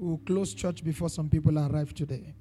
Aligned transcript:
We'll 0.00 0.16
close 0.24 0.54
church 0.54 0.82
before 0.82 1.10
some 1.10 1.28
people 1.28 1.58
arrive 1.58 1.92
today. 1.92 2.34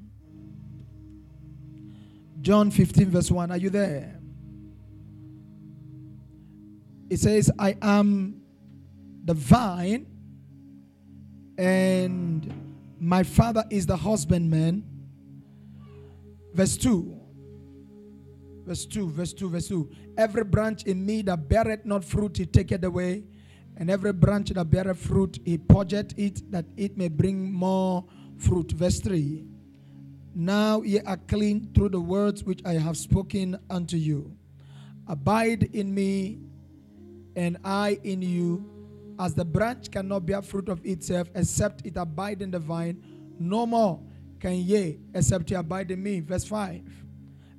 John 2.39 2.71
15, 2.71 3.09
verse 3.09 3.29
1. 3.29 3.51
Are 3.51 3.57
you 3.57 3.69
there? 3.69 4.17
It 7.09 7.19
says, 7.19 7.51
I 7.59 7.75
am 7.81 8.41
the 9.25 9.33
vine, 9.33 10.05
and 11.57 12.49
my 12.97 13.23
father 13.23 13.65
is 13.69 13.85
the 13.85 13.97
husbandman. 13.97 14.85
Verse 16.53 16.77
2. 16.77 17.19
Verse 18.65 18.85
2, 18.85 19.09
verse 19.09 19.33
2, 19.33 19.49
verse 19.49 19.67
2. 19.67 19.91
Every 20.17 20.45
branch 20.45 20.83
in 20.83 21.05
me 21.05 21.23
that 21.23 21.49
beareth 21.49 21.83
not 21.83 22.05
fruit, 22.05 22.37
he 22.37 22.45
taketh 22.45 22.85
away. 22.85 23.25
And 23.77 23.89
every 23.89 24.13
branch 24.13 24.49
that 24.49 24.69
beareth 24.69 24.97
fruit, 24.97 25.39
he 25.45 25.57
purgeth 25.57 26.13
it, 26.17 26.51
that 26.51 26.65
it 26.75 26.97
may 26.97 27.07
bring 27.07 27.51
more 27.51 28.05
fruit. 28.37 28.71
Verse 28.71 28.99
3. 28.99 29.45
Now 30.35 30.81
ye 30.81 30.99
are 30.99 31.17
clean 31.17 31.71
through 31.73 31.89
the 31.89 31.99
words 31.99 32.43
which 32.43 32.61
I 32.65 32.73
have 32.73 32.97
spoken 32.97 33.57
unto 33.69 33.97
you. 33.97 34.35
Abide 35.07 35.63
in 35.73 35.93
me, 35.93 36.39
and 37.35 37.57
I 37.63 37.99
in 38.03 38.21
you. 38.21 38.69
As 39.17 39.33
the 39.33 39.43
branch 39.45 39.91
cannot 39.91 40.25
bear 40.25 40.41
fruit 40.41 40.69
of 40.69 40.85
itself 40.85 41.29
except 41.35 41.85
it 41.85 41.97
abide 41.97 42.41
in 42.41 42.51
the 42.51 42.59
vine, 42.59 43.03
no 43.39 43.65
more 43.65 43.99
can 44.39 44.55
ye 44.55 44.99
except 45.13 45.51
ye 45.51 45.57
abide 45.57 45.91
in 45.91 46.01
me. 46.01 46.21
Verse 46.21 46.45
5. 46.45 46.81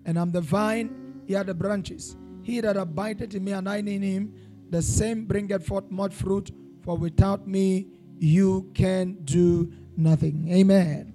And 0.06 0.18
I'm 0.18 0.32
the 0.32 0.40
vine, 0.40 1.22
ye 1.26 1.36
are 1.36 1.44
the 1.44 1.54
branches. 1.54 2.16
He 2.42 2.60
that 2.60 2.76
abideth 2.76 3.34
in 3.34 3.44
me 3.44 3.52
and 3.52 3.68
I 3.68 3.76
in 3.78 4.02
him, 4.02 4.34
the 4.70 4.80
same 4.80 5.26
bringeth 5.26 5.66
forth 5.66 5.90
much 5.90 6.14
fruit, 6.14 6.50
for 6.82 6.96
without 6.96 7.46
me 7.46 7.88
you 8.18 8.70
can 8.74 9.18
do 9.24 9.72
nothing. 9.96 10.48
Amen. 10.50 11.12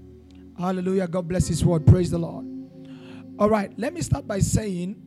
Hallelujah. 0.57 1.07
God 1.07 1.27
bless 1.27 1.47
his 1.47 1.63
word. 1.65 1.85
Praise 1.85 2.11
the 2.11 2.17
Lord. 2.17 2.45
All 3.37 3.49
right, 3.49 3.71
let 3.77 3.93
me 3.93 4.01
start 4.01 4.25
by 4.25 4.39
saying, 4.39 5.01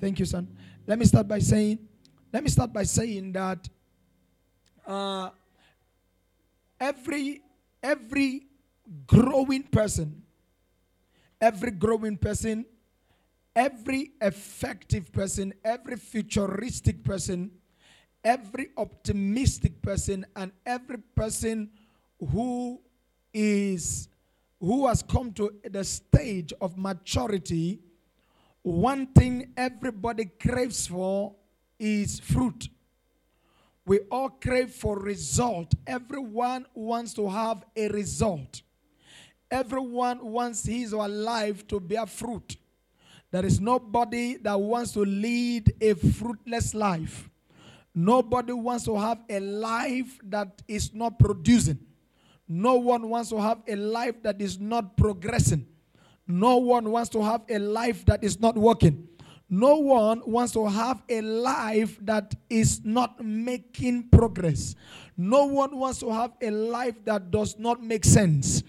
thank 0.00 0.20
you, 0.20 0.24
son. 0.24 0.46
Let 0.86 0.98
me 0.98 1.04
start 1.04 1.26
by 1.26 1.40
saying, 1.40 1.80
let 2.32 2.44
me 2.44 2.48
start 2.48 2.72
by 2.72 2.84
saying 2.84 3.32
that 3.32 3.68
uh, 4.86 5.30
every 6.78 7.42
every 7.82 8.46
growing 9.06 9.64
person, 9.64 10.22
every 11.40 11.72
growing 11.72 12.16
person, 12.16 12.64
every 13.54 14.12
effective 14.20 15.10
person, 15.12 15.52
every 15.64 15.96
futuristic 15.96 17.02
person, 17.02 17.50
every 18.26 18.70
optimistic 18.76 19.80
person, 19.80 20.26
and 20.34 20.50
every 20.66 20.98
person 21.14 21.70
who 22.32 22.80
is 23.32 24.08
who 24.58 24.86
has 24.88 25.02
come 25.02 25.32
to 25.34 25.54
the 25.70 25.84
stage 25.84 26.52
of 26.60 26.76
maturity, 26.76 27.78
one 28.62 29.06
thing 29.08 29.52
everybody 29.56 30.24
craves 30.24 30.86
for 30.86 31.36
is 31.78 32.18
fruit. 32.18 32.68
We 33.84 34.00
all 34.10 34.30
crave 34.30 34.70
for 34.70 34.98
result. 34.98 35.74
Everyone 35.86 36.66
wants 36.74 37.14
to 37.14 37.28
have 37.28 37.64
a 37.76 37.88
result. 37.88 38.62
Everyone 39.50 40.32
wants 40.32 40.64
his 40.64 40.92
or 40.92 41.02
her 41.02 41.08
life 41.08 41.68
to 41.68 41.78
bear 41.78 42.06
fruit. 42.06 42.56
There 43.30 43.46
is 43.46 43.60
nobody 43.60 44.38
that 44.38 44.58
wants 44.58 44.92
to 44.92 45.00
lead 45.04 45.74
a 45.80 45.94
fruitless 45.94 46.74
life. 46.74 47.28
Nobody 47.98 48.52
wants 48.52 48.84
to 48.84 48.94
have 48.98 49.24
a 49.30 49.40
life 49.40 50.20
that 50.24 50.60
is 50.68 50.92
not 50.92 51.18
producing. 51.18 51.78
No 52.46 52.74
one 52.74 53.08
wants 53.08 53.30
to 53.30 53.40
have 53.40 53.62
a 53.66 53.74
life 53.74 54.22
that 54.22 54.38
is 54.38 54.60
not 54.60 54.98
progressing. 54.98 55.66
No 56.28 56.58
one 56.58 56.90
wants 56.90 57.08
to 57.10 57.22
have 57.22 57.40
a 57.48 57.58
life 57.58 58.04
that 58.04 58.22
is 58.22 58.38
not 58.38 58.54
working. 58.54 59.08
No 59.48 59.76
one 59.76 60.20
wants 60.26 60.52
to 60.52 60.66
have 60.66 61.02
a 61.08 61.22
life 61.22 61.98
that 62.02 62.34
is 62.50 62.84
not 62.84 63.24
making 63.24 64.10
progress. 64.10 64.74
No 65.16 65.46
one 65.46 65.78
wants 65.78 66.00
to 66.00 66.12
have 66.12 66.32
a 66.42 66.50
life 66.50 67.02
that 67.06 67.30
does 67.30 67.58
not 67.58 67.82
make 67.82 68.04
sense. 68.04 68.62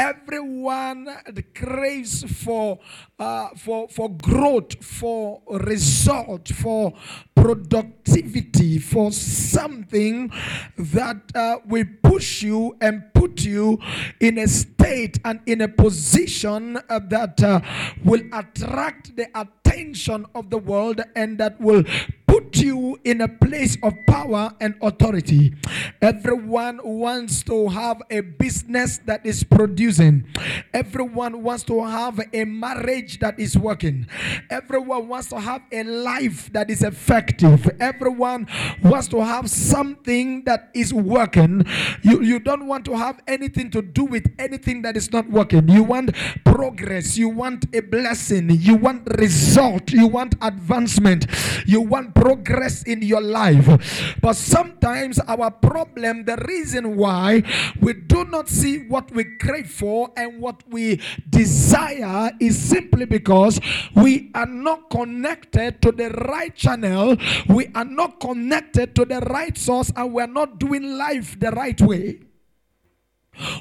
Everyone 0.00 1.14
craves 1.54 2.24
for, 2.42 2.78
uh, 3.18 3.50
for, 3.50 3.86
for 3.86 4.08
growth, 4.08 4.82
for 4.82 5.42
result, 5.46 6.48
for 6.48 6.94
productivity, 7.34 8.78
for 8.78 9.12
something 9.12 10.32
that 10.78 11.20
uh, 11.34 11.58
will 11.66 11.84
push 12.02 12.40
you 12.40 12.78
and 12.80 13.12
put 13.12 13.44
you 13.44 13.78
in 14.20 14.38
a 14.38 14.48
state 14.48 15.20
and 15.26 15.40
in 15.44 15.60
a 15.60 15.68
position 15.68 16.78
uh, 16.88 16.98
that 17.10 17.42
uh, 17.42 17.60
will 18.02 18.22
attract 18.32 19.14
the 19.16 19.28
attention 19.34 20.24
of 20.34 20.48
the 20.48 20.56
world 20.56 21.02
and 21.14 21.36
that 21.36 21.60
will 21.60 21.84
put 22.26 22.39
you 22.60 22.98
in 23.04 23.20
a 23.20 23.28
place 23.28 23.76
of 23.82 23.94
power 24.06 24.52
and 24.60 24.74
authority. 24.82 25.54
Everyone 26.02 26.80
wants 26.82 27.42
to 27.44 27.68
have 27.68 28.02
a 28.10 28.20
business 28.20 28.98
that 29.06 29.24
is 29.24 29.44
producing. 29.44 30.26
Everyone 30.74 31.42
wants 31.42 31.64
to 31.64 31.82
have 31.84 32.20
a 32.32 32.44
marriage 32.44 33.18
that 33.20 33.38
is 33.38 33.56
working. 33.56 34.06
Everyone 34.50 35.08
wants 35.08 35.28
to 35.28 35.40
have 35.40 35.62
a 35.72 35.82
life 35.84 36.52
that 36.52 36.70
is 36.70 36.82
effective. 36.82 37.68
Everyone 37.80 38.46
wants 38.82 39.08
to 39.08 39.24
have 39.24 39.48
something 39.48 40.44
that 40.44 40.70
is 40.74 40.92
working. 40.92 41.64
You, 42.02 42.22
you 42.22 42.38
don't 42.40 42.66
want 42.66 42.84
to 42.86 42.96
have 42.96 43.20
anything 43.26 43.70
to 43.70 43.82
do 43.82 44.04
with 44.04 44.26
anything 44.38 44.82
that 44.82 44.96
is 44.96 45.12
not 45.12 45.28
working. 45.30 45.68
You 45.68 45.82
want 45.82 46.14
progress. 46.44 47.16
You 47.16 47.28
want 47.28 47.64
a 47.74 47.80
blessing. 47.80 48.50
You 48.50 48.76
want 48.76 49.08
result. 49.18 49.90
You 49.92 50.06
want 50.06 50.34
advancement. 50.42 51.26
You 51.66 51.80
want 51.80 52.14
progress 52.14 52.49
in 52.86 53.02
your 53.02 53.20
life. 53.20 54.16
But 54.20 54.36
sometimes 54.36 55.18
our 55.20 55.50
problem, 55.50 56.24
the 56.24 56.36
reason 56.48 56.96
why 56.96 57.42
we 57.80 57.94
do 57.94 58.24
not 58.24 58.48
see 58.48 58.86
what 58.88 59.10
we 59.12 59.36
crave 59.36 59.70
for 59.70 60.10
and 60.16 60.40
what 60.40 60.62
we 60.68 61.00
desire 61.28 62.30
is 62.40 62.58
simply 62.58 63.06
because 63.06 63.60
we 63.94 64.30
are 64.34 64.46
not 64.46 64.90
connected 64.90 65.80
to 65.82 65.92
the 65.92 66.10
right 66.10 66.54
channel, 66.54 67.16
we 67.48 67.68
are 67.74 67.84
not 67.84 68.20
connected 68.20 68.94
to 68.94 69.04
the 69.04 69.20
right 69.20 69.56
source, 69.56 69.92
and 69.96 70.12
we 70.12 70.22
are 70.22 70.26
not 70.26 70.58
doing 70.58 70.96
life 70.96 71.38
the 71.38 71.50
right 71.50 71.80
way. 71.80 72.20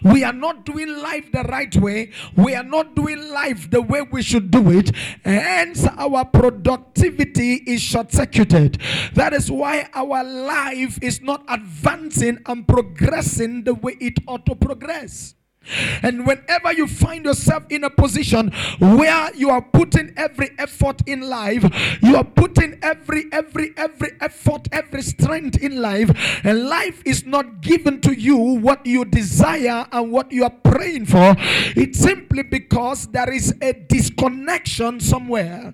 We 0.03 0.23
are 0.23 0.33
not 0.33 0.65
doing 0.65 0.97
life 0.97 1.31
the 1.31 1.43
right 1.43 1.75
way. 1.75 2.11
We 2.35 2.55
are 2.55 2.63
not 2.63 2.95
doing 2.95 3.29
life 3.31 3.69
the 3.69 3.81
way 3.81 4.01
we 4.01 4.21
should 4.21 4.51
do 4.51 4.71
it. 4.71 4.91
Hence, 5.23 5.85
our 5.97 6.25
productivity 6.25 7.55
is 7.65 7.81
short 7.81 8.11
circuited. 8.11 8.81
That 9.13 9.33
is 9.33 9.51
why 9.51 9.89
our 9.93 10.23
life 10.23 10.99
is 11.01 11.21
not 11.21 11.43
advancing 11.47 12.39
and 12.45 12.67
progressing 12.67 13.63
the 13.63 13.73
way 13.73 13.97
it 13.99 14.19
ought 14.27 14.45
to 14.45 14.55
progress. 14.55 15.35
And 16.01 16.25
whenever 16.25 16.73
you 16.73 16.87
find 16.87 17.25
yourself 17.25 17.63
in 17.69 17.83
a 17.83 17.89
position 17.89 18.51
where 18.79 19.33
you 19.35 19.49
are 19.49 19.61
putting 19.61 20.13
every 20.17 20.49
effort 20.57 21.01
in 21.05 21.21
life, 21.21 21.63
you 22.01 22.15
are 22.15 22.23
putting 22.23 22.79
every, 22.81 23.25
every, 23.31 23.73
every 23.77 24.11
effort, 24.21 24.67
every 24.71 25.01
strength 25.01 25.61
in 25.61 25.81
life, 25.81 26.09
and 26.43 26.69
life 26.69 27.01
is 27.05 27.25
not 27.25 27.61
given 27.61 28.01
to 28.01 28.13
you 28.13 28.37
what 28.37 28.85
you 28.85 29.05
desire 29.05 29.85
and 29.91 30.11
what 30.11 30.31
you 30.31 30.43
are 30.43 30.53
praying 30.63 31.05
for, 31.05 31.35
it's 31.75 31.99
simply 31.99 32.43
because 32.43 33.07
there 33.07 33.31
is 33.31 33.53
a 33.61 33.73
disconnection 33.73 34.99
somewhere. 34.99 35.73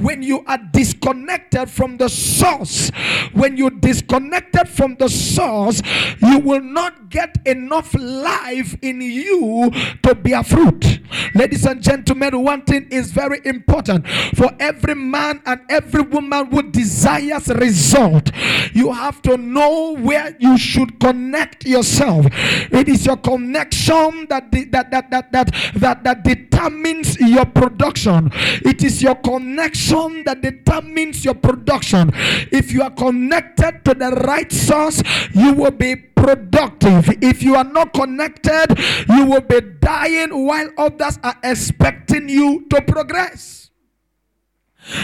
When 0.00 0.22
you 0.22 0.44
are 0.46 0.58
disconnected 0.72 1.70
from 1.70 1.96
the 1.96 2.08
source, 2.08 2.90
when 3.32 3.56
you're 3.56 3.70
disconnected 3.70 4.68
from 4.68 4.96
the 4.96 5.08
source, 5.08 5.82
you 6.20 6.38
will 6.40 6.60
not 6.60 7.08
get 7.08 7.36
enough 7.46 7.94
life 7.94 8.76
in 8.82 9.00
you 9.00 9.13
to 9.22 10.14
bear 10.14 10.42
fruit. 10.42 11.00
Ladies 11.34 11.64
and 11.66 11.82
gentlemen, 11.82 12.42
one 12.42 12.62
thing 12.62 12.88
is 12.90 13.12
very 13.12 13.40
important 13.44 14.06
for 14.36 14.50
every 14.58 14.94
man 14.94 15.42
and 15.46 15.60
every 15.68 16.02
woman 16.02 16.46
who 16.46 16.62
desires 16.70 17.48
result. 17.48 18.30
You 18.72 18.92
have 18.92 19.22
to 19.22 19.36
know 19.36 19.96
where 19.96 20.36
you 20.38 20.58
should 20.58 20.98
connect 21.00 21.64
yourself. 21.64 22.26
It 22.32 22.88
is 22.88 23.06
your 23.06 23.16
connection 23.16 24.26
that 24.28 24.50
that 24.50 24.90
that 24.90 25.10
that 25.10 25.32
that 25.32 25.54
that, 25.74 26.04
that 26.04 26.24
determines 26.24 27.18
your 27.20 27.44
production. 27.44 28.30
It 28.34 28.82
is 28.82 29.02
your 29.02 29.14
connection 29.16 30.24
that 30.24 30.40
determines 30.42 31.24
your 31.24 31.34
production. 31.34 32.10
If 32.50 32.72
you 32.72 32.82
are 32.82 32.90
connected 32.90 33.84
to 33.84 33.94
the 33.94 34.10
right 34.26 34.50
source, 34.50 35.02
you 35.32 35.52
will 35.52 35.70
be 35.70 35.96
productive. 36.24 37.22
If 37.22 37.42
you 37.42 37.54
are 37.54 37.64
not 37.64 37.92
connected, 37.92 38.78
you 39.08 39.26
will 39.26 39.42
be 39.42 39.60
dying 39.60 40.46
while 40.46 40.70
others 40.78 41.18
are 41.22 41.36
expecting 41.44 42.30
you 42.30 42.66
to 42.70 42.80
progress. 42.80 43.63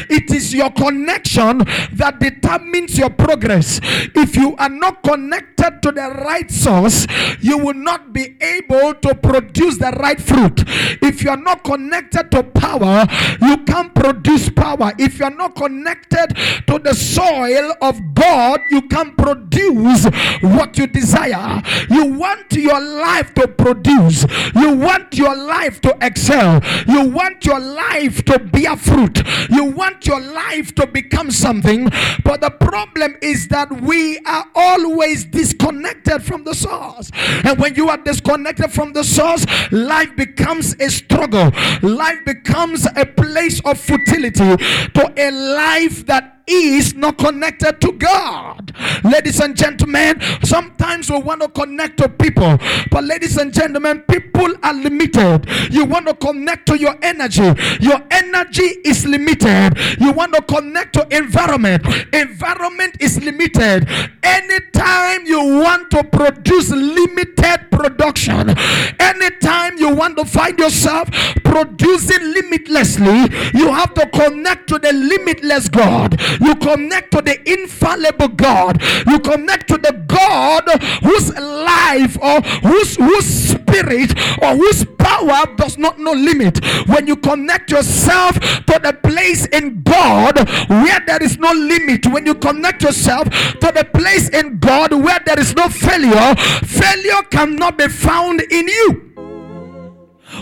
It 0.09 0.31
is 0.31 0.55
your 0.55 0.71
connection 0.71 1.59
that 1.93 2.19
determines 2.21 2.99
your 2.99 3.11
progress. 3.11 3.81
If 4.15 4.37
you 4.37 4.57
are 4.57 4.69
not 4.69 5.03
connected 5.03 5.83
to 5.83 5.93
the 5.93 6.11
right 6.25 6.51
source, 6.51 7.07
you 7.41 7.59
will 7.59 7.75
not 7.75 8.13
be 8.13 8.37
able 8.41 8.95
to 8.95 9.15
produce 9.15 9.79
the 9.79 9.93
right 9.93 10.21
fruit. 10.21 10.65
If 11.03 11.23
you 11.23 11.31
are 11.31 11.37
not 11.37 11.65
connected 11.65 12.31
to 12.33 12.43
power, 12.43 13.07
you 13.41 13.59
can't 13.65 13.95
produce 13.95 14.49
power. 14.51 14.93
If 14.99 15.19
you 15.19 15.25
are 15.27 15.31
not 15.31 15.55
connected 15.57 16.37
to 16.67 16.79
the 16.79 16.95
soil 16.95 17.75
of 17.81 17.99
God, 18.15 18.61
you 18.71 18.83
can't 18.83 19.17
produce 19.17 20.07
what 20.41 20.77
you 20.79 20.87
desire. 20.87 21.63
You 21.89 22.07
want 22.07 22.53
your 22.53 22.81
life 22.81 23.35
to 23.35 23.49
produce, 23.49 24.27
you 24.55 24.75
want 24.75 25.17
your 25.17 25.37
life 25.37 25.81
to 25.83 25.97
excel, 26.01 26.61
you 26.87 27.09
want 27.09 27.45
your 27.45 27.61
life 27.61 28.25
to 28.27 28.39
bear 28.39 28.77
fruit. 28.77 29.23
You 29.51 29.65
want 29.71 30.07
your 30.07 30.21
life 30.21 30.75
to 30.77 30.87
become 30.87 31.31
something, 31.31 31.89
but 32.25 32.41
the 32.41 32.51
problem 32.51 33.17
is 33.23 33.49
that 33.49 33.71
we 33.81 34.19
are 34.21 34.47
always 34.55 35.25
disconnected 35.25 36.23
from 36.23 36.45
the 36.45 36.55
source. 36.55 37.11
And 37.45 37.59
when 37.59 37.75
you 37.75 37.89
are 37.89 37.97
disconnected 37.99 38.73
from 38.73 38.93
the 38.93 39.05
source, 39.05 39.45
life 39.71 40.15
becomes 40.17 40.75
a 40.81 40.91
struggle, 40.91 41.51
life 41.83 42.19
becomes 42.27 42.87
a 42.97 43.07
place 43.07 43.61
of 43.65 43.79
futility 43.79 44.57
to 44.57 45.13
a 45.17 45.31
life 45.31 46.07
that 46.07 46.40
is 46.51 46.95
not 46.95 47.19
connected 47.19 47.81
to 47.81 47.93
God. 47.93 48.75
Ladies 49.05 49.41
and 49.41 49.57
gentlemen, 49.57 50.21
sometimes 50.43 51.11
we 51.11 51.19
want 51.19 51.43
to 51.43 51.49
connect 51.49 51.99
to 51.99 52.09
people, 52.09 52.59
but 52.91 53.05
ladies 53.05 53.37
and 53.37 53.53
gentlemen, 53.53 54.01
people 54.09 54.53
are 54.63 54.75
limited. 54.75 55.47
You 55.71 55.85
want 55.85 56.07
to 56.09 56.15
connect 56.15 56.67
to 56.67 56.79
your 56.79 56.97
energy, 57.03 57.53
your 57.81 58.01
energy 58.11 58.63
is 58.85 59.07
limited. 59.07 59.79
You 60.01 60.13
want 60.13 60.35
to 60.35 60.43
connect 60.43 60.95
to 60.95 61.07
environment, 61.17 61.87
environment 62.13 62.97
is 63.01 63.23
limited. 63.23 63.89
Anytime 64.23 65.27
you 65.27 65.39
want 65.61 65.91
to 65.93 66.05
produce 66.05 66.71
limited 66.71 67.71
production, 67.71 68.55
anytime 68.99 69.79
you 69.79 69.95
want 69.95 70.17
to 70.17 70.25
find 70.25 70.59
yourself 70.59 71.09
producing 71.45 72.33
limitlessly, 72.33 73.29
you 73.55 73.73
have 73.73 73.95
to 73.95 74.09
connect 74.11 74.69
to 74.69 74.79
the 74.79 74.93
limitless 74.93 75.69
God. 75.69 76.21
You 76.41 76.55
connect 76.57 77.13
to 77.13 77.23
the 77.23 77.39
infallible 77.51 78.29
God. 78.29 78.83
You 79.07 79.19
connect 79.21 79.69
to 79.69 79.79
the 79.79 79.93
God 80.07 80.65
whose 81.03 81.35
life 81.37 82.17
or 82.21 82.41
whose 82.61 82.97
whose 82.97 83.25
spirit 83.25 84.13
or 84.43 84.57
whose 84.57 84.85
power 84.99 85.45
does 85.57 85.79
not 85.79 85.99
know 85.99 86.13
limit. 86.13 86.65
When 86.87 87.07
you 87.07 87.17
connect 87.17 87.71
yourself 87.71 88.39
to 88.41 88.81
the 88.83 88.97
place 89.03 89.47
in 89.47 89.83
God 89.83 90.49
where 90.69 91.01
there 91.07 91.23
is 91.23 91.39
no 91.39 91.53
limit, 91.53 92.07
when 92.07 92.27
you 92.27 92.35
connect 92.35 92.83
yourself 92.83 93.29
to 93.29 93.73
the 93.75 93.87
place 93.93 94.29
in 94.31 94.59
God 94.59 94.93
where 94.93 95.21
there 95.25 95.39
is 95.39 95.55
no 95.55 95.69
failure, 95.69 96.35
failure 96.65 97.23
cannot 97.31 97.79
be 97.79 97.89
found 97.89 98.41
in 98.41 98.69
you. 98.69 99.10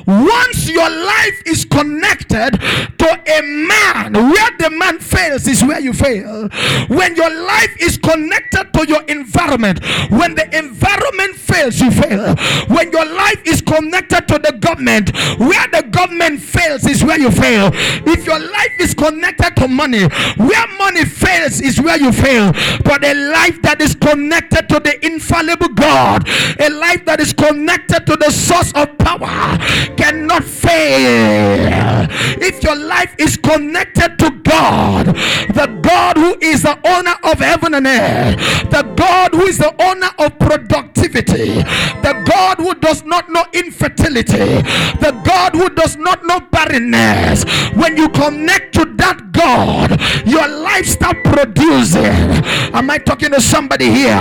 Once 0.07 0.69
your 0.69 0.89
life 0.89 1.43
is 1.47 1.65
connected 1.65 2.53
to 2.99 3.09
a 3.09 3.43
man, 3.43 4.13
where 4.15 4.51
the 4.59 4.71
man 4.71 4.99
fails 4.99 5.47
is 5.47 5.63
where 5.65 5.81
you 5.81 5.93
fail. 5.93 6.49
When 6.89 7.17
your 7.17 7.31
life 7.31 7.77
is 7.81 7.97
connected 7.99 8.73
to 8.75 8.87
your 8.89 9.03
environment, 9.05 9.85
when 10.11 10.35
the 10.35 10.47
environment 10.57 11.37
fails, 11.37 11.81
you 11.81 11.91
fail. 11.91 12.35
When 12.69 12.91
your 12.93 13.05
life 13.07 13.43
is 13.45 13.61
connected 13.63 14.29
to 14.29 14.39
the 14.39 14.53
government, 14.61 15.15
where 15.39 15.67
the 15.73 15.87
government 15.91 16.41
fails 16.41 16.87
is 16.87 17.05
where 17.05 17.19
you 17.19 17.31
fail. 17.31 17.71
If 17.75 18.27
your 18.27 18.39
life 18.39 18.73
is 18.81 18.95
connected 18.95 19.57
to 19.57 19.69
money, 19.69 20.05
where 20.37 20.67
money 20.79 21.05
fails 21.05 21.61
is 21.61 21.81
where 21.81 21.99
you 21.99 22.13
fail. 22.13 22.53
But 22.85 23.05
a 23.05 23.15
life 23.15 23.61
that 23.63 23.81
is 23.81 23.95
connected 23.95 24.69
to 24.69 24.81
the 24.81 25.05
infallible 25.05 25.69
God, 25.69 26.29
a 26.59 26.69
life 26.71 27.05
that 27.05 27.21
is 27.21 27.33
connected 27.33 28.07
to 28.07 28.17
the 28.17 28.31
source 28.31 28.73
of 28.73 28.97
power, 28.99 29.59
cannot 29.97 30.45
fail. 30.45 32.07
If 32.41 32.63
your 32.63 32.77
life 32.77 33.15
is 33.19 33.37
connected 33.37 34.19
to 34.19 34.31
God, 34.43 35.07
the 35.07 35.81
God 35.83 36.17
who 36.17 36.37
is 36.41 36.63
the 36.63 36.79
owner 36.87 37.15
of 37.25 37.39
heaven 37.39 37.75
and 37.75 37.87
earth, 37.87 38.71
the 38.71 38.83
God 38.97 39.35
who 39.35 39.43
is 39.43 39.59
the 39.59 39.75
owner 39.83 40.11
of 40.19 40.39
productivity, 40.39 41.55
the 42.03 42.23
God 42.27 42.59
who 42.59 42.75
does 42.75 43.05
not 43.05 43.29
know 43.31 43.45
infertility, 43.53 44.63
the 45.01 45.21
God 45.25 45.55
who 45.55 45.69
does 45.71 45.97
not 45.97 46.25
know 46.25 46.41
barrenness, 46.59 47.45
when 47.75 47.97
you 47.97 48.09
connect 48.09 48.75
to 48.75 48.85
that 48.97 49.29
God, 49.33 50.01
your 50.27 50.49
life 50.49 50.87
start 50.87 51.23
producing. 51.23 52.29
Am 52.75 52.91
I 52.91 52.99
talking 52.99 53.31
to 53.31 53.41
somebody 53.41 53.91
here? 53.91 54.21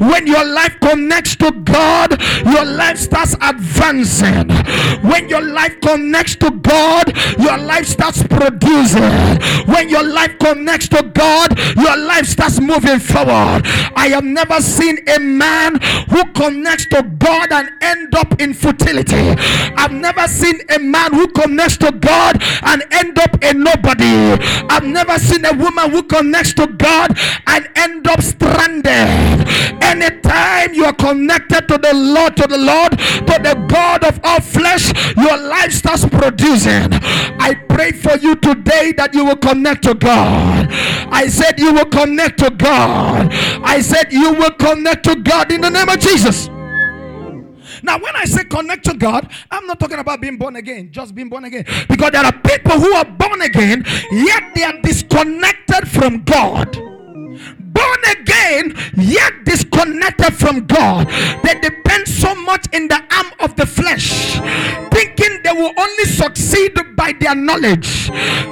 When 0.00 0.26
your 0.26 0.44
life 0.44 0.74
connects 0.80 1.36
to 1.36 1.52
God, 1.52 2.20
your 2.44 2.64
life 2.64 2.98
starts 2.98 3.36
advancing. 3.40 4.48
When 5.08 5.28
your 5.28 5.42
life 5.42 5.80
connects 5.80 6.34
to 6.36 6.50
God, 6.50 7.16
your 7.38 7.58
life 7.58 7.86
starts 7.86 8.22
producing. 8.24 9.38
When 9.72 9.88
your 9.88 10.02
life 10.02 10.36
connects 10.40 10.88
to 10.88 11.02
God, 11.14 11.56
your 11.76 11.96
life 11.96 12.26
starts 12.26 12.60
moving 12.60 12.98
forward. 12.98 13.62
I 13.94 14.08
have 14.10 14.24
never 14.24 14.60
seen 14.60 14.98
a 15.08 15.20
man 15.20 15.80
who 16.10 16.24
connects 16.32 16.86
to 16.86 17.02
God 17.18 17.52
and 17.52 17.70
end 17.80 18.14
up 18.16 18.40
in 18.40 18.54
futility. 18.54 19.34
I've 19.76 19.92
never 19.92 20.26
seen 20.26 20.60
a 20.70 20.78
man 20.78 21.12
who 21.14 21.28
connects 21.28 21.75
to 21.78 21.92
God 21.92 22.42
and 22.62 22.82
end 22.92 23.18
up 23.18 23.42
a 23.42 23.54
nobody. 23.54 24.42
I've 24.68 24.84
never 24.84 25.18
seen 25.18 25.44
a 25.44 25.52
woman 25.52 25.90
who 25.90 26.02
connects 26.02 26.54
to 26.54 26.66
God 26.66 27.18
and 27.46 27.68
end 27.76 28.06
up 28.06 28.20
stranded. 28.22 29.46
Anytime 29.82 30.74
you 30.74 30.84
are 30.84 30.92
connected 30.92 31.68
to 31.68 31.78
the 31.78 31.94
Lord, 31.94 32.36
to 32.36 32.46
the 32.46 32.58
Lord, 32.58 32.92
to 32.92 33.36
the 33.42 33.66
God 33.68 34.04
of 34.04 34.20
all 34.24 34.40
flesh, 34.40 34.92
your 35.16 35.36
life 35.36 35.72
starts 35.72 36.04
producing. 36.04 36.92
I 37.38 37.54
pray 37.68 37.92
for 37.92 38.16
you 38.18 38.36
today 38.36 38.92
that 38.92 39.14
you 39.14 39.24
will 39.24 39.36
connect 39.36 39.84
to 39.84 39.94
God. 39.94 40.68
I 41.10 41.28
said 41.28 41.58
you 41.58 41.72
will 41.72 41.86
connect 41.86 42.38
to 42.40 42.50
God. 42.50 43.28
I 43.62 43.80
said 43.80 44.12
you 44.12 44.32
will 44.32 44.52
connect 44.52 45.04
to 45.04 45.16
God 45.16 45.52
in 45.52 45.60
the 45.60 45.70
name 45.70 45.88
of 45.88 45.98
Jesus. 46.00 46.48
Now, 47.82 47.98
when 47.98 48.14
I 48.16 48.24
say 48.24 48.44
connect 48.44 48.84
to 48.86 48.94
God, 48.94 49.30
I'm 49.50 49.66
not 49.66 49.80
talking 49.80 49.98
about 49.98 50.20
being 50.20 50.36
born 50.36 50.56
again, 50.56 50.90
just 50.90 51.14
being 51.14 51.28
born 51.28 51.44
again. 51.44 51.64
Because 51.88 52.10
there 52.10 52.24
are 52.24 52.32
people 52.32 52.78
who 52.80 52.92
are 52.94 53.04
born 53.04 53.42
again, 53.42 53.84
yet 54.10 54.54
they 54.54 54.64
are 54.64 54.80
disconnected 54.80 55.88
from 55.88 56.22
God 56.24 56.95
born 57.76 58.00
again 58.16 58.74
yet 58.96 59.32
disconnected 59.44 60.34
from 60.34 60.66
God. 60.66 61.08
They 61.44 61.54
depend 61.60 62.08
so 62.08 62.34
much 62.34 62.66
in 62.72 62.88
the 62.88 63.00
arm 63.18 63.30
of 63.40 63.56
the 63.56 63.66
flesh, 63.66 64.38
thinking 64.90 65.42
they 65.42 65.52
will 65.52 65.72
only 65.76 66.04
succeed 66.04 66.74
by 66.96 67.12
their 67.20 67.34
knowledge, 67.34 68.10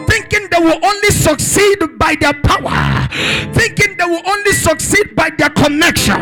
thinking 0.09 0.49
they 0.50 0.59
will 0.59 0.81
only 0.85 1.11
succeed 1.11 1.78
by 1.99 2.14
their 2.21 2.35
power, 2.35 3.09
thinking 3.54 3.97
they 3.97 4.04
will 4.04 4.23
only 4.26 4.52
succeed 4.52 5.14
by 5.16 5.31
their 5.38 5.50
connection. 5.50 6.21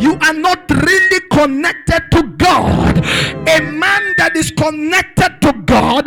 You 0.00 0.18
are 0.22 0.32
not 0.32 0.70
really 0.70 1.20
connected 1.30 2.02
to 2.12 2.22
God. 2.38 2.98
A 3.48 3.60
man 3.60 4.14
that 4.16 4.32
is 4.36 4.50
connected 4.50 5.40
to 5.42 5.52
God 5.64 6.06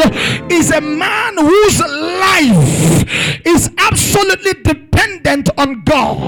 is 0.51 0.71
a 0.71 0.81
man 0.81 1.37
whose 1.37 1.79
life 1.79 3.45
is 3.45 3.69
absolutely 3.77 4.53
dependent 4.63 5.49
on 5.57 5.83
God. 5.83 6.22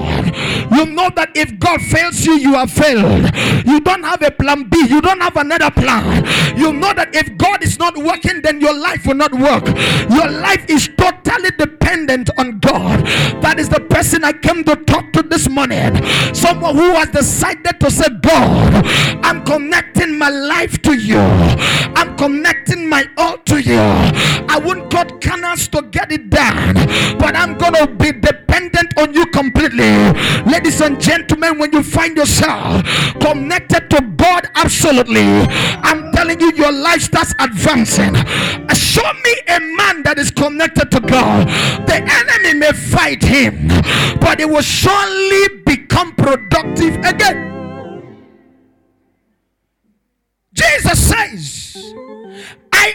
You 0.76 0.86
know 0.86 1.10
that 1.16 1.30
if 1.34 1.58
God 1.58 1.80
fails 1.80 2.24
you, 2.24 2.34
you 2.38 2.54
have 2.54 2.70
failed. 2.70 3.30
You 3.66 3.80
don't 3.80 4.02
have 4.02 4.22
a 4.22 4.30
plan 4.30 4.64
B, 4.68 4.86
you 4.88 5.00
don't 5.00 5.20
have 5.20 5.36
another 5.36 5.70
plan. 5.70 6.24
You 6.56 6.72
know 6.72 6.92
that 6.92 7.14
if 7.14 7.36
God 7.36 7.62
is 7.62 7.78
not 7.78 7.96
working, 7.96 8.42
then 8.42 8.60
your 8.60 8.74
life 8.74 9.06
will 9.06 9.14
not 9.14 9.32
work. 9.32 9.66
Your 10.10 10.28
life 10.28 10.68
is 10.68 10.88
totally 10.96 11.50
dependent 11.58 12.30
on 12.38 12.58
God. 12.58 13.04
That 13.42 13.58
is 13.58 13.68
the 13.68 13.80
person 13.80 14.24
I 14.24 14.32
came 14.32 14.64
to 14.64 14.76
talk 14.76 15.12
to 15.12 15.22
this 15.22 15.48
morning. 15.48 16.04
Someone 16.34 16.74
who 16.76 16.92
has 16.94 17.10
decided 17.10 17.80
to 17.80 17.90
say, 17.90 18.08
God, 18.22 18.86
I'm 19.24 19.44
connecting 19.44 20.18
my 20.18 20.28
life 20.28 20.80
to 20.82 20.94
you, 20.94 21.18
I'm 21.18 22.16
connecting 22.16 22.88
my 22.88 23.06
all 23.16 23.38
to 23.38 23.60
you. 23.60 23.78
I 24.48 24.60
won't 24.62 24.90
cut 24.90 25.20
canals 25.20 25.68
to 25.68 25.82
get 25.82 26.12
it 26.12 26.30
done, 26.30 26.74
but 27.18 27.36
I'm 27.36 27.56
gonna 27.58 27.86
be 27.86 28.12
dependent 28.12 28.45
on 28.96 29.12
you 29.12 29.26
completely. 29.26 30.12
Ladies 30.50 30.80
and 30.80 31.00
gentlemen, 31.00 31.58
when 31.58 31.72
you 31.72 31.82
find 31.82 32.16
yourself 32.16 32.84
connected 33.20 33.90
to 33.90 34.00
God, 34.16 34.48
absolutely, 34.54 35.26
I'm 35.82 36.12
telling 36.12 36.40
you, 36.40 36.52
your 36.52 36.72
life 36.72 37.02
starts 37.02 37.34
advancing. 37.38 38.14
Show 38.74 39.12
me 39.24 39.34
a 39.48 39.60
man 39.60 40.02
that 40.04 40.14
is 40.18 40.30
connected 40.30 40.90
to 40.90 41.00
God. 41.00 41.46
The 41.86 41.96
enemy 41.96 42.58
may 42.58 42.72
fight 42.72 43.22
him, 43.22 43.68
but 44.20 44.40
it 44.40 44.48
will 44.48 44.62
surely 44.62 45.62
become 45.64 46.14
productive 46.14 46.96
again. 47.04 47.52
Jesus 50.52 51.08
says, 51.08 51.94
I 52.72 52.94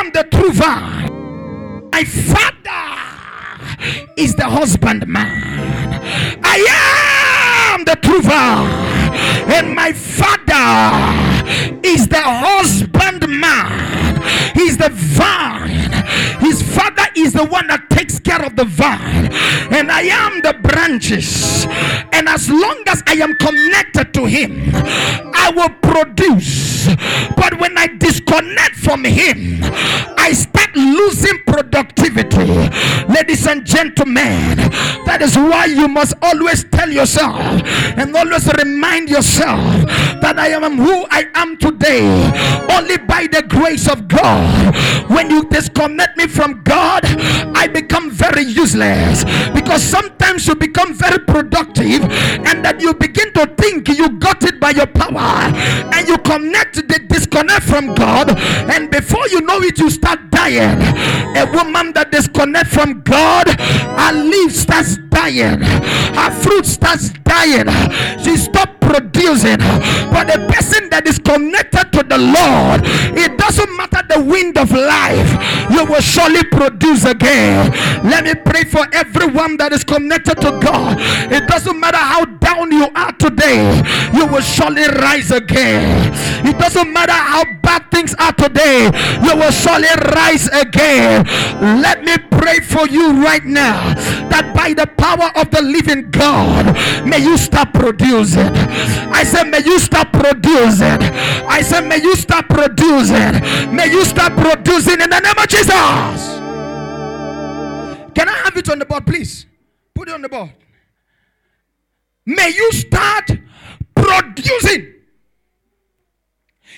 am 0.00 0.10
the 0.12 0.24
true 0.24 0.52
vine. 0.52 1.90
My 1.92 2.04
father 2.04 3.13
is 4.16 4.34
the 4.34 4.44
husbandman. 4.44 5.30
I 6.42 6.56
am 7.72 7.84
the 7.84 7.96
true 7.96 8.20
and 9.52 9.74
my 9.74 9.92
father 9.92 11.78
is 11.82 12.08
the 12.08 12.20
husbandman. 12.22 13.93
He's 14.54 14.76
the 14.76 14.90
vine. 14.90 15.90
His 16.40 16.62
father 16.62 17.06
is 17.16 17.32
the 17.32 17.44
one 17.44 17.66
that 17.68 17.88
takes 17.90 18.18
care 18.18 18.44
of 18.44 18.56
the 18.56 18.64
vine, 18.64 19.32
and 19.72 19.90
I 19.90 20.02
am 20.02 20.42
the 20.42 20.54
branches. 20.62 21.66
And 22.12 22.28
as 22.28 22.50
long 22.50 22.82
as 22.86 23.02
I 23.06 23.14
am 23.14 23.34
connected 23.36 24.12
to 24.14 24.26
him, 24.26 24.70
I 25.34 25.52
will 25.54 25.70
produce. 25.80 26.86
But 27.36 27.58
when 27.60 27.76
I 27.78 27.86
disconnect 27.86 28.76
from 28.76 29.04
him, 29.04 29.60
I 30.18 30.32
start 30.32 30.74
losing 30.76 31.38
productivity. 31.46 32.44
Ladies 33.12 33.46
and 33.46 33.64
gentlemen, 33.64 34.56
that 35.06 35.20
is 35.22 35.36
why 35.36 35.66
you 35.66 35.88
must 35.88 36.14
always 36.22 36.64
tell 36.64 36.90
yourself 36.90 37.40
and 37.96 38.14
always 38.16 38.46
remind 38.54 39.08
yourself 39.08 39.60
that 40.20 40.38
I 40.38 40.48
am 40.48 40.76
who 40.76 41.06
I 41.10 41.26
am 41.34 41.56
today 41.56 42.04
only 42.70 42.98
by 42.98 43.26
the 43.26 43.42
grace 43.48 43.88
of 43.88 44.08
God. 44.08 44.23
When 45.08 45.30
you 45.30 45.44
disconnect 45.44 46.16
me 46.16 46.26
from 46.26 46.62
God, 46.62 47.02
I 47.54 47.68
become 47.68 48.10
very 48.10 48.42
useless. 48.42 49.24
Because 49.52 49.82
sometimes 49.82 50.46
you 50.46 50.54
become 50.54 50.94
very 50.94 51.18
productive 51.18 52.02
and 52.02 52.64
that 52.64 52.80
you 52.80 52.94
begin 52.94 53.32
to 53.34 53.46
think 53.58 53.88
you 53.88 54.08
got 54.18 54.42
it 54.44 54.58
by 54.60 54.70
your 54.70 54.86
power 54.86 55.52
and 55.94 56.08
you 56.08 56.16
connect 56.18 56.76
the 56.76 56.98
disconnect 57.08 57.64
from 57.64 57.94
God 57.94 58.36
and 58.70 58.90
before 58.90 59.28
you 59.28 59.40
know 59.42 59.60
it 59.60 59.78
you 59.78 59.90
start 59.90 60.30
dying. 60.30 60.80
A 61.36 61.44
woman 61.52 61.92
that 61.92 62.10
disconnect 62.10 62.70
from 62.70 63.02
God 63.02 63.48
her 63.48 64.12
leaf 64.12 64.54
starts 64.54 64.96
dying. 65.08 65.60
Her 65.60 66.30
fruit 66.30 66.66
starts 66.66 67.10
dying. 67.24 67.68
She 68.22 68.36
stop 68.36 68.80
producing. 68.80 69.58
But 70.12 70.28
the 70.28 70.50
person 70.52 70.88
that 70.90 71.06
is 71.06 71.18
connected 71.18 71.92
to 71.92 72.02
the 72.02 72.18
Lord 72.18 72.80
it 73.16 73.36
doesn't 73.38 73.76
matter 73.76 74.02
the 74.08 74.22
wind 74.22 74.58
of 74.58 74.70
life. 74.70 75.30
You 75.70 75.84
will 75.84 76.00
surely 76.00 76.44
produce 76.44 77.04
again. 77.04 77.70
Let 78.04 78.24
me 78.24 78.34
pray 78.34 78.64
for 78.64 78.86
everyone 78.92 79.56
that 79.58 79.72
is 79.72 79.84
connected 79.84 80.40
to 80.40 80.50
God. 80.60 80.96
It 81.32 81.46
doesn't 81.48 81.78
matter 81.78 81.96
how 81.98 82.24
down 82.24 82.70
you 82.72 82.88
are 82.94 83.12
today 83.12 83.82
you 84.14 84.26
will 84.26 84.40
surely 84.42 84.84
rise 84.86 85.30
again. 85.30 86.12
It 86.46 86.58
doesn't 86.58 86.92
matter 86.92 87.12
how 87.12 87.44
bad 87.62 87.90
things 87.90 88.14
are 88.18 88.32
today 88.32 88.84
you 89.22 89.36
will 89.36 89.50
surely 89.50 89.88
rise 90.14 90.48
again. 90.48 91.24
Let 91.82 92.04
me 92.04 92.16
pray 92.30 92.60
for 92.60 92.86
you 92.88 93.22
right 93.22 93.44
now 93.44 93.94
that 94.28 94.52
by 94.54 94.74
the 94.74 94.86
power 94.86 95.30
of 95.40 95.50
the 95.50 95.62
living 95.62 96.10
God 96.10 96.74
may 97.06 97.18
you 97.18 97.36
start 97.36 97.72
producing. 97.72 98.52
I 99.14 99.24
said 99.24 99.44
may 99.44 99.62
you 99.64 99.78
start 99.78 100.12
producing. 100.12 101.00
I 101.48 101.62
said 101.62 101.86
may 101.86 102.00
you 102.02 102.14
start 102.16 102.48
producing. 102.48 103.40
May 103.74 103.90
you 103.94 104.04
start 104.04 104.36
producing 104.36 105.00
in 105.00 105.10
the 105.10 105.20
name 105.20 105.38
of 105.38 105.48
Jesus 105.48 105.72
can 108.14 108.28
I 108.28 108.36
have 108.44 108.56
it 108.56 108.68
on 108.68 108.78
the 108.78 108.86
board 108.86 109.06
please 109.06 109.46
put 109.94 110.08
it 110.08 110.14
on 110.14 110.22
the 110.22 110.28
board 110.28 110.52
may 112.26 112.50
you 112.50 112.72
start 112.72 113.30
producing 113.94 114.94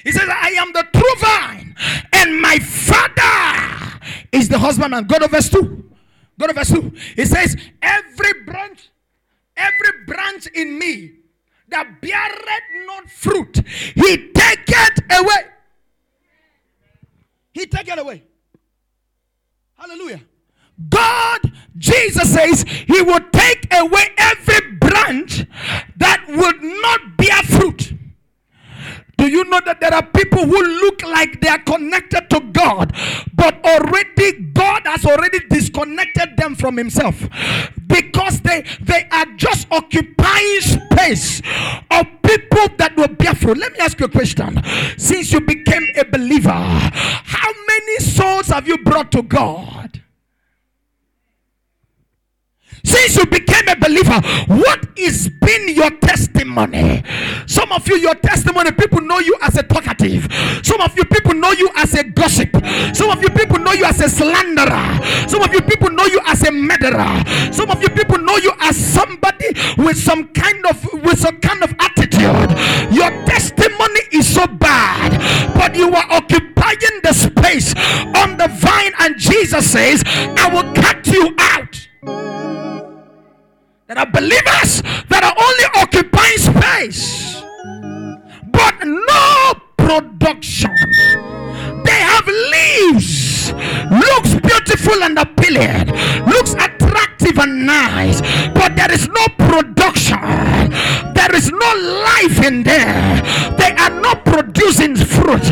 he 0.06 0.12
says, 0.12 0.28
I 0.28 0.50
am 0.50 0.73
the 0.73 0.87
true 0.92 1.14
vine, 1.18 1.75
and 2.12 2.40
my 2.40 2.61
father 2.61 3.99
is 4.30 4.49
the 4.49 4.56
husbandman. 4.56 5.04
Go 5.06 5.18
to 5.18 5.26
verse 5.26 5.49
2. 5.49 5.85
Go 6.38 6.46
to 6.46 6.52
verse 6.52 6.70
2. 6.70 6.92
He 7.16 7.25
says, 7.25 7.56
Every 7.82 8.44
branch, 8.44 8.88
every 9.56 10.04
branch 10.06 10.46
in 10.54 10.78
me 10.78 11.11
that 11.70 12.00
beareth 12.00 12.87
not 12.87 13.11
fruit, 13.11 13.66
he 13.96 14.30
taketh 14.32 15.00
away. 15.11 15.46
He 17.56 17.64
take 17.64 17.88
it 17.88 17.98
away. 17.98 18.22
Hallelujah. 19.78 20.20
God, 20.90 21.40
Jesus 21.78 22.34
says, 22.34 22.64
He 22.64 23.00
will 23.00 23.25
take 23.32 23.66
away 23.72 24.08
every 24.18 24.72
branch 24.72 25.46
that 25.96 26.22
would 26.28 26.62
not 26.62 27.16
bear 27.16 27.42
fruit. 27.44 27.94
Do 29.16 29.26
you 29.26 29.44
know 29.44 29.60
that 29.64 29.80
there 29.80 29.94
are 29.94 30.02
people 30.02 30.44
who 30.44 30.62
look 30.62 31.02
like 31.04 31.40
they 31.40 31.48
are 31.48 31.62
connected 31.62 32.28
to 32.28 32.40
God, 32.52 32.94
but 33.32 33.64
already 33.64 34.32
God 34.52 34.82
has 34.84 35.06
already 35.06 35.38
disconnected 35.48 36.36
them 36.36 36.56
from 36.56 36.76
Himself 36.76 37.26
because 37.86 38.42
they 38.42 38.66
they 38.82 39.08
are 39.10 39.26
just 39.36 39.66
occupying 39.70 40.60
space 40.60 41.40
of 41.90 42.06
people 42.22 42.68
that 42.76 42.92
will 42.96 43.08
bear 43.08 43.34
fruit. 43.34 43.56
Let 43.56 43.72
me 43.72 43.78
ask 43.78 43.98
you 43.98 44.06
a 44.06 44.08
question. 44.10 44.62
Since 44.98 45.32
you 45.32 45.40
became 45.40 45.86
a 45.96 46.04
believer, 46.04 46.50
many 47.78 47.99
souls 48.00 48.49
have 48.49 48.66
you 48.66 48.78
brought 48.78 49.12
to 49.12 49.23
God? 49.23 50.02
Since 52.85 53.16
you 53.16 53.26
became 53.26 53.68
a 53.68 53.76
believer, 53.76 54.21
what 54.47 54.87
is 54.97 55.28
been 55.40 55.68
your 55.75 55.90
testimony? 55.90 57.02
Some 57.47 57.73
of 57.73 57.87
you, 57.88 57.97
your 57.97 58.14
testimony, 58.14 58.71
people 58.73 59.00
know 59.00 59.18
you 59.18 59.37
as 59.42 59.56
a 59.56 59.64
talkative. 59.64 60.28
Some 60.62 60.80
of 60.80 60.97
you 60.97 61.04
people 61.04 61.35
know 61.35 61.50
you 61.52 61.68
as 61.76 61.95
a 61.95 62.04
gossip. 62.04 62.50
Some 62.95 63.11
of 63.11 63.21
you 63.23 63.30
people 63.30 63.59
know 63.59 63.73
you 63.73 63.85
as 63.85 64.00
a 64.00 64.09
slanderer. 64.09 65.28
Some 65.28 65.42
of 65.42 65.52
you 65.52 65.62
people 65.62 65.90
know 65.90 66.04
you 66.06 66.21
as 66.26 66.47
a 66.47 66.52
murderer. 66.52 67.25
Some 67.52 67.71
of 67.71 67.83
you 67.83 67.88
people 67.88 68.18
know 68.18 68.37
you 68.37 68.52
as 68.61 68.76
somebody 68.76 69.49
with 69.78 69.97
some 69.99 70.28
kind 70.28 70.64
of 70.66 70.92
with 71.02 71.18
some 71.18 71.38
kind 71.38 71.64
of 71.64 71.75
attitude. 71.80 72.95
Your 72.95 73.11
testimony 73.26 74.00
is 74.12 74.33
so 74.33 74.47
bad, 74.47 75.54
but 75.54 75.75
you 75.75 75.92
are 75.92 76.06
occupying 76.66 77.00
the 77.02 77.12
space 77.12 77.75
on 78.16 78.37
the 78.37 78.49
vine, 78.49 78.92
and 79.00 79.18
Jesus 79.18 79.70
says, 79.70 80.02
I 80.06 80.49
will 80.52 80.73
cut 80.75 81.06
you 81.06 81.35
out. 81.38 81.88
There 83.87 83.99
are 83.99 84.11
believers 84.11 84.82
that 85.08 85.23
are 85.23 85.35
only 85.38 85.64
occupying 85.76 86.38
space, 86.38 87.42
but 88.50 88.75
no 88.85 89.54
production. 89.76 90.75
Have 92.08 92.26
leaves, 92.54 93.52
looks 93.90 94.34
beautiful 94.40 95.02
and 95.02 95.18
appealing, 95.18 95.86
looks 96.26 96.52
attractive 96.54 97.38
and 97.38 97.66
nice, 97.66 98.20
but 98.54 98.76
there 98.76 98.92
is 98.92 99.08
no 99.08 99.26
production. 99.38 100.20
There 101.14 101.34
is 101.34 101.50
no 101.50 101.70
life 102.04 102.44
in 102.46 102.62
there. 102.62 103.22
They 103.58 103.72
are 103.72 103.90
not 103.90 104.25
producing 104.25 104.96
fruit. 104.96 105.44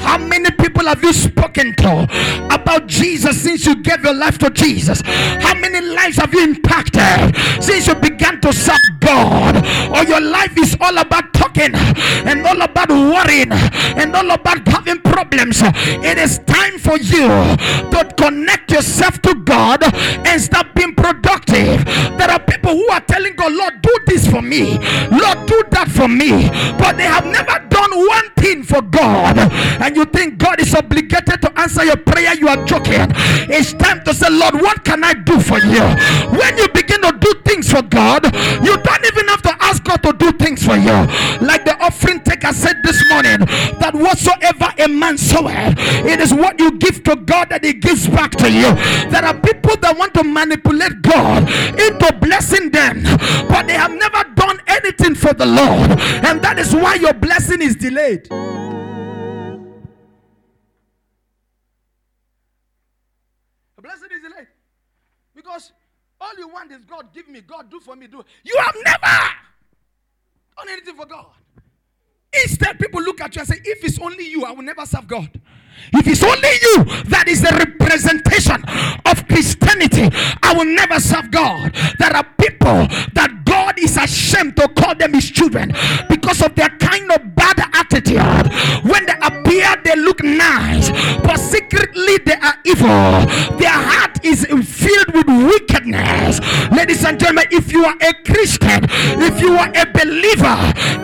How 0.00 0.18
many 0.18 0.50
people 0.50 0.86
have 0.86 1.02
you 1.02 1.12
spoken 1.12 1.74
to 1.76 2.06
about 2.50 2.86
Jesus 2.86 3.40
since 3.42 3.64
you 3.66 3.76
gave 3.82 4.04
your 4.04 4.14
life 4.14 4.38
to 4.38 4.50
Jesus? 4.50 5.00
How 5.06 5.54
many 5.54 5.80
lives 5.80 6.16
have 6.16 6.32
you 6.34 6.42
impacted 6.44 7.34
since 7.62 7.86
you 7.86 7.94
began 7.94 8.40
to 8.42 8.52
serve 8.52 8.76
God? 9.00 9.56
Or 9.96 10.04
your 10.04 10.20
life 10.20 10.56
is 10.58 10.76
all 10.80 10.98
about 10.98 11.32
talking 11.32 11.74
and 11.74 12.46
all 12.46 12.60
about 12.60 12.90
worrying 12.90 13.52
and 13.52 14.14
all 14.14 14.30
about 14.30 14.66
having 14.68 15.00
problems. 15.00 15.62
It 16.04 16.18
is 16.18 16.38
time 16.40 16.78
for 16.78 16.98
you 16.98 17.28
to 17.90 18.14
connect 18.16 18.72
yourself 18.72 19.22
to 19.22 19.34
God 19.34 19.82
and 20.26 20.40
start 20.40 20.74
being 20.74 20.94
productive. 20.94 21.84
There 22.18 22.30
are 22.30 22.40
people 22.40 22.72
who 22.72 22.88
are 22.90 23.00
telling 23.00 23.34
God, 23.36 23.52
Lord, 23.52 23.82
do 23.82 23.98
this 24.06 24.26
for 24.26 24.42
me, 24.42 24.78
Lord, 25.10 25.46
do 25.46 25.62
that 25.70 25.88
for 25.88 26.08
me, 26.08 26.48
but 26.78 26.96
they 26.96 27.04
have 27.04 27.26
never 27.26 27.58
done 27.68 27.90
one 28.06 28.30
thing 28.36 28.62
for 28.62 28.82
God. 28.82 29.38
And 29.80 29.96
you 29.96 30.04
think 30.06 30.38
God 30.38 30.60
is 30.60 30.74
obligated 30.74 31.42
to 31.42 31.52
answer 31.60 31.84
your 31.84 31.96
prayer, 31.96 32.34
you 32.34 32.48
are 32.48 32.64
joking. 32.64 33.08
It's 33.48 33.72
time 33.72 34.02
to 34.04 34.14
say, 34.14 34.28
Lord, 34.30 34.54
what 34.54 34.84
can 34.84 35.04
I 35.04 35.14
do 35.14 35.40
for 35.40 35.58
you? 35.58 35.82
When 36.38 36.58
you 36.58 36.68
begin 36.68 37.02
to 37.02 37.16
do 37.20 37.34
things 37.44 37.70
for 37.70 37.82
God, 37.82 38.24
you 38.64 38.76
don't 38.76 39.06
even 39.06 39.28
have 39.28 39.42
to 39.42 39.56
ask 39.60 39.84
God 39.84 40.02
to 40.02 40.12
do 40.12 40.32
things 40.32 40.64
for 40.64 40.76
you. 40.76 41.06
Like 41.40 41.64
the 41.64 41.76
offering 41.80 42.20
taker 42.42 42.54
said 42.54 42.82
this 42.82 43.08
morning, 43.08 43.38
that 43.78 43.92
whatsoever 43.94 44.72
a 44.78 44.88
man 44.88 45.16
soweth, 45.16 45.78
it 46.06 46.20
is 46.20 46.34
what 46.34 46.58
you 46.58 46.72
give 46.78 47.02
to 47.04 47.16
God 47.16 47.50
that 47.50 47.64
He 47.64 47.72
gives 47.72 48.08
back 48.08 48.32
to 48.32 48.50
you. 48.50 48.74
There 49.10 49.24
are 49.24 49.34
people 49.34 49.76
that 49.78 49.96
want 49.96 50.14
to 50.14 50.24
manipulate 50.24 51.02
God 51.02 51.48
into 51.78 52.12
blessing 52.20 52.70
them, 52.70 53.02
but 53.48 53.66
they 53.66 53.74
have 53.74 53.92
never 53.92 54.24
done 54.34 54.60
anything 54.66 55.14
for 55.14 55.32
the 55.32 55.46
Lord, 55.46 55.90
and 56.24 56.42
that 56.42 56.58
is 56.58 56.74
why 56.74 56.96
your 56.96 57.14
blessing 57.14 57.62
is 57.62 57.76
delayed. 57.76 58.24
The 63.76 63.82
blessing 63.82 64.08
is 64.12 64.20
delayed 64.20 64.48
because 65.34 65.72
all 66.20 66.32
you 66.38 66.48
want 66.48 66.72
is 66.72 66.84
God 66.84 67.12
give 67.14 67.28
me, 67.28 67.40
God 67.40 67.70
do 67.70 67.80
for 67.80 67.96
me, 67.96 68.06
do. 68.06 68.24
You 68.44 68.56
have 68.58 68.74
never 68.84 69.18
done 70.56 70.68
anything 70.68 70.96
for 70.96 71.06
God. 71.06 71.26
Instead, 72.44 72.78
people 72.78 73.02
look 73.02 73.20
at 73.20 73.34
you 73.34 73.40
and 73.40 73.48
say, 73.48 73.60
If 73.64 73.84
it's 73.84 73.98
only 73.98 74.28
you, 74.28 74.44
I 74.44 74.52
will 74.52 74.62
never 74.62 74.86
serve 74.86 75.06
God. 75.06 75.28
If 75.92 76.06
it's 76.06 76.22
only 76.22 76.48
you 76.62 76.84
that 77.10 77.28
is 77.28 77.42
the 77.42 77.50
representation 77.52 78.62
of 79.04 79.26
Christianity, 79.28 80.08
I 80.42 80.54
will 80.56 80.64
never 80.64 81.00
serve 81.00 81.30
God. 81.30 81.74
There 81.98 82.14
are 82.14 82.24
people 82.38 82.86
that 83.12 83.42
God 83.44 83.78
is 83.78 83.96
ashamed 83.96 84.56
to 84.56 84.68
call 84.68 84.94
them 84.94 85.12
his 85.14 85.30
children 85.30 85.72
because 86.08 86.42
of 86.42 86.54
their 86.54 86.70
kind 86.78 87.10
of 87.12 87.34
bad 87.34 87.58
attitude. 87.74 88.22
When 88.84 89.04
they 89.06 89.14
appear, 89.32 89.76
they 89.84 89.96
look 89.96 90.22
nice, 90.22 90.90
but 91.20 91.38
secretly 91.38 92.18
they 92.18 92.34
are 92.34 92.54
evil. 92.64 93.56
Their 93.58 93.70
heart 93.70 94.24
is 94.24 94.44
filled 94.44 95.14
with 95.14 95.26
wickedness. 95.26 96.40
Ladies 96.70 97.04
and 97.04 97.18
gentlemen, 97.18 97.46
if 97.50 97.72
you 97.72 97.84
are 97.84 97.96
a 98.00 98.14
Christian, 98.24 98.86
if 99.20 99.40
you 99.40 99.54
are 99.54 99.68
a 99.74 99.86
believer, 99.92 100.56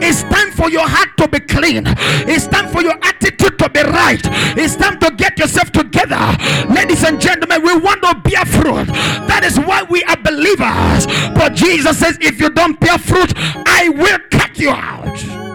it's 0.05 0.23
time 0.25 0.51
for 0.53 0.71
your 0.71 0.89
heart 0.89 1.17
to 1.19 1.29
be 1.29 1.41
clean. 1.41 1.85
It's 2.27 2.47
time 2.47 2.69
for 2.69 2.83
your 2.83 2.99
attitude 3.03 3.59
to 3.59 3.69
be 3.69 3.83
right. 3.83 4.21
It's 4.57 4.77
time 4.77 4.99
to 5.01 5.11
get 5.17 5.39
yourself 5.39 5.73
together. 5.73 6.37
Ladies 6.73 7.05
and 7.05 7.21
gentlemen, 7.21 7.63
we 7.63 7.77
want 7.77 8.03
to 8.03 8.15
bear 8.29 8.45
fruit. 8.45 8.87
That 9.29 9.43
is 9.45 9.59
why 9.59 9.83
we 9.83 10.03
are 10.05 10.17
believers. 10.17 11.07
But 11.35 11.55
Jesus 11.55 11.99
says, 11.99 12.19
if 12.21 12.41
you 12.41 12.51
don't 12.51 12.79
bear 12.81 12.99
fruit, 12.99 13.33
I 13.37 13.89
will 13.89 14.19
cut 14.31 14.59
you 14.59 14.71
out. 14.71 15.48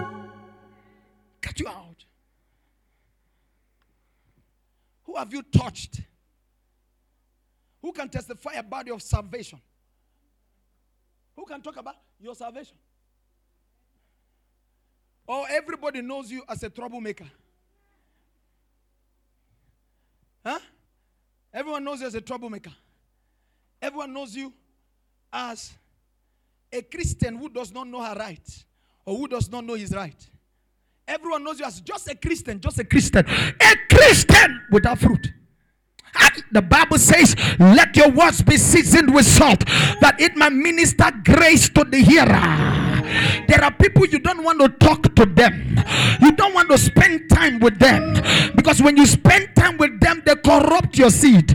Who 5.14 5.18
have 5.20 5.32
you 5.32 5.42
touched? 5.42 6.00
Who 7.80 7.92
can 7.92 8.08
testify 8.08 8.54
about 8.54 8.84
your 8.84 8.98
salvation? 8.98 9.60
Who 11.36 11.44
can 11.44 11.62
talk 11.62 11.76
about 11.76 11.94
your 12.20 12.34
salvation? 12.34 12.76
Or 15.24 15.46
everybody 15.48 16.02
knows 16.02 16.32
you 16.32 16.42
as 16.48 16.64
a 16.64 16.68
troublemaker? 16.68 17.26
Huh? 20.44 20.58
Everyone 21.52 21.84
knows 21.84 22.00
you 22.00 22.08
as 22.08 22.16
a 22.16 22.20
troublemaker. 22.20 22.72
Everyone 23.80 24.12
knows 24.12 24.34
you 24.34 24.52
as 25.32 25.74
a 26.72 26.82
Christian 26.82 27.36
who 27.36 27.48
does 27.48 27.72
not 27.72 27.86
know 27.86 28.02
her 28.02 28.16
right 28.16 28.64
or 29.04 29.16
who 29.16 29.28
does 29.28 29.48
not 29.48 29.64
know 29.64 29.74
his 29.74 29.94
right. 29.94 30.28
Everyone 31.06 31.44
knows 31.44 31.60
you 31.60 31.66
as 31.66 31.80
just 31.80 32.08
a 32.10 32.14
Christian, 32.14 32.60
just 32.60 32.78
a 32.78 32.84
Christian. 32.84 33.26
A 33.28 33.74
Christian 33.90 34.62
without 34.70 34.98
fruit. 34.98 35.32
The 36.52 36.62
Bible 36.62 36.98
says, 36.98 37.34
Let 37.58 37.96
your 37.96 38.10
words 38.10 38.40
be 38.40 38.56
seasoned 38.56 39.12
with 39.12 39.26
salt, 39.26 39.66
that 40.00 40.16
it 40.20 40.36
may 40.36 40.50
minister 40.50 41.10
grace 41.24 41.68
to 41.70 41.84
the 41.84 41.98
hearer. 41.98 42.83
There 43.48 43.62
are 43.62 43.72
people 43.72 44.06
you 44.06 44.18
don't 44.18 44.42
want 44.42 44.60
to 44.60 44.68
talk 44.68 45.14
to 45.14 45.26
them. 45.26 45.78
You 46.20 46.32
don't 46.32 46.54
want 46.54 46.70
to 46.70 46.78
spend 46.78 47.28
time 47.30 47.58
with 47.60 47.78
them. 47.78 48.14
Because 48.56 48.82
when 48.82 48.96
you 48.96 49.06
spend 49.06 49.54
time 49.56 49.76
with 49.76 50.00
them, 50.00 50.22
they 50.24 50.34
corrupt 50.36 50.98
your 50.98 51.10
seed. 51.10 51.48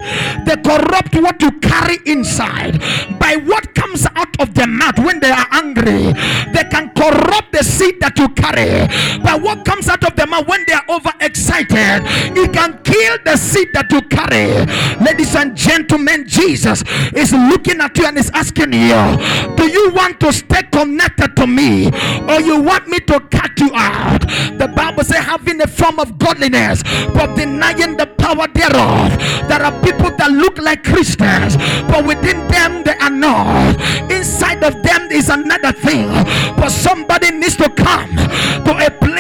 They 0.46 0.56
corrupt 0.58 1.16
what 1.16 1.42
you 1.42 1.52
carry 1.60 1.98
inside. 2.06 2.80
By 3.20 3.36
what 3.36 3.74
comes 3.76 4.06
out 4.16 4.40
of 4.40 4.54
their 4.54 4.68
mouth 4.68 5.00
when 5.00 5.20
they 5.20 5.32
are 5.32 5.48
angry, 5.52 6.14
they 6.54 6.64
can 6.70 6.92
corrupt 6.96 7.52
the 7.52 7.64
seed 7.64 8.00
that 8.02 8.18
you 8.18 8.30
carry. 8.30 8.88
By 9.24 9.36
what 9.36 9.66
comes 9.66 9.88
out 9.90 10.04
of 10.04 10.16
their 10.16 10.28
mouth 10.28 10.48
when 10.48 10.66
they 10.68 10.74
are 10.74 10.86
overexcited, 10.90 12.04
it 12.38 12.54
can 12.54 12.82
kill 12.84 13.18
the 13.26 13.38
seed 13.38 13.70
that 13.74 13.92
you 13.92 14.02
carry. 14.04 14.66
Ladies 15.04 15.36
and 15.36 15.56
gentlemen, 15.56 16.28
Jesus 16.28 16.84
is 17.14 17.34
looking 17.34 17.82
at 17.82 17.98
you 17.98 18.06
and 18.06 18.18
is 18.18 18.30
asking 18.34 18.74
you, 18.74 19.56
Do 19.56 19.68
you 19.70 19.92
want 19.92 20.20
to 20.22 20.34
stay 20.34 20.64
connected 20.64 21.36
to 21.36 21.48
me 21.50 21.88
or 22.30 22.42
you 22.42 22.62
want 22.62 22.88
me 22.88 23.00
to 23.02 23.20
cut 23.32 23.60
you 23.60 23.72
out. 23.74 24.22
The 24.58 24.72
Bible 24.76 25.04
says, 25.04 25.24
having 25.26 25.62
a 25.62 25.68
form 25.68 26.00
of 26.00 26.18
godliness 26.18 26.84
but 27.14 27.36
denying 27.36 27.98
the 27.98 28.08
power 28.18 28.48
thereof. 28.48 29.18
There 29.48 29.62
are 29.62 29.72
people 29.82 30.12
that 30.18 30.32
look 30.32 30.58
like 30.58 30.84
Christians, 30.84 31.58
but 31.88 32.06
within 32.06 32.48
them 32.48 32.84
they 32.84 32.96
are 32.98 33.10
not. 33.10 33.76
Inside 34.12 34.64
of 34.64 34.82
them 34.84 35.12
is 35.12 35.30
another 35.30 35.72
thing. 35.72 36.08
But 36.56 36.70
somebody 36.70 37.32
needs 37.32 37.56
to 37.58 37.70
come 37.70 38.09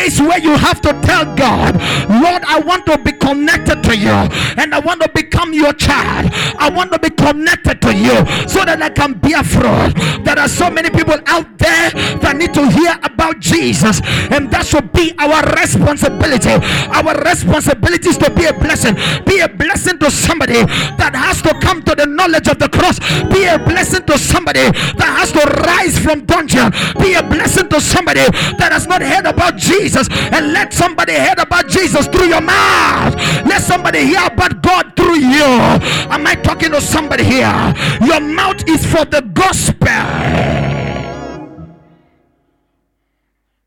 place 0.09 0.19
where 0.27 0.39
you 0.39 0.57
have 0.57 0.81
to 0.81 0.89
tell 1.01 1.25
God, 1.35 1.75
Lord, 2.09 2.43
I 2.43 2.61
want 2.65 2.85
to 2.87 2.97
be 2.97 3.11
connected 3.11 3.83
to 3.83 3.97
you 3.97 4.09
and 4.09 4.73
I 4.73 4.79
want 4.79 5.01
to 5.01 5.09
become 5.09 5.53
your 5.53 5.73
child. 5.73 6.31
I 6.57 6.69
want 6.69 6.91
to 6.93 6.99
be 6.99 7.09
connected 7.09 7.81
to 7.81 7.93
you 7.93 8.15
so 8.47 8.65
that 8.65 8.81
I 8.81 8.89
can 8.89 9.13
be 9.13 9.33
a 9.33 9.43
fruit. 9.43 9.93
There 10.23 10.37
are 10.37 10.47
so 10.47 10.69
many 10.69 10.89
people 10.89 11.17
out 11.27 11.57
there 11.57 11.91
that 12.21 12.35
need 12.37 12.53
to 12.53 12.69
hear 12.71 12.97
about 13.03 13.39
Jesus, 13.39 14.01
and 14.31 14.49
that 14.51 14.65
should 14.65 14.91
be 14.93 15.13
our 15.17 15.43
responsibility. 15.55 16.55
Our 16.89 17.15
responsibility 17.21 18.09
is 18.09 18.17
to 18.17 18.29
be 18.31 18.45
a 18.45 18.53
blessing, 18.53 18.95
be 19.25 19.39
a 19.39 19.49
blessing 19.49 19.99
to 19.99 20.11
somebody 20.11 20.63
that 20.97 21.13
has 21.15 21.41
to 21.43 21.53
come 21.59 21.83
to 21.83 21.95
the 21.95 22.05
knowledge 22.05 22.47
of 22.47 22.59
the 22.59 22.69
cross, 22.69 22.99
be 23.29 23.45
a 23.45 23.59
blessing 23.59 24.05
to 24.05 24.17
somebody 24.17 24.71
that 24.97 25.11
has 25.19 25.31
to 25.31 25.43
rise 25.67 25.97
from 25.99 26.25
dungeon, 26.25 26.71
be 26.99 27.13
a 27.13 27.23
blessing 27.23 27.67
to 27.69 27.79
somebody 27.81 28.25
that 28.57 28.71
has 28.71 28.87
not 28.87 29.01
heard 29.01 29.25
about 29.25 29.57
Jesus, 29.57 29.98
and 30.07 30.53
let 30.53 30.73
somebody 30.73 31.13
hear 31.13 31.33
about 31.37 31.67
Jesus 31.67 32.07
through 32.07 32.27
your 32.27 32.41
mouth. 32.41 33.15
Let 33.45 33.61
somebody 33.61 34.05
hear 34.05 34.25
about 34.25 34.61
God 34.61 34.95
through 34.95 35.17
you. 35.17 35.43
Am 35.43 36.25
I 36.25 36.35
talking 36.35 36.71
to 36.71 36.79
somebody 36.79 37.23
here? 37.23 37.73
Your 38.01 38.19
mouth 38.19 38.63
is 38.69 38.85
for 38.85 39.03
the 39.05 39.21
gospel. 39.33 39.89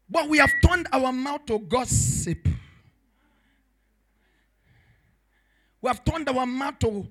But 0.09 0.29
we 0.29 0.39
have 0.39 0.53
turned 0.65 0.87
our 0.93 1.13
mouth 1.13 1.47
to 1.47 1.59
gossip. 1.59 2.47
We 5.81 5.89
have 5.89 6.05
turned 6.05 6.29
our 6.29 6.47
mouth 6.47 6.79
to, 6.81 7.09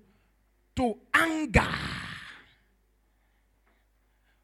to 0.77 0.95
anger. 1.13 1.67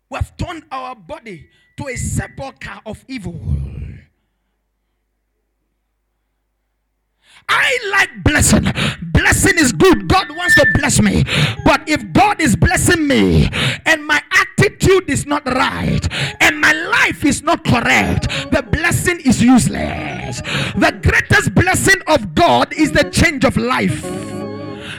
We 0.09 0.15
have 0.15 0.35
turned 0.37 0.63
our 0.71 0.95
body 0.95 1.49
to 1.77 1.87
a 1.87 1.95
sepulchre 1.95 2.81
of 2.85 3.03
evil. 3.07 3.39
I 7.49 7.77
like 7.91 8.23
blessing. 8.23 8.65
Blessing 9.01 9.57
is 9.57 9.71
good. 9.71 10.07
God 10.07 10.29
wants 10.35 10.55
to 10.55 10.65
bless 10.73 11.01
me. 11.01 11.23
But 11.63 11.87
if 11.87 12.11
God 12.13 12.41
is 12.41 12.55
blessing 12.55 13.07
me 13.07 13.49
and 13.85 14.05
my 14.05 14.21
attitude 14.31 15.09
is 15.09 15.25
not 15.25 15.45
right 15.47 16.05
and 16.41 16.59
my 16.59 16.73
life 16.73 17.23
is 17.25 17.41
not 17.41 17.63
correct, 17.63 18.27
the 18.51 18.63
blessing 18.71 19.21
is 19.21 19.41
useless. 19.41 20.41
The 20.75 20.99
greatest 21.01 21.55
blessing 21.55 22.01
of 22.07 22.35
God 22.35 22.73
is 22.73 22.91
the 22.91 23.09
change 23.09 23.45
of 23.45 23.57
life 23.57 24.03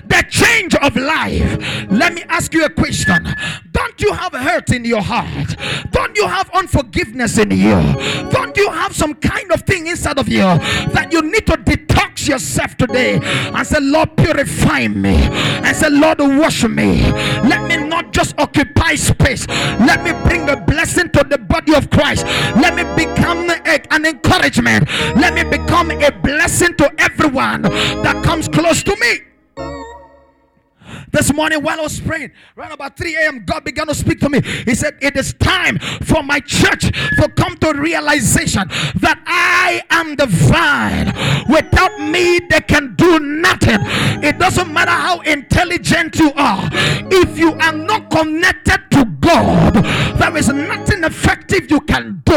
the 0.09 0.25
change 0.31 0.75
of 0.77 0.97
life. 0.97 1.59
Let 1.91 2.15
me 2.15 2.23
ask 2.29 2.55
you 2.55 2.65
a 2.65 2.71
question. 2.71 3.29
Don't 3.73 4.01
you 4.01 4.13
have 4.13 4.33
hurt 4.33 4.71
in 4.71 4.85
your 4.85 5.03
heart? 5.03 5.57
Don't 5.91 6.17
you 6.17 6.27
have 6.27 6.49
unforgiveness 6.55 7.37
in 7.39 7.51
you? 7.51 7.95
Don't 8.31 8.57
you 8.57 8.71
have 8.71 8.95
some 8.95 9.15
kind 9.15 9.53
of 9.53 9.63
thing 9.63 9.87
inside 9.87 10.19
of 10.19 10.29
you 10.29 10.39
that 10.39 11.09
you 11.13 11.21
need 11.23 11.47
to 11.47 11.53
detox 11.59 12.08
yourself 12.29 12.77
today 12.77 13.19
and 13.23 13.67
say, 13.67 13.81
Lord, 13.81 14.17
purify 14.17 14.88
me 14.88 15.17
and 15.17 15.77
say, 15.77 15.91
Lord, 15.91 16.19
wash 16.21 16.64
me. 16.64 17.11
Let 17.43 17.67
me 17.69 17.88
not 17.88 18.12
just 18.12 18.38
occupy 18.38 18.95
space. 18.95 19.47
Let 19.49 20.05
me 20.05 20.12
bring 20.29 20.49
a 20.49 20.57
blessing 20.57 21.11
to 21.11 21.25
the 21.25 21.38
body 21.38 21.75
of 21.75 21.91
Christ. 21.91 22.25
Let 22.57 22.75
me 22.75 22.85
become 22.95 23.51
a, 23.51 23.93
an 23.93 24.07
encouragement. 24.07 24.88
Let 25.17 25.35
me 25.35 25.45
become 25.45 25.91
a 25.91 26.11
blessing 26.11 26.75
to 26.77 26.93
everyone 26.99 27.62
that 27.62 28.23
comes 28.25 28.49
close 28.49 28.83
to 28.85 28.97
me. 28.97 29.98
This 31.11 31.33
morning, 31.33 31.62
while 31.62 31.81
I 31.81 31.83
was 31.83 32.01
praying, 32.01 32.33
around 32.57 32.73
about 32.73 32.97
3 32.97 33.16
a.m., 33.16 33.44
God 33.44 33.64
began 33.64 33.87
to 33.87 33.94
speak 33.94 34.21
to 34.21 34.29
me. 34.29 34.40
He 34.42 34.75
said, 34.75 34.99
It 35.01 35.16
is 35.16 35.33
time 35.35 35.79
for 35.79 36.23
my 36.23 36.40
church 36.40 36.83
to 36.83 37.29
come 37.37 37.57
to 37.59 37.73
realization 37.73 38.68
that 38.68 39.23
I 39.27 39.83
am 39.90 40.16
the 40.16 40.27
vine. 40.27 41.07
Without 41.49 41.99
me, 42.01 42.40
they 42.51 42.61
can 42.61 42.94
do 42.97 43.18
nothing. 43.18 43.79
It 44.23 44.38
doesn't 44.38 44.73
matter 44.73 44.90
how 44.90 45.21
intelligent 45.21 46.16
you 46.16 46.33
are, 46.37 46.68
if 47.11 47.38
you 47.38 47.55
are 47.55 47.73
not 47.73 48.11
connected 48.11 48.79
to 48.90 49.05
God, 49.21 49.75
there 50.18 50.37
is 50.37 50.49
nothing 50.49 51.05
effective 51.05 51.71
you 51.71 51.81
can 51.81 52.23
do. 52.25 52.35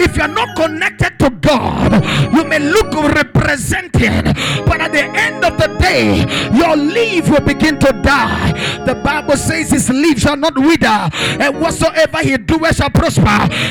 If 0.00 0.16
you're 0.16 0.28
not 0.28 0.56
connected 0.56 1.18
to 1.18 1.30
God, 1.30 2.04
you 2.34 2.44
may 2.44 2.58
look 2.58 2.92
represented, 2.92 4.24
but 4.66 4.80
at 4.80 4.92
the 4.92 5.02
end 5.02 5.41
of 5.52 5.58
the 5.58 5.78
day, 5.78 6.24
your 6.52 6.76
leaf 6.76 7.28
will 7.28 7.40
begin 7.40 7.78
to 7.80 7.92
die. 8.02 8.84
The 8.84 8.94
Bible 8.94 9.36
says 9.36 9.70
his 9.70 9.90
leaves 9.90 10.22
shall 10.22 10.36
not 10.36 10.56
wither, 10.56 10.86
and 10.86 11.60
whatsoever 11.60 12.18
he 12.18 12.36
doeth 12.36 12.76
shall 12.76 12.90
prosper. 12.90 13.26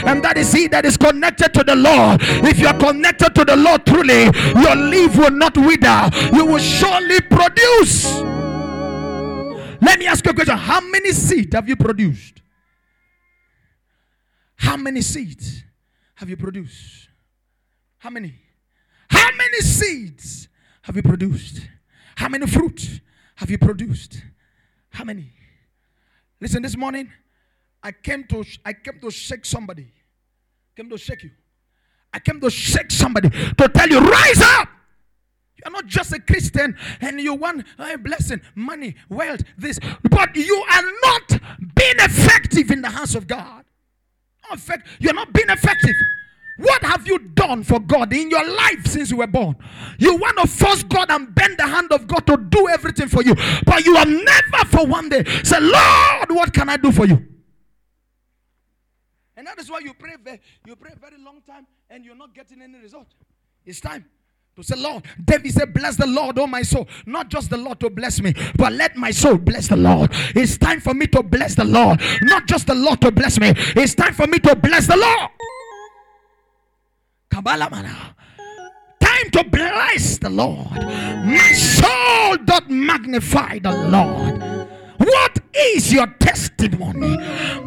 And 0.08 0.24
that 0.24 0.38
is 0.38 0.52
he 0.52 0.68
that 0.68 0.86
is 0.86 0.98
connected 0.98 1.54
to 1.54 1.64
the 1.64 1.76
Lord. 1.76 2.22
If 2.46 2.60
you 2.60 2.68
are 2.68 2.78
connected 2.78 3.34
to 3.36 3.46
the 3.46 3.56
Lord 3.56 3.86
truly, 3.86 4.24
your 4.62 4.76
leaf 4.76 5.16
will 5.18 5.32
not 5.32 5.58
wither. 5.58 6.10
You 6.36 6.46
will 6.46 6.60
surely 6.60 7.22
produce. 7.22 8.06
Let 9.82 9.98
me 9.98 10.06
ask 10.06 10.24
you 10.26 10.32
a 10.32 10.34
question. 10.34 10.58
How 10.58 10.80
many 10.80 11.12
seeds 11.12 11.56
have 11.56 11.68
you 11.68 11.76
produced? 11.76 12.42
How 14.56 14.78
many 14.78 15.02
seeds 15.02 15.64
have 16.16 16.30
you 16.30 16.38
produced? 16.38 17.10
How 17.98 18.12
many? 18.12 18.36
How 19.10 19.30
many 19.36 19.62
seeds 19.62 20.48
have 20.84 20.96
you 20.96 21.04
produced? 21.04 21.62
How 22.16 22.30
many 22.30 22.48
fruit 22.48 23.02
have 23.36 23.50
you 23.50 23.58
produced? 23.58 24.22
How 24.90 25.04
many? 25.04 25.32
Listen, 26.40 26.62
this 26.62 26.76
morning 26.76 27.12
I 27.84 27.92
came 27.92 28.24
to 28.26 28.44
I 28.66 28.74
came 28.74 29.00
to 29.00 29.12
shake 29.12 29.46
somebody. 29.46 29.92
came 30.76 30.90
to 30.90 30.98
shake 30.98 31.24
you. 31.24 31.32
I 32.14 32.20
came 32.20 32.40
to 32.42 32.50
shake 32.50 32.92
somebody 32.92 33.30
to 33.30 33.70
tell 33.70 33.90
you, 33.90 34.00
rise 34.00 34.42
up. 34.42 34.68
You're 35.64 35.72
not 35.72 35.86
just 35.86 36.12
a 36.12 36.20
Christian 36.20 36.76
and 37.00 37.22
you 37.22 37.36
want 37.36 37.66
a 37.78 37.98
blessing, 37.98 38.42
money, 38.56 38.96
wealth, 39.10 39.42
this, 39.58 39.80
but 40.10 40.36
you 40.36 40.66
are 40.72 40.84
not 41.04 41.30
being 41.76 41.96
effective 42.00 42.72
in 42.72 42.82
the 42.82 42.90
house 42.90 43.16
of 43.16 43.28
God. 43.28 43.66
Effect, 44.52 44.86
you're 45.00 45.14
not 45.14 45.32
being 45.32 45.50
effective. 45.50 45.96
What 46.62 46.84
have 46.84 47.08
you 47.08 47.18
done 47.18 47.64
for 47.64 47.80
God 47.80 48.14
in 48.14 48.30
your 48.30 48.48
life 48.48 48.86
since 48.86 49.10
you 49.10 49.18
were 49.18 49.28
born? 49.28 49.56
You 49.98 50.16
want 50.16 50.38
to 50.38 50.48
force 50.48 50.84
God 50.84 51.10
and 51.10 51.34
bend 51.34 51.58
the 51.58 51.66
hand 51.66 51.92
of 51.92 52.06
God 52.06 52.28
to 52.28 52.38
do 52.38 52.70
everything 52.70 53.08
for 53.08 53.24
you, 53.24 53.34
but 53.66 53.84
you 53.84 53.96
have 53.96 54.08
never 54.08 54.66
for 54.68 54.86
one 54.86 55.10
day 55.10 55.24
said, 55.44 55.64
Lord, 55.64 56.30
what 56.30 56.54
can 56.54 56.70
I 56.70 56.78
do 56.78 56.92
for 56.92 57.06
you? 57.08 57.26
And 59.36 59.48
that 59.48 59.60
is 59.60 59.72
why 59.72 59.80
you 59.80 59.96
pray, 59.96 60.16
very, 60.24 60.40
you 60.68 60.76
pray 60.76 60.92
very 61.02 61.18
long 61.24 61.42
time 61.48 61.66
and 61.90 62.06
you're 62.06 62.16
not 62.16 62.36
getting 62.36 62.62
any 62.62 62.78
result. 62.78 63.08
It's 63.66 63.80
time 63.80 64.06
to 64.56 64.62
say, 64.62 64.76
Lord, 64.78 65.04
David 65.24 65.54
said, 65.54 65.74
Bless 65.74 65.96
the 65.96 66.06
Lord, 66.06 66.38
oh 66.38 66.46
my 66.46 66.62
soul. 66.62 66.88
Not 67.08 67.30
just 67.30 67.50
the 67.50 67.58
Lord 67.58 67.80
to 67.80 67.90
bless 67.90 68.22
me, 68.22 68.36
but 68.56 68.74
let 68.74 68.96
my 68.96 69.10
soul 69.10 69.38
bless 69.38 69.68
the 69.68 69.78
Lord. 69.78 70.12
It's 70.36 70.60
time 70.60 70.80
for 70.80 70.94
me 70.94 71.08
to 71.08 71.24
bless 71.24 71.56
the 71.56 71.64
Lord. 71.64 72.02
Not 72.22 72.46
just 72.46 72.68
the 72.68 72.76
Lord 72.76 73.02
to 73.02 73.12
bless 73.12 73.40
me, 73.40 73.54
it's 73.76 73.96
time 73.96 74.14
for 74.14 74.28
me 74.28 74.38
to 74.40 74.56
bless 74.56 74.86
the 74.86 74.98
Lord. 74.98 75.32
Kabbalah 77.32 77.70
Time 79.00 79.30
to 79.32 79.44
bless 79.46 80.18
the 80.18 80.30
Lord. 80.30 80.72
My 80.74 81.52
soul 81.54 82.38
doth 82.46 82.70
magnify 82.70 83.60
the 83.60 83.72
Lord. 83.72 84.42
What 84.98 85.40
is 85.56 85.92
your 85.92 86.08
testimony? 86.20 87.18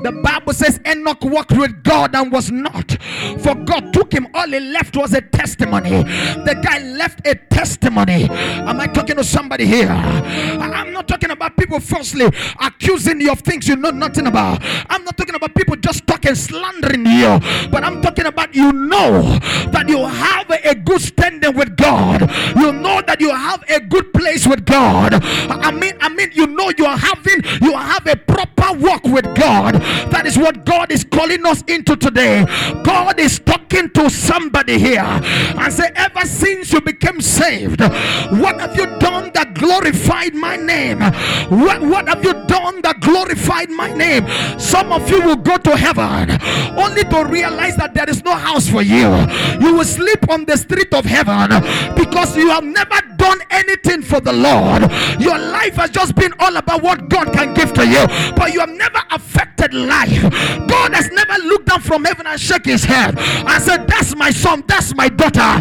The 0.02 0.12
Bible 0.22 0.52
says 0.52 0.78
Enoch 0.86 1.22
walked 1.24 1.52
with 1.52 1.82
God 1.82 2.14
and 2.14 2.30
was 2.30 2.50
not. 2.50 2.96
For 3.40 3.54
God 3.54 3.92
took 3.92 4.12
him, 4.12 4.28
all 4.34 4.48
he 4.48 4.60
left 4.60 4.96
was 4.96 5.14
a 5.14 5.20
testimony. 5.20 5.90
The 5.90 6.60
guy 6.62 6.78
left 6.78 7.26
a 7.26 7.34
testimony. 7.54 8.28
Am 8.68 8.80
I 8.80 8.86
talking 8.88 9.16
to 9.16 9.24
somebody 9.24 9.64
here? 9.64 9.88
I'm 9.88 10.92
not 10.92 11.06
talking 11.06 11.30
about 11.30 11.56
people 11.56 11.78
falsely 11.78 12.26
accusing 12.60 13.20
you 13.20 13.30
of 13.30 13.40
things 13.40 13.68
you 13.68 13.76
know 13.76 13.90
nothing 13.90 14.26
about. 14.26 14.58
I'm 14.90 15.04
not 15.04 15.16
talking 15.16 15.36
about 15.36 15.54
people 15.54 15.76
just 15.76 16.06
talking, 16.06 16.34
slandering 16.34 17.06
you. 17.06 17.38
But 17.70 17.84
I'm 17.84 18.02
talking 18.02 18.26
about 18.26 18.54
you 18.54 18.72
know 18.72 19.38
that 19.70 19.88
you 19.88 20.04
have 20.04 20.50
a 20.50 20.74
good 20.74 21.00
standing 21.00 21.54
with 21.54 21.76
God. 21.76 22.22
You 22.56 22.72
know 22.72 23.00
that 23.06 23.20
you 23.20 23.30
have 23.30 23.62
a 23.68 23.80
good 23.80 24.12
place 24.12 24.46
with 24.46 24.66
God. 24.66 25.14
I 25.14 25.70
mean, 25.70 25.94
I 26.00 26.08
mean, 26.08 26.30
you 26.32 26.46
know 26.48 26.72
you 26.76 26.86
are 26.86 26.98
having 26.98 27.42
you 27.62 27.72
have 27.76 28.06
a 28.06 28.16
proper 28.16 28.53
walk 28.72 29.04
with 29.04 29.24
God. 29.36 29.74
That 30.10 30.26
is 30.26 30.36
what 30.38 30.64
God 30.64 30.90
is 30.90 31.04
calling 31.04 31.44
us 31.46 31.62
into 31.62 31.96
today. 31.96 32.44
God 32.82 33.18
is 33.18 33.38
talking 33.38 33.90
to 33.90 34.10
somebody 34.10 34.78
here 34.78 35.00
and 35.00 35.72
say, 35.72 35.90
ever 35.94 36.26
since 36.26 36.72
you 36.72 36.80
became 36.80 37.20
saved, 37.20 37.80
what 37.80 38.60
have 38.60 38.76
you 38.76 38.86
done 38.98 39.30
that 39.34 39.54
glorified 39.54 40.34
my 40.34 40.56
name? 40.56 41.00
What, 41.00 41.82
what 41.82 42.08
have 42.08 42.24
you 42.24 42.32
done 42.46 42.82
that 42.82 43.00
glorified 43.00 43.70
my 43.70 43.92
name? 43.92 44.26
Some 44.58 44.92
of 44.92 45.08
you 45.10 45.22
will 45.22 45.36
go 45.36 45.56
to 45.58 45.76
heaven 45.76 46.30
only 46.78 47.04
to 47.04 47.24
realize 47.24 47.76
that 47.76 47.92
there 47.94 48.08
is 48.08 48.22
no 48.24 48.34
house 48.34 48.68
for 48.68 48.82
you. 48.82 49.10
You 49.60 49.74
will 49.76 49.84
sleep 49.84 50.28
on 50.30 50.44
the 50.44 50.56
street 50.56 50.92
of 50.94 51.04
heaven 51.04 51.50
because 51.96 52.36
you 52.36 52.50
have 52.50 52.64
never 52.64 53.00
done 53.16 53.38
anything 53.50 54.02
for 54.02 54.20
the 54.20 54.32
Lord. 54.32 54.82
Your 55.20 55.38
life 55.38 55.74
has 55.76 55.90
just 55.90 56.14
been 56.14 56.32
all 56.38 56.56
about 56.56 56.82
what 56.82 57.08
God 57.08 57.32
can 57.32 57.54
give 57.54 57.72
to 57.74 57.86
you, 57.86 58.06
but 58.34 58.52
you 58.54 58.60
have 58.60 58.70
never 58.70 59.02
affected 59.10 59.74
life. 59.74 60.22
God 60.68 60.94
has 60.94 61.10
never 61.10 61.34
looked 61.42 61.66
down 61.66 61.80
from 61.80 62.04
heaven 62.04 62.26
and 62.26 62.40
shook 62.40 62.64
his 62.64 62.84
head 62.84 63.18
and 63.18 63.62
said, 63.62 63.86
That's 63.86 64.14
my 64.16 64.30
son, 64.30 64.64
that's 64.66 64.94
my 64.94 65.08
daughter. 65.08 65.60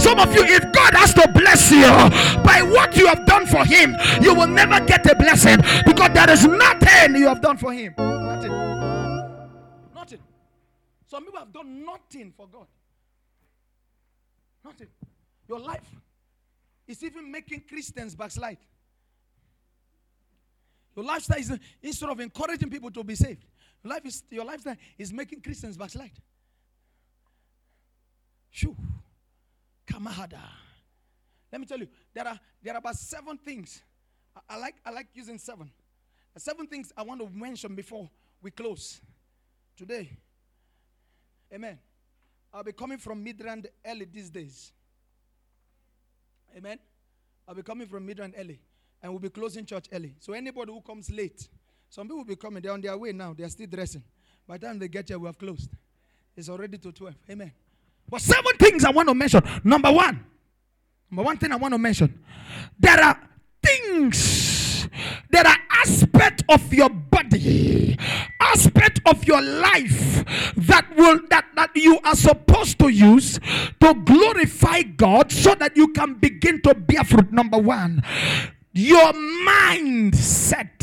Some 0.00 0.18
of 0.18 0.34
you, 0.34 0.44
if 0.44 0.72
God 0.72 0.94
has 0.94 1.12
to 1.14 1.30
bless 1.34 1.70
you 1.70 1.90
by 2.42 2.62
what 2.62 2.96
you 2.96 3.06
have 3.08 3.26
done 3.26 3.46
for 3.46 3.64
him, 3.64 3.94
you 4.22 4.34
will 4.34 4.46
never 4.46 4.84
get 4.86 5.04
a 5.10 5.16
blessing 5.16 5.58
because 5.84 6.10
there 6.14 6.30
is 6.30 6.46
nothing 6.46 7.16
you 7.16 7.26
have 7.26 7.40
done 7.40 7.56
for 7.56 7.72
him. 7.72 7.94
Nothing. 7.98 8.52
Nothing. 9.94 10.20
Some 11.06 11.24
people 11.24 11.40
have 11.40 11.52
done 11.52 11.84
nothing 11.84 12.32
for 12.36 12.46
God. 12.46 12.66
Nothing. 14.64 14.88
Your 15.48 15.58
life 15.58 15.80
is 16.86 17.02
even 17.02 17.30
making 17.30 17.64
Christians 17.68 18.14
backslide. 18.14 18.58
Your 20.94 21.04
lifestyle 21.04 21.38
is 21.38 21.58
instead 21.82 22.10
of 22.10 22.20
encouraging 22.20 22.70
people 22.70 22.90
to 22.90 23.04
be 23.04 23.14
saved, 23.14 23.44
your, 23.82 23.92
life 23.92 24.04
is, 24.04 24.22
your 24.30 24.44
lifestyle 24.44 24.76
is 24.98 25.12
making 25.12 25.40
Christians 25.40 25.76
backslide. 25.76 26.10
Shoo. 28.50 28.76
Kamahada. 29.86 30.40
Let 31.50 31.60
me 31.60 31.66
tell 31.66 31.78
you, 31.78 31.88
there 32.14 32.26
are 32.26 32.38
there 32.62 32.74
are 32.74 32.78
about 32.78 32.96
seven 32.96 33.36
things. 33.38 33.82
I, 34.36 34.54
I 34.54 34.58
like 34.58 34.74
I 34.84 34.90
like 34.90 35.08
using 35.14 35.38
seven. 35.38 35.70
Seven 36.36 36.66
things 36.66 36.92
I 36.96 37.02
want 37.02 37.20
to 37.20 37.28
mention 37.28 37.74
before 37.74 38.08
we 38.40 38.50
close 38.50 39.00
today. 39.76 40.10
Amen. 41.52 41.78
I'll 42.54 42.64
be 42.64 42.72
coming 42.72 42.98
from 42.98 43.22
Midrand 43.24 43.66
early 43.84 44.06
these 44.06 44.30
days. 44.30 44.72
Amen. 46.56 46.78
I'll 47.46 47.54
be 47.54 47.62
coming 47.62 47.86
from 47.86 48.06
Midrand 48.06 48.34
early 48.38 48.60
and 49.02 49.12
we'll 49.12 49.20
be 49.20 49.28
closing 49.28 49.66
church 49.66 49.86
early. 49.92 50.14
So 50.20 50.32
anybody 50.32 50.72
who 50.72 50.80
comes 50.80 51.10
late, 51.10 51.48
some 51.90 52.06
people 52.06 52.18
will 52.18 52.24
be 52.24 52.36
coming. 52.36 52.62
They're 52.62 52.72
on 52.72 52.80
their 52.80 52.96
way 52.96 53.12
now. 53.12 53.34
They're 53.36 53.48
still 53.48 53.66
dressing. 53.66 54.02
By 54.46 54.58
the 54.58 54.66
time 54.66 54.78
they 54.78 54.88
get 54.88 55.08
here, 55.08 55.18
we 55.18 55.26
have 55.26 55.38
closed. 55.38 55.70
It's 56.36 56.48
already 56.48 56.78
to 56.78 56.92
12. 56.92 57.14
Amen. 57.30 57.52
But 58.08 58.20
seven 58.20 58.56
things 58.58 58.84
I 58.84 58.90
want 58.90 59.08
to 59.08 59.14
mention. 59.14 59.42
Number 59.64 59.90
one. 59.92 60.24
Number 61.10 61.22
one 61.24 61.36
thing 61.36 61.52
I 61.52 61.56
want 61.56 61.74
to 61.74 61.78
mention. 61.78 62.22
There 62.78 62.98
are 62.98 63.18
things, 63.62 64.88
there 65.30 65.46
are 65.46 65.56
aspects 65.70 66.42
of 66.48 66.72
your 66.72 66.88
body, 66.88 67.96
aspect 68.40 69.00
of 69.06 69.24
your 69.26 69.42
life 69.42 70.24
that 70.56 70.86
will 70.96 71.20
that, 71.28 71.44
that 71.54 71.70
you 71.74 71.98
are 72.04 72.16
supposed 72.16 72.78
to 72.78 72.88
use 72.88 73.38
to 73.80 73.94
glorify 74.04 74.82
God 74.82 75.30
so 75.30 75.54
that 75.54 75.76
you 75.76 75.88
can 75.88 76.14
begin 76.14 76.62
to 76.62 76.74
bear 76.74 77.04
fruit. 77.04 77.30
Number 77.32 77.58
one 77.58 78.02
your 78.72 79.12
mindset. 79.12 80.81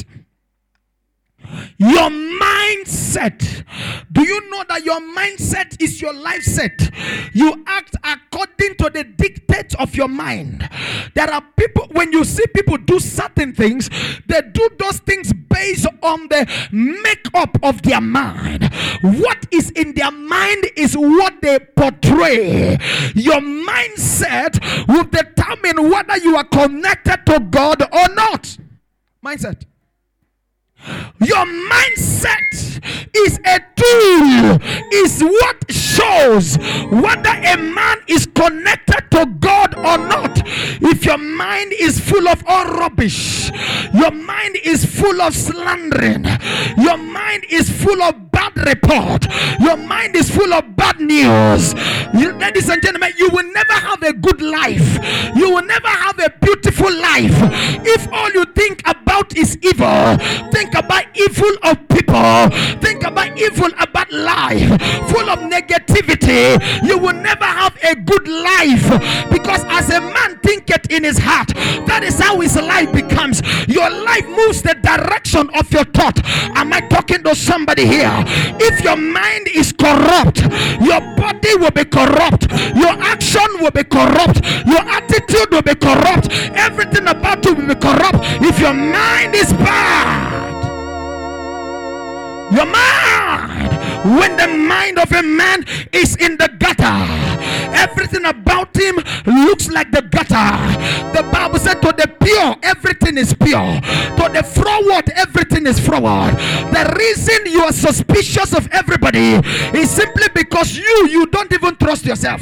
Your 1.80 2.10
mindset. 2.10 3.64
Do 4.12 4.22
you 4.22 4.50
know 4.50 4.66
that 4.68 4.84
your 4.84 5.00
mindset 5.00 5.82
is 5.82 6.02
your 6.02 6.14
life 6.14 6.44
set? 6.44 6.92
You 7.34 7.64
act 7.66 7.96
according 8.04 8.76
to 8.76 8.90
the 8.90 9.06
dictates 9.06 9.76
of 9.76 9.96
your 9.96 10.10
mind. 10.10 10.70
There 11.16 11.32
are 11.32 11.42
people, 11.56 11.88
when 11.92 12.12
you 12.12 12.26
see 12.26 12.46
people 12.48 12.78
do 12.78 13.00
certain 13.00 13.54
things, 13.54 13.90
they 14.28 14.42
do 14.42 14.70
those 14.78 15.00
things 15.00 15.32
based 15.32 15.88
on 16.04 16.28
the 16.28 16.46
makeup 16.72 17.58
of 17.64 17.82
their 17.84 18.02
mind. 18.02 18.70
What 19.02 19.46
is 19.50 19.70
in 19.72 19.94
their 19.94 20.12
mind 20.12 20.66
is 20.76 20.98
what 20.98 21.42
they 21.42 21.60
portray. 21.60 22.78
Your 23.16 23.40
mindset 23.40 24.60
will 24.88 25.06
determine 25.06 25.90
whether 25.90 26.18
you 26.18 26.36
are 26.36 26.44
connected 26.44 27.26
to 27.28 27.40
God 27.40 27.82
or 27.84 28.14
not. 28.14 28.58
Mindset. 29.24 29.64
Your 31.20 31.46
mindset 31.70 32.82
is 33.16 33.40
a 33.46 33.60
tool, 33.76 34.60
is 34.94 35.22
what 35.22 35.72
shows 35.72 36.58
whether 36.90 37.30
a 37.30 37.58
man 37.58 37.98
is 38.08 38.26
connected 38.28 39.12
to 39.12 39.26
God 39.40 39.76
or 39.76 39.98
not. 39.98 40.42
If 40.82 41.06
your 41.06 41.18
mind 41.18 41.74
is 41.74 42.00
full 42.00 42.28
of 42.28 42.44
all 42.48 42.66
rubbish, 42.66 43.52
your 43.94 44.12
mind 44.12 44.58
is 44.64 44.86
full 44.86 45.22
of 45.22 45.36
slandering, 45.36 46.26
your 46.78 46.98
mind 46.98 47.46
is 47.50 47.70
full 47.70 48.02
of 48.02 48.32
bad 48.32 48.56
report, 48.66 49.26
your 49.60 49.78
mind 49.78 50.16
is 50.16 50.30
full 50.30 50.54
of 50.54 50.76
bad 50.76 51.00
news. 51.00 51.74
You, 52.14 52.32
ladies 52.34 52.70
and 52.70 52.82
gentlemen, 52.82 53.12
you 53.18 53.30
will 53.30 53.52
never 53.52 53.74
have 53.74 54.02
a 54.04 54.14
good 54.14 54.42
life, 54.42 55.00
you 55.36 55.50
will 55.54 55.66
never 55.66 55.88
have 55.88 56.20
a 56.20 56.30
beautiful 56.42 56.92
life 56.92 57.36
if 57.86 58.12
all 58.14 58.32
you 58.32 58.46
think 58.46 58.82
about 58.86 59.36
is 59.38 59.58
evil. 59.62 60.18
Think 60.52 60.69
about 60.76 61.06
evil 61.16 61.52
of 61.64 61.78
people, 61.90 62.50
think 62.82 63.04
about 63.04 63.38
evil 63.38 63.70
about 63.80 64.12
life, 64.12 64.68
full 65.10 65.30
of 65.30 65.40
negativity. 65.40 66.60
You 66.88 66.98
will 66.98 67.14
never 67.14 67.46
have 67.46 67.78
a 67.84 67.96
good 67.96 68.28
life 68.28 69.30
because 69.32 69.64
as 69.66 69.90
a 69.90 70.02
man 70.02 70.40
thinketh 70.40 70.92
in 70.92 71.04
his 71.04 71.18
heart, 71.18 71.50
that 71.88 72.04
is 72.04 72.20
how 72.20 72.40
his 72.40 72.56
life 72.56 72.92
becomes. 72.92 73.42
Your 73.68 73.90
life 73.90 74.28
moves 74.28 74.62
the 74.62 74.76
direction 74.82 75.50
of 75.58 75.72
your 75.72 75.86
thought. 75.86 76.20
Am 76.56 76.74
I 76.74 76.82
talking 76.82 77.24
to 77.24 77.36
somebody 77.36 77.86
here? 77.86 78.12
If 78.60 78.84
your 78.84 78.98
mind 78.98 79.48
is 79.54 79.72
corrupt, 79.72 80.42
your 80.82 81.02
body 81.16 81.56
will 81.56 81.72
be 81.72 81.86
corrupt, 81.86 82.52
your 82.76 82.96
action 83.02 83.48
will 83.60 83.72
be 83.72 83.84
corrupt, 83.84 84.44
your 84.66 84.82
attitude 84.82 85.52
will 85.52 85.62
be 85.62 85.76
corrupt, 85.76 86.30
everything 86.54 87.08
about 87.08 87.46
you 87.46 87.56
will 87.56 87.68
be 87.68 87.76
corrupt 87.76 88.10
your 92.52 92.66
mind. 92.66 93.70
When 94.20 94.38
the 94.38 94.48
mind 94.48 94.98
of 94.98 95.12
a 95.12 95.22
man 95.22 95.66
is 95.92 96.16
in 96.16 96.38
the 96.38 96.50
gutter, 96.58 96.96
everything 97.76 98.26
about 98.26 98.76
him 98.76 98.96
looks 99.26 99.70
like 99.70 99.92
the 99.92 100.02
gutter. 100.02 100.56
The 101.14 101.24
Bible 101.32 101.60
said, 101.60 101.82
To 101.82 101.92
the 101.92 102.08
pure, 102.24 102.56
everything 102.64 103.18
is 103.18 103.34
pure. 103.34 103.82
To 103.82 104.30
the 104.32 104.44
forward, 104.44 105.10
everything 105.16 105.68
is 105.68 105.80
forward. 105.80 106.36
The 106.72 106.96
reason 106.98 107.52
you 107.52 107.64
are 107.64 107.74
suspicious 107.74 108.54
of 108.54 108.68
everybody 108.72 109.36
is 109.78 109.90
simply 109.90 110.28
because 110.34 110.78
you 110.78 111.08
you 111.10 111.26
don't 111.28 111.52
even 111.52 111.76
trust 111.76 112.06
yourself. 112.06 112.42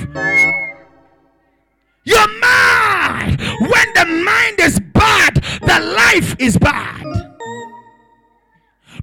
Your 2.04 2.28
mind, 2.40 3.42
when 3.60 3.94
the 3.94 4.06
mind 4.24 4.60
is 4.60 4.80
bad, 4.80 5.36
the 5.62 5.80
life 5.96 6.36
is 6.40 6.58
bad. 6.58 7.17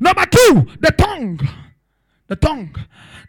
Number 0.04 0.26
two, 0.26 0.66
the 0.80 0.92
tongue. 0.98 1.40
The 2.26 2.36
tongue. 2.36 2.76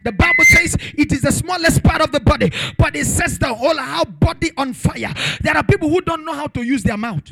The 0.04 0.12
Bible 0.12 0.44
says 0.44 0.76
it 0.98 1.10
is 1.14 1.22
the 1.22 1.32
smallest 1.32 1.82
part 1.82 2.02
of 2.02 2.12
the 2.12 2.20
body, 2.20 2.52
but 2.78 2.98
it 2.98 3.06
sets 3.06 3.38
the 3.38 3.48
whole 3.48 3.80
our 3.80 4.06
body 4.06 4.52
on 4.58 4.74
fire. 4.74 5.14
There 5.42 5.56
are 5.56 5.64
people 5.64 5.90
who 5.90 6.02
don't 6.02 6.26
know 6.26 6.34
how 6.34 6.48
to 6.48 6.64
use 6.64 6.84
their 6.84 6.98
mouth. 6.98 7.24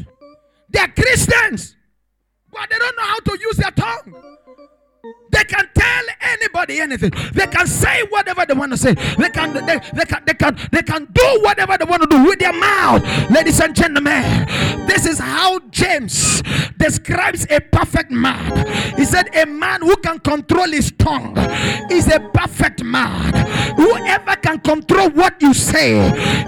They 0.69 0.79
are 0.79 0.87
Christians, 0.87 1.75
but 2.53 2.69
they 2.69 2.79
don't 2.79 2.95
know 2.95 3.03
how 3.03 3.19
to 3.19 3.37
use 3.41 3.57
their 3.57 3.71
tongue. 3.71 4.15
They 5.31 5.43
can 5.43 5.67
tell 5.75 5.92
anything. 6.69 7.11
They 7.33 7.47
can 7.47 7.67
say 7.67 8.03
whatever 8.09 8.45
they 8.45 8.53
want 8.53 8.71
to 8.71 8.77
say. 8.77 8.93
They 8.93 9.29
can 9.29 9.53
they, 9.53 9.79
they 9.93 10.05
can 10.05 10.23
they 10.25 10.33
can 10.33 10.57
they 10.71 10.81
can 10.81 11.07
do 11.11 11.39
whatever 11.41 11.77
they 11.77 11.85
want 11.85 12.03
to 12.03 12.07
do 12.07 12.23
with 12.23 12.39
their 12.39 12.53
mouth. 12.53 13.03
Ladies 13.29 13.59
and 13.59 13.75
gentlemen, 13.75 14.47
this 14.87 15.05
is 15.05 15.19
how 15.19 15.59
James 15.69 16.41
describes 16.77 17.47
a 17.49 17.59
perfect 17.59 18.11
man. 18.11 18.95
He 18.97 19.05
said, 19.05 19.33
A 19.35 19.45
man 19.45 19.81
who 19.81 19.95
can 19.97 20.19
control 20.19 20.67
his 20.67 20.91
tongue 20.91 21.35
is 21.91 22.07
a 22.07 22.19
perfect 22.33 22.83
man. 22.83 23.33
Whoever 23.75 24.35
can 24.37 24.59
control 24.59 25.09
what 25.11 25.41
you 25.41 25.53
say 25.53 25.99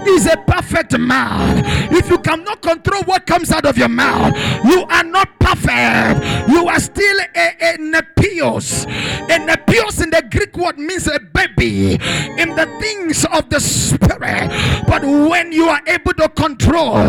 is 0.06 0.26
a 0.26 0.36
perfect 0.46 0.98
man. 0.98 1.64
If 1.92 2.10
you 2.10 2.18
cannot 2.18 2.62
control 2.62 3.02
what 3.04 3.26
comes 3.26 3.50
out 3.50 3.64
of 3.66 3.78
your 3.78 3.88
mouth, 3.88 4.36
you 4.64 4.82
are 4.84 5.04
not 5.04 5.38
perfect. 5.38 6.48
You 6.48 6.68
are 6.68 6.80
still 6.80 7.18
a, 7.34 7.46
a 7.60 7.78
nepios. 7.78 8.84
A 9.30 9.38
nepios 9.46 10.02
in 10.06 10.10
the 10.10 10.22
Greek 10.30 10.56
word 10.56 10.78
means 10.78 11.08
a 11.08 11.18
baby 11.18 11.94
in 12.38 12.54
the 12.54 12.66
things 12.80 13.24
of 13.32 13.50
the 13.50 13.58
spirit. 13.58 14.48
But 14.86 15.02
when 15.02 15.50
you 15.50 15.68
are 15.68 15.82
able 15.88 16.14
to 16.14 16.28
control, 16.28 17.02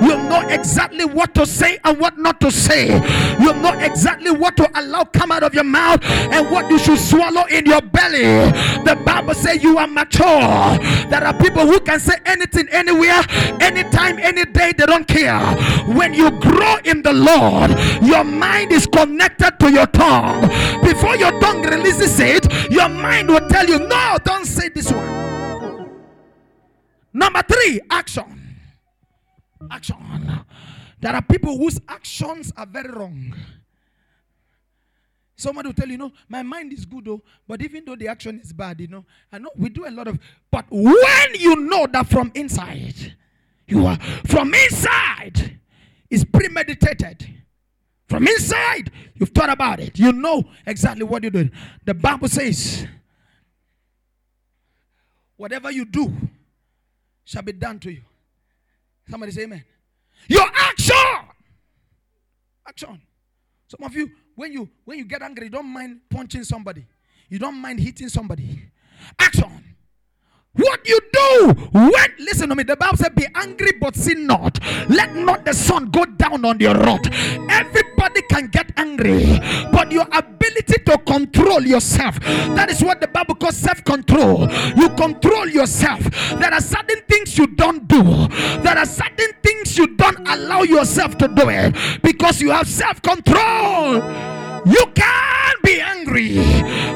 you 0.00 0.16
know 0.28 0.46
exactly 0.48 1.04
what 1.04 1.34
to 1.34 1.46
say 1.46 1.78
and 1.84 1.98
what 1.98 2.16
not 2.16 2.40
to 2.42 2.52
say. 2.52 2.94
You 3.40 3.52
know 3.54 3.72
exactly 3.80 4.30
what 4.30 4.56
to 4.58 4.70
allow 4.78 5.04
come 5.04 5.32
out 5.32 5.42
of 5.42 5.52
your 5.52 5.64
mouth 5.64 6.00
and 6.04 6.48
what 6.50 6.70
you 6.70 6.78
should 6.78 6.98
swallow 6.98 7.44
in 7.46 7.66
your 7.66 7.82
belly. 7.82 8.52
The 8.84 9.00
Bible 9.04 9.34
says 9.34 9.62
you 9.62 9.78
are 9.78 9.88
mature. 9.88 10.78
There 11.10 11.24
are 11.24 11.34
people 11.34 11.66
who 11.66 11.80
can 11.80 11.98
say 11.98 12.14
anything, 12.24 12.68
anywhere, 12.70 13.20
anytime, 13.60 14.18
any 14.20 14.44
day, 14.44 14.72
they 14.72 14.86
don't 14.86 15.08
care. 15.08 15.40
When 15.94 16.14
you 16.14 16.30
grow 16.40 16.76
in 16.84 17.02
the 17.02 17.12
Lord, 17.12 17.70
your 18.02 18.22
mind 18.22 18.70
is 18.70 18.86
connected 18.86 19.58
to 19.58 19.72
your 19.72 19.86
tongue. 19.88 20.42
Before 20.82 21.16
your 21.16 21.38
tongue 21.40 21.62
releases 21.62 22.20
it, 22.20 22.43
your 22.70 22.88
mind 22.88 23.28
will 23.28 23.46
tell 23.48 23.66
you, 23.66 23.78
No, 23.78 24.16
don't 24.24 24.46
say 24.46 24.68
this 24.68 24.90
one. 24.92 25.90
Number 27.12 27.42
three, 27.42 27.80
action. 27.90 28.56
Action. 29.70 29.96
There 31.00 31.14
are 31.14 31.22
people 31.22 31.56
whose 31.56 31.80
actions 31.88 32.52
are 32.56 32.66
very 32.66 32.88
wrong. 32.90 33.34
Somebody 35.36 35.68
will 35.68 35.74
tell 35.74 35.88
you, 35.88 35.98
no, 35.98 36.12
my 36.28 36.42
mind 36.42 36.72
is 36.72 36.84
good 36.84 37.04
though, 37.04 37.22
but 37.46 37.60
even 37.62 37.84
though 37.84 37.96
the 37.96 38.08
action 38.08 38.40
is 38.42 38.52
bad, 38.52 38.80
you 38.80 38.88
know, 38.88 39.04
I 39.32 39.38
know 39.38 39.50
we 39.56 39.68
do 39.68 39.86
a 39.86 39.90
lot 39.90 40.06
of, 40.08 40.18
but 40.50 40.64
when 40.70 41.34
you 41.34 41.56
know 41.56 41.86
that 41.92 42.06
from 42.08 42.30
inside, 42.34 43.14
you 43.66 43.84
are 43.86 43.98
from 44.26 44.54
inside 44.54 45.58
is 46.08 46.24
premeditated. 46.24 47.26
From 48.14 48.28
inside, 48.28 48.92
you've 49.16 49.30
thought 49.30 49.50
about 49.50 49.80
it. 49.80 49.98
You 49.98 50.12
know 50.12 50.44
exactly 50.64 51.02
what 51.02 51.24
you're 51.24 51.32
doing. 51.32 51.50
The 51.84 51.94
Bible 51.94 52.28
says, 52.28 52.86
whatever 55.36 55.72
you 55.72 55.84
do 55.84 56.14
shall 57.24 57.42
be 57.42 57.50
done 57.50 57.80
to 57.80 57.90
you. 57.90 58.02
Somebody 59.10 59.32
say 59.32 59.42
amen. 59.42 59.64
Your 60.28 60.46
action. 60.54 61.26
Action. 62.68 63.02
Some 63.66 63.84
of 63.84 63.92
you, 63.96 64.08
when 64.36 64.52
you 64.52 64.70
when 64.84 64.98
you 64.98 65.06
get 65.06 65.20
angry, 65.20 65.46
you 65.46 65.50
don't 65.50 65.66
mind 65.66 65.98
punching 66.08 66.44
somebody. 66.44 66.86
You 67.28 67.40
don't 67.40 67.56
mind 67.56 67.80
hitting 67.80 68.08
somebody. 68.08 68.60
Action. 69.18 69.63
What 70.56 70.86
you 70.86 71.00
do 71.12 71.52
when 71.72 72.14
listen 72.18 72.48
to 72.48 72.54
me, 72.54 72.62
the 72.62 72.76
Bible 72.76 72.96
said, 72.96 73.14
Be 73.14 73.26
angry 73.34 73.72
but 73.72 73.96
sin 73.96 74.26
not. 74.26 74.58
Let 74.88 75.14
not 75.14 75.44
the 75.44 75.52
sun 75.52 75.90
go 75.90 76.04
down 76.04 76.44
on 76.44 76.60
your 76.60 76.74
wrath. 76.74 77.06
Everybody 77.50 78.22
can 78.30 78.48
get 78.48 78.70
angry, 78.76 79.40
but 79.72 79.90
your 79.90 80.06
ability 80.12 80.84
to 80.86 80.98
control 80.98 81.62
yourself 81.62 82.18
that 82.20 82.70
is 82.70 82.82
what 82.82 83.00
the 83.00 83.08
Bible 83.08 83.34
calls 83.34 83.56
self-control. 83.56 84.48
You 84.76 84.88
control 84.90 85.48
yourself. 85.48 86.02
There 86.38 86.52
are 86.52 86.60
certain 86.60 87.02
things 87.08 87.36
you 87.36 87.46
don't 87.48 87.86
do, 87.88 88.02
there 88.62 88.78
are 88.78 88.86
certain 88.86 89.32
things 89.42 89.76
you 89.76 89.88
don't 89.96 90.26
allow 90.28 90.62
yourself 90.62 91.18
to 91.18 91.28
do 91.28 91.48
it 91.48 91.74
because 92.02 92.40
you 92.40 92.50
have 92.50 92.68
self-control. 92.68 94.02
You 94.66 94.86
can't 94.94 95.62
be 95.62 95.80
angry, 95.80 96.36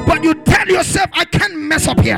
but 0.05 0.23
you 0.23 0.33
tell 0.43 0.67
yourself, 0.67 1.09
I 1.13 1.25
can't 1.25 1.55
mess 1.55 1.87
up 1.87 1.99
here. 1.99 2.17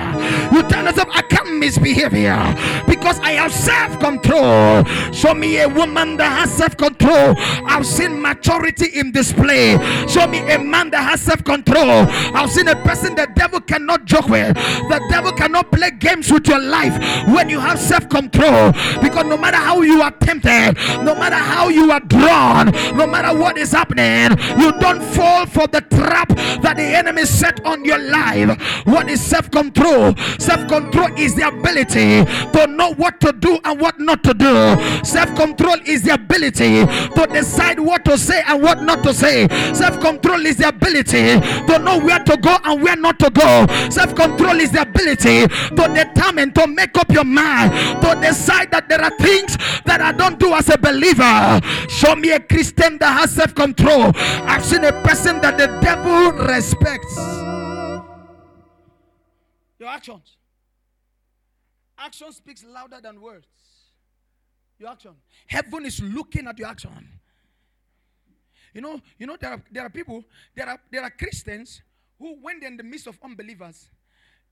You 0.51 0.63
tell 0.63 0.85
yourself, 0.85 1.09
I 1.11 1.21
can't 1.23 1.57
misbehave 1.57 2.13
here 2.13 2.55
because 2.87 3.00
I 3.05 3.31
have 3.33 3.51
self 3.53 3.99
control. 3.99 4.83
Show 5.13 5.33
me 5.33 5.59
a 5.59 5.67
woman 5.67 6.17
that 6.17 6.31
has 6.39 6.53
self 6.55 6.77
control. 6.77 7.35
I've 7.65 7.85
seen 7.85 8.21
maturity 8.21 8.99
in 8.99 9.11
display. 9.11 9.77
Show 10.07 10.27
me 10.27 10.39
a 10.51 10.59
man 10.59 10.91
that 10.91 11.09
has 11.09 11.21
self 11.21 11.43
control. 11.43 12.05
I've 12.35 12.51
seen 12.51 12.67
a 12.67 12.75
person 12.75 13.15
the 13.15 13.27
devil 13.35 13.61
cannot 13.61 14.05
joke 14.05 14.29
with. 14.29 14.55
The 14.55 15.05
devil 15.09 15.31
cannot 15.31 15.71
play 15.71 15.91
games 15.91 16.31
with 16.31 16.47
your 16.47 16.59
life 16.59 16.93
when 17.27 17.49
you 17.49 17.59
have 17.59 17.79
self 17.79 18.07
control 18.09 18.71
because 19.01 19.25
no 19.25 19.37
matter 19.37 19.57
how 19.57 19.81
you 19.81 20.01
are 20.01 20.11
tempted, 20.11 20.75
no 21.03 21.15
matter 21.15 21.35
how 21.35 21.69
you 21.69 21.91
are 21.91 21.99
drawn, 22.01 22.71
no 22.97 23.07
matter 23.07 23.37
what 23.37 23.57
is 23.57 23.71
happening, 23.71 24.37
you 24.59 24.71
don't 24.79 25.01
fall 25.01 25.21
fall 25.21 25.45
for 25.45 25.67
the 25.67 25.81
trap 25.81 26.29
that 26.61 26.75
the 26.77 26.83
enemy 26.83 27.25
set 27.25 27.63
on 27.65 27.85
your 27.85 27.97
life. 27.99 28.49
What 28.85 29.09
is 29.09 29.21
self 29.21 29.49
control? 29.51 30.15
Self 30.39 30.67
control 30.67 31.09
is 31.17 31.35
the 31.35 31.47
ability 31.47 32.25
to 32.53 32.67
know 32.67 32.90
what 32.97 33.19
to 33.21 33.32
do 33.34 33.60
and 33.63 33.80
what 33.80 33.99
not 33.99 34.23
to 34.23 34.34
do. 34.34 35.04
Self 35.04 35.36
control 35.36 35.75
is 35.86 36.04
the 36.04 36.13
ability 36.13 36.86
to 36.86 37.27
decide 37.32 37.80
what 37.80 38.06
to 38.06 38.17
say 38.17 38.41
and 38.47 38.62
what 38.62 38.82
not 38.84 39.04
to 39.04 39.13
say. 39.13 39.47
Self 39.73 39.99
control 39.99 40.45
is 40.45 40.58
the 40.58 40.67
ability 40.69 41.39
to 41.67 41.80
know 41.80 41.99
where 41.99 42.23
to 42.23 42.38
go 42.38 42.58
and 42.63 42.82
where 42.82 42.95
not 42.95 43.19
to 43.19 43.30
go. 43.30 43.65
Self 43.89 44.15
control 44.15 44.60
is 44.60 44.71
the 44.71 44.82
ability 44.82 45.47
to 45.47 45.93
determine, 45.93 46.51
to 46.54 46.67
make 46.67 46.97
up 46.97 47.12
your 47.12 47.23
mind, 47.25 47.71
to 48.01 48.19
decide 48.21 48.71
that 48.71 48.88
there 48.89 49.01
are 49.01 49.15
things 49.17 49.58
that 49.86 50.01
I 50.01 50.12
don't 50.12 50.39
do 50.39 50.54
as 50.54 50.69
a 50.69 50.77
believer. 50.77 51.60
Show 51.89 52.15
me 52.15 52.32
a 52.32 52.39
Christian 52.39 52.97
that 52.99 53.19
has 53.19 53.32
self 53.32 53.54
control. 53.56 54.12
I've 54.15 54.63
seen 54.65 54.84
a 54.84 54.91
person 55.04 55.41
that 55.41 55.58
the 55.58 55.67
devil 55.82 56.32
respects. 56.47 57.15
Your 59.80 59.89
actions. 59.89 60.38
Action 62.03 62.31
speaks 62.31 62.63
louder 62.63 62.99
than 63.01 63.21
words. 63.21 63.47
Your 64.79 64.89
action. 64.89 65.11
Heaven 65.47 65.85
is 65.85 66.01
looking 66.01 66.47
at 66.47 66.57
your 66.57 66.67
action. 66.67 67.07
You 68.73 68.81
know, 68.81 68.99
you 69.19 69.27
know, 69.27 69.37
there 69.39 69.51
are 69.51 69.61
there 69.71 69.85
are 69.85 69.89
people, 69.89 70.23
there 70.55 70.67
are 70.67 70.79
there 70.91 71.03
are 71.03 71.11
Christians 71.11 71.81
who, 72.17 72.37
when 72.41 72.59
they're 72.59 72.69
in 72.69 72.77
the 72.77 72.83
midst 72.83 73.07
of 73.07 73.19
unbelievers, 73.23 73.89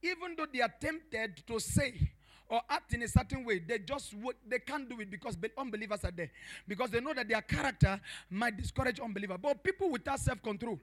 even 0.03 0.35
though 0.37 0.45
they 0.51 0.61
are 0.61 0.73
tempted 0.79 1.41
to 1.47 1.59
say 1.59 2.11
or 2.49 2.61
act 2.69 2.93
in 2.93 3.03
a 3.03 3.07
certain 3.07 3.45
way, 3.45 3.59
they 3.59 3.79
just 3.79 4.13
they 4.47 4.59
can't 4.59 4.89
do 4.89 4.99
it 4.99 5.09
because 5.09 5.37
unbelievers 5.57 6.03
are 6.03 6.11
there. 6.11 6.31
Because 6.67 6.89
they 6.89 6.99
know 6.99 7.13
that 7.13 7.27
their 7.27 7.41
character 7.41 7.99
might 8.29 8.57
discourage 8.57 8.99
unbelievers. 8.99 9.37
But 9.41 9.63
people 9.63 9.89
without 9.89 10.19
self-control, 10.19 10.79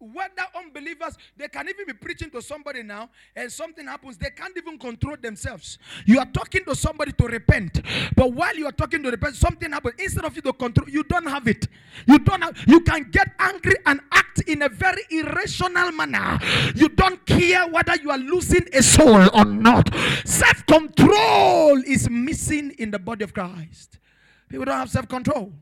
whether 0.00 0.46
unbelievers 0.56 1.16
they 1.36 1.46
can 1.48 1.68
even 1.68 1.86
be 1.86 1.92
preaching 1.92 2.30
to 2.30 2.40
somebody 2.40 2.82
now 2.82 3.10
and 3.36 3.52
something 3.52 3.86
happens 3.86 4.16
they 4.16 4.30
can't 4.30 4.56
even 4.56 4.78
control 4.78 5.14
themselves. 5.20 5.78
You 6.06 6.18
are 6.18 6.26
talking 6.26 6.64
to 6.64 6.74
somebody 6.74 7.12
to 7.12 7.26
repent 7.26 7.80
but 8.16 8.32
while 8.32 8.56
you 8.56 8.66
are 8.66 8.72
talking 8.72 9.02
to 9.02 9.10
repent 9.10 9.36
something 9.36 9.70
happens. 9.70 9.94
Instead 9.98 10.24
of 10.24 10.34
you 10.34 10.42
to 10.42 10.52
control 10.54 10.88
you 10.88 11.04
don't 11.04 11.28
have 11.28 11.46
it. 11.46 11.68
You 12.06 12.18
don't 12.18 12.42
have 12.42 12.56
you 12.66 12.80
can 12.80 13.10
get 13.10 13.28
angry 13.38 13.76
and 13.84 14.00
act 14.10 14.40
in 14.48 14.62
a 14.62 14.68
very 14.70 15.02
irrational 15.10 15.92
manner. 15.92 16.38
You 16.74 16.88
don't 16.88 17.24
care 17.26 17.68
whether 17.68 17.94
you 17.96 18.10
are 18.10 18.18
losing 18.18 18.66
a 18.72 18.82
soul 18.82 19.28
or 19.34 19.44
not. 19.44 19.94
Self-control 20.24 21.82
is 21.86 22.08
missing 22.08 22.70
in 22.78 22.90
the 22.90 22.98
body 22.98 23.24
of 23.24 23.34
christ. 23.34 23.98
People 24.48 24.64
don't 24.64 24.76
have 24.76 24.90
self-control. 24.90 25.52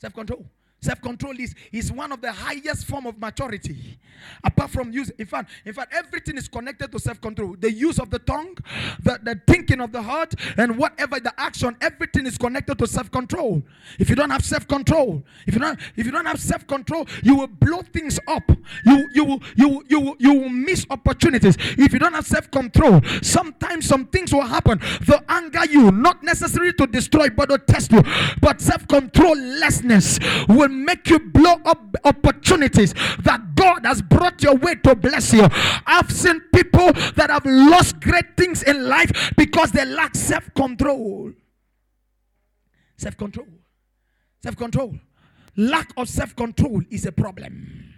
Self-control 0.00 0.44
Self-control 0.80 1.38
is, 1.38 1.54
is 1.72 1.92
one 1.92 2.10
of 2.12 2.20
the 2.20 2.32
highest 2.32 2.86
form 2.86 3.06
of 3.06 3.18
maturity. 3.18 3.98
Apart 4.42 4.70
from 4.70 4.92
use, 4.92 5.10
in 5.10 5.26
fact, 5.26 5.50
in 5.64 5.72
fact, 5.72 5.92
everything 5.94 6.36
is 6.38 6.48
connected 6.48 6.90
to 6.92 6.98
self-control. 6.98 7.56
The 7.58 7.70
use 7.70 7.98
of 7.98 8.10
the 8.10 8.18
tongue, 8.18 8.56
the, 9.02 9.18
the 9.22 9.40
thinking 9.46 9.80
of 9.80 9.92
the 9.92 10.00
heart, 10.00 10.34
and 10.56 10.78
whatever 10.78 11.20
the 11.20 11.38
action, 11.38 11.76
everything 11.80 12.26
is 12.26 12.38
connected 12.38 12.78
to 12.78 12.86
self-control. 12.86 13.62
If 13.98 14.08
you 14.08 14.16
don't 14.16 14.30
have 14.30 14.44
self-control, 14.44 15.22
if 15.46 15.54
you 15.54 15.60
don't 15.60 15.78
if 15.96 16.06
you 16.06 16.12
don't 16.12 16.26
have 16.26 16.40
self-control, 16.40 17.06
you 17.22 17.36
will 17.36 17.46
blow 17.46 17.82
things 17.82 18.18
up. 18.26 18.50
You 18.84 19.08
you 19.12 19.24
will 19.24 19.42
you 19.56 19.84
you 19.88 20.00
will, 20.00 20.16
you 20.18 20.34
will 20.34 20.48
miss 20.48 20.86
opportunities. 20.90 21.56
If 21.58 21.92
you 21.92 21.98
don't 21.98 22.14
have 22.14 22.26
self-control, 22.26 23.02
sometimes 23.22 23.86
some 23.86 24.06
things 24.06 24.32
will 24.32 24.42
happen. 24.42 24.80
They'll 25.06 25.24
anger 25.28 25.64
you, 25.66 25.90
not 25.90 26.22
necessarily 26.22 26.72
to 26.74 26.86
destroy, 26.86 27.28
but 27.28 27.50
to 27.50 27.58
test 27.58 27.92
you. 27.92 28.02
But 28.40 28.60
self-control 28.60 29.36
lessness 29.36 30.18
will 30.48 30.69
make 30.70 31.08
you 31.10 31.18
blow 31.18 31.56
up 31.64 31.96
opportunities 32.04 32.94
that 33.20 33.54
God 33.54 33.84
has 33.84 34.00
brought 34.02 34.42
your 34.42 34.56
way 34.56 34.76
to 34.76 34.94
bless 34.94 35.32
you. 35.32 35.46
I've 35.86 36.10
seen 36.10 36.40
people 36.54 36.92
that 37.16 37.30
have 37.30 37.44
lost 37.44 38.00
great 38.00 38.36
things 38.36 38.62
in 38.62 38.88
life 38.88 39.32
because 39.36 39.72
they 39.72 39.84
lack 39.84 40.14
self 40.14 40.52
control. 40.54 41.32
Self 42.96 43.16
control. 43.16 43.46
Self 44.42 44.56
control. 44.56 44.94
Lack 45.56 45.92
of 45.96 46.08
self 46.08 46.34
control 46.36 46.82
is 46.90 47.06
a 47.06 47.12
problem. 47.12 47.94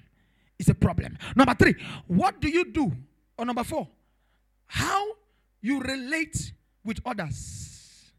It's 0.58 0.68
a 0.68 0.74
problem. 0.74 1.18
Number 1.36 1.54
three, 1.54 1.74
what 2.06 2.40
do 2.40 2.48
you 2.48 2.64
do? 2.72 2.92
Or 3.36 3.44
number 3.44 3.64
four, 3.64 3.88
how 4.66 5.06
you 5.60 5.80
relate 5.80 6.52
with 6.84 7.00
others. 7.04 8.10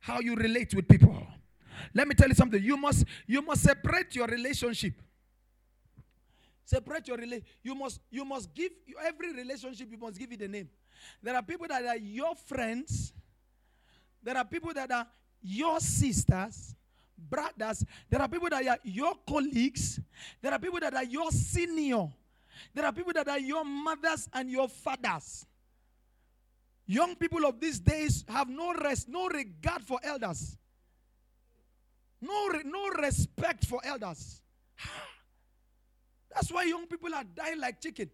How 0.00 0.20
you 0.20 0.34
relate 0.34 0.74
with 0.74 0.86
people. 0.88 1.26
Let 1.92 2.08
me 2.08 2.14
tell 2.14 2.28
you 2.28 2.34
something. 2.34 2.62
You 2.62 2.76
must 2.76 3.04
you 3.26 3.42
must 3.42 3.62
separate 3.62 4.14
your 4.14 4.26
relationship. 4.26 4.94
Separate 6.64 7.08
your 7.08 7.16
relation. 7.18 7.44
You 7.62 7.74
must 7.74 8.00
you 8.10 8.24
must 8.24 8.54
give 8.54 8.72
every 9.04 9.32
relationship 9.32 9.88
you 9.90 9.98
must 9.98 10.18
give 10.18 10.32
it 10.32 10.40
a 10.42 10.48
name. 10.48 10.68
There 11.22 11.34
are 11.34 11.42
people 11.42 11.66
that 11.68 11.84
are 11.84 11.96
your 11.96 12.34
friends. 12.34 13.12
There 14.22 14.36
are 14.36 14.44
people 14.44 14.72
that 14.72 14.90
are 14.90 15.06
your 15.42 15.78
sisters, 15.80 16.74
brothers. 17.18 17.84
There 18.08 18.20
are 18.20 18.28
people 18.28 18.48
that 18.48 18.66
are 18.66 18.78
your 18.84 19.14
colleagues. 19.28 20.00
There 20.40 20.52
are 20.52 20.58
people 20.58 20.80
that 20.80 20.94
are 20.94 21.04
your 21.04 21.30
senior. 21.30 22.08
There 22.72 22.84
are 22.84 22.92
people 22.92 23.12
that 23.12 23.28
are 23.28 23.38
your 23.38 23.64
mothers 23.64 24.28
and 24.32 24.50
your 24.50 24.68
fathers. 24.68 25.44
Young 26.86 27.16
people 27.16 27.44
of 27.46 27.60
these 27.60 27.80
days 27.80 28.24
have 28.28 28.48
no 28.48 28.74
rest, 28.74 29.08
no 29.08 29.28
regard 29.28 29.82
for 29.82 29.98
elders. 30.02 30.56
No, 32.24 32.48
no 32.64 32.88
respect 33.02 33.66
for 33.66 33.80
elders. 33.84 34.40
That's 36.34 36.50
why 36.50 36.64
young 36.64 36.86
people 36.86 37.14
are 37.14 37.24
dying 37.24 37.60
like 37.60 37.80
chicken. 37.80 38.10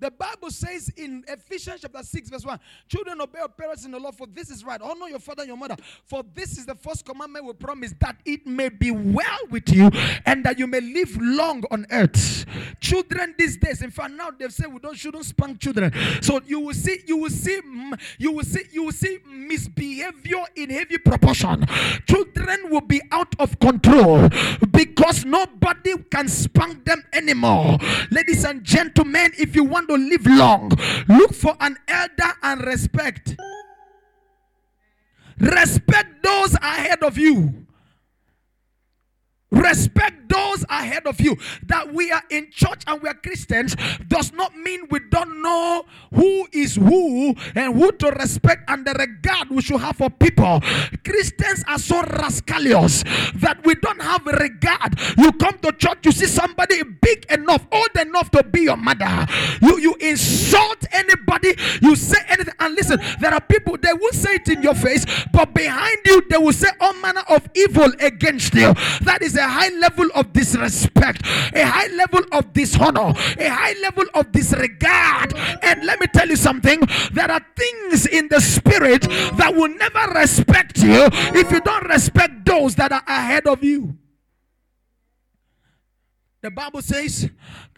The 0.00 0.10
Bible 0.10 0.50
says 0.50 0.90
in 0.96 1.24
Ephesians 1.28 1.80
chapter 1.82 2.02
6, 2.02 2.30
verse 2.30 2.44
1 2.44 2.58
Children, 2.88 3.20
obey 3.20 3.38
your 3.38 3.48
parents 3.48 3.84
in 3.84 3.92
the 3.92 3.98
Lord, 3.98 4.14
for 4.14 4.26
this 4.26 4.50
is 4.50 4.64
right. 4.64 4.80
Honor 4.80 5.08
your 5.08 5.20
father 5.20 5.42
and 5.42 5.48
your 5.48 5.56
mother, 5.56 5.76
for 6.04 6.22
this 6.34 6.58
is 6.58 6.66
the 6.66 6.74
first 6.74 7.04
commandment 7.04 7.44
we 7.46 7.52
promise 7.52 7.94
that 8.00 8.16
it 8.24 8.46
may 8.46 8.68
be 8.68 8.90
well 8.90 9.38
with 9.50 9.72
you 9.72 9.90
and 10.26 10.44
that 10.44 10.58
you 10.58 10.66
may 10.66 10.80
live 10.80 11.16
long 11.20 11.62
on 11.70 11.86
earth. 11.90 12.44
Children 12.80 13.34
these 13.38 13.56
days, 13.56 13.82
in 13.82 13.90
fact, 13.90 14.12
now 14.12 14.30
they've 14.30 14.52
said 14.52 14.72
we 14.72 14.80
don't 14.80 14.96
shouldn't 14.96 15.24
spank 15.24 15.60
children. 15.60 15.92
So 16.22 16.40
you 16.46 16.60
will 16.60 16.74
see, 16.74 17.00
you 17.06 17.16
will 17.16 17.30
see, 17.30 17.60
mm, 17.60 18.00
you 18.18 18.32
will 18.32 18.44
see, 18.44 18.62
you 18.72 18.84
will 18.84 18.92
see 18.92 19.18
misbehavior 19.26 20.44
in 20.56 20.70
heavy 20.70 20.98
proportion. 20.98 21.64
Children 22.06 22.70
will 22.70 22.80
be 22.80 23.00
out 23.12 23.34
of 23.38 23.58
control 23.60 24.28
because 24.70 25.24
nobody 25.24 25.96
can 26.10 26.28
spank 26.28 26.84
them 26.84 27.02
anymore. 27.12 27.78
Ladies 28.10 28.44
and 28.44 28.64
gentlemen, 28.64 29.32
if 29.38 29.54
you 29.54 29.64
want 29.64 29.83
want 29.88 30.02
to 30.02 30.08
live 30.08 30.26
long, 30.26 30.70
look 31.08 31.34
for 31.34 31.56
an 31.60 31.76
elder 31.88 32.32
and 32.42 32.64
respect. 32.66 33.36
Respect 35.38 36.22
those 36.22 36.54
ahead 36.54 37.02
of 37.02 37.18
you. 37.18 37.66
Respect 39.54 40.28
those 40.28 40.64
ahead 40.68 41.06
of 41.06 41.20
you. 41.20 41.36
That 41.66 41.92
we 41.92 42.10
are 42.10 42.22
in 42.30 42.50
church 42.50 42.82
and 42.86 43.00
we 43.00 43.08
are 43.08 43.14
Christians 43.14 43.76
does 44.08 44.32
not 44.32 44.56
mean 44.56 44.82
we 44.90 45.00
don't 45.10 45.42
know 45.42 45.84
who 46.12 46.46
is 46.52 46.76
who 46.76 47.34
and 47.54 47.74
who 47.74 47.92
to 47.92 48.10
respect 48.10 48.68
and 48.68 48.84
the 48.84 48.92
regard 48.94 49.50
we 49.50 49.62
should 49.62 49.80
have 49.80 49.96
for 49.96 50.10
people. 50.10 50.60
Christians 51.04 51.64
are 51.68 51.78
so 51.78 52.02
rascalious 52.02 53.04
that 53.40 53.64
we 53.64 53.74
don't 53.76 54.02
have 54.02 54.26
regard. 54.26 54.98
You 55.16 55.32
come 55.32 55.58
to 55.60 55.72
church, 55.72 55.98
you 56.04 56.12
see 56.12 56.26
somebody 56.26 56.82
big 56.82 57.26
enough, 57.30 57.66
old 57.70 57.96
enough 58.00 58.30
to 58.32 58.42
be 58.42 58.62
your 58.62 58.76
mother. 58.76 59.26
You 59.60 59.78
you 59.78 59.94
insult 60.00 60.84
anybody, 60.92 61.54
you 61.80 61.94
say 61.96 62.18
anything. 62.28 62.54
And 62.58 62.74
listen, 62.74 63.00
there 63.20 63.32
are 63.32 63.40
people 63.40 63.76
they 63.80 63.92
will 63.92 64.12
say 64.12 64.34
it 64.36 64.48
in 64.48 64.62
your 64.62 64.74
face, 64.74 65.04
but 65.32 65.54
behind 65.54 65.98
you 66.06 66.22
they 66.28 66.38
will 66.38 66.52
say 66.52 66.68
all 66.80 66.94
manner 66.94 67.22
of 67.28 67.48
evil 67.54 67.92
against 68.00 68.54
you. 68.54 68.72
That 69.02 69.18
is 69.22 69.36
a 69.36 69.43
a 69.44 69.48
high 69.48 69.68
level 69.78 70.08
of 70.14 70.32
disrespect, 70.32 71.22
a 71.54 71.66
high 71.66 71.88
level 71.88 72.22
of 72.32 72.52
dishonor, 72.52 73.12
a 73.38 73.48
high 73.48 73.74
level 73.82 74.04
of 74.14 74.32
disregard. 74.32 75.34
And 75.62 75.84
let 75.84 76.00
me 76.00 76.06
tell 76.06 76.28
you 76.28 76.36
something 76.36 76.80
there 77.12 77.30
are 77.30 77.44
things 77.56 78.06
in 78.06 78.28
the 78.28 78.40
spirit 78.40 79.02
that 79.02 79.54
will 79.54 79.74
never 79.76 80.12
respect 80.18 80.78
you 80.78 81.08
if 81.34 81.50
you 81.50 81.60
don't 81.60 81.88
respect 81.88 82.46
those 82.46 82.74
that 82.76 82.92
are 82.92 83.04
ahead 83.06 83.46
of 83.46 83.62
you. 83.62 83.96
The 86.40 86.50
Bible 86.50 86.82
says, 86.82 87.30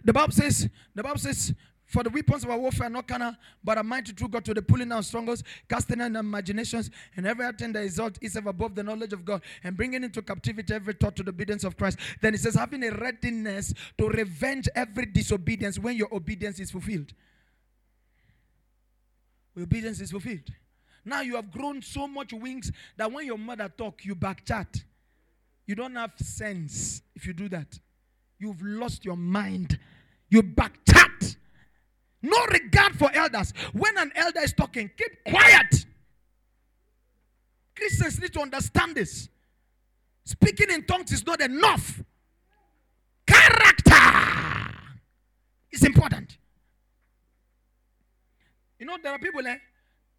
the 0.04 0.12
Bible 0.12 0.32
says, 0.32 0.68
the 0.94 1.02
Bible 1.02 1.18
says, 1.18 1.54
for 1.86 2.02
the 2.02 2.10
weapons 2.10 2.44
of 2.44 2.50
our 2.50 2.58
warfare 2.58 2.88
are 2.88 2.90
not 2.90 3.06
carnal, 3.06 3.34
but 3.62 3.78
are 3.78 3.84
mighty 3.84 4.12
through 4.12 4.28
God 4.28 4.44
to 4.44 4.54
the 4.54 4.62
pulling 4.62 4.88
down 4.88 5.02
strongholds, 5.02 5.44
casting 5.68 5.98
down 5.98 6.16
imaginations, 6.16 6.90
and 7.16 7.26
every 7.26 7.46
attempt 7.46 7.74
that 7.74 7.84
exalts 7.84 8.18
itself 8.20 8.46
above 8.46 8.74
the 8.74 8.82
knowledge 8.82 9.12
of 9.12 9.24
God, 9.24 9.42
and 9.62 9.76
bringing 9.76 10.02
into 10.02 10.20
captivity 10.20 10.74
every 10.74 10.94
thought 10.94 11.14
to 11.16 11.22
the 11.22 11.30
obedience 11.30 11.62
of 11.62 11.76
Christ. 11.76 11.98
Then 12.20 12.34
he 12.34 12.38
says, 12.38 12.54
having 12.54 12.82
a 12.82 12.90
readiness 12.90 13.72
to 13.98 14.08
revenge 14.08 14.68
every 14.74 15.06
disobedience 15.06 15.78
when 15.78 15.96
your 15.96 16.12
obedience 16.12 16.58
is 16.58 16.70
fulfilled. 16.72 17.12
Your 19.54 19.62
obedience 19.62 20.00
is 20.00 20.10
fulfilled. 20.10 20.50
Now 21.04 21.20
you 21.20 21.36
have 21.36 21.52
grown 21.52 21.82
so 21.82 22.08
much 22.08 22.32
wings 22.32 22.72
that 22.96 23.10
when 23.12 23.26
your 23.26 23.38
mother 23.38 23.72
talk, 23.78 24.04
you 24.04 24.16
back 24.16 24.44
chat. 24.44 24.82
You 25.66 25.76
don't 25.76 25.94
have 25.94 26.12
sense 26.18 27.00
if 27.14 27.26
you 27.26 27.32
do 27.32 27.48
that. 27.50 27.78
You've 28.38 28.60
lost 28.60 29.04
your 29.04 29.16
mind. 29.16 29.78
You 30.28 30.42
back 30.42 30.78
chat. 30.84 31.35
No 32.22 32.44
regard 32.46 32.96
for 32.96 33.10
elders. 33.14 33.52
When 33.72 33.96
an 33.98 34.12
elder 34.14 34.40
is 34.40 34.52
talking, 34.52 34.90
keep 34.96 35.24
quiet. 35.24 35.86
Christians 37.74 38.20
need 38.20 38.32
to 38.32 38.40
understand 38.40 38.94
this. 38.96 39.28
Speaking 40.24 40.70
in 40.70 40.84
tongues 40.84 41.12
is 41.12 41.24
not 41.26 41.40
enough. 41.40 42.02
Character 43.26 44.72
is 45.70 45.84
important. 45.84 46.38
You 48.78 48.86
know, 48.86 48.96
there 49.02 49.12
are 49.12 49.18
people, 49.18 49.46
eh, 49.46 49.56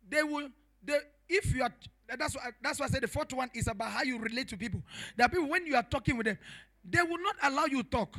they 0.10 0.24
will, 0.24 0.50
they, 0.84 0.98
if 1.28 1.54
you 1.54 1.64
are, 1.64 1.74
that's 2.18 2.36
why, 2.36 2.52
that's 2.62 2.80
why 2.80 2.86
I 2.86 2.90
said 2.90 3.04
the 3.04 3.08
fourth 3.08 3.34
one 3.34 3.50
is 3.54 3.68
about 3.68 3.92
how 3.92 4.04
you 4.04 4.18
relate 4.18 4.48
to 4.50 4.58
people. 4.58 4.82
There 5.16 5.26
are 5.26 5.30
people, 5.30 5.50
when 5.50 5.66
you 5.66 5.76
are 5.76 5.84
talking 5.84 6.16
with 6.18 6.26
them, 6.26 6.38
they 6.84 7.02
will 7.02 7.22
not 7.22 7.36
allow 7.44 7.66
you 7.66 7.84
talk. 7.84 8.18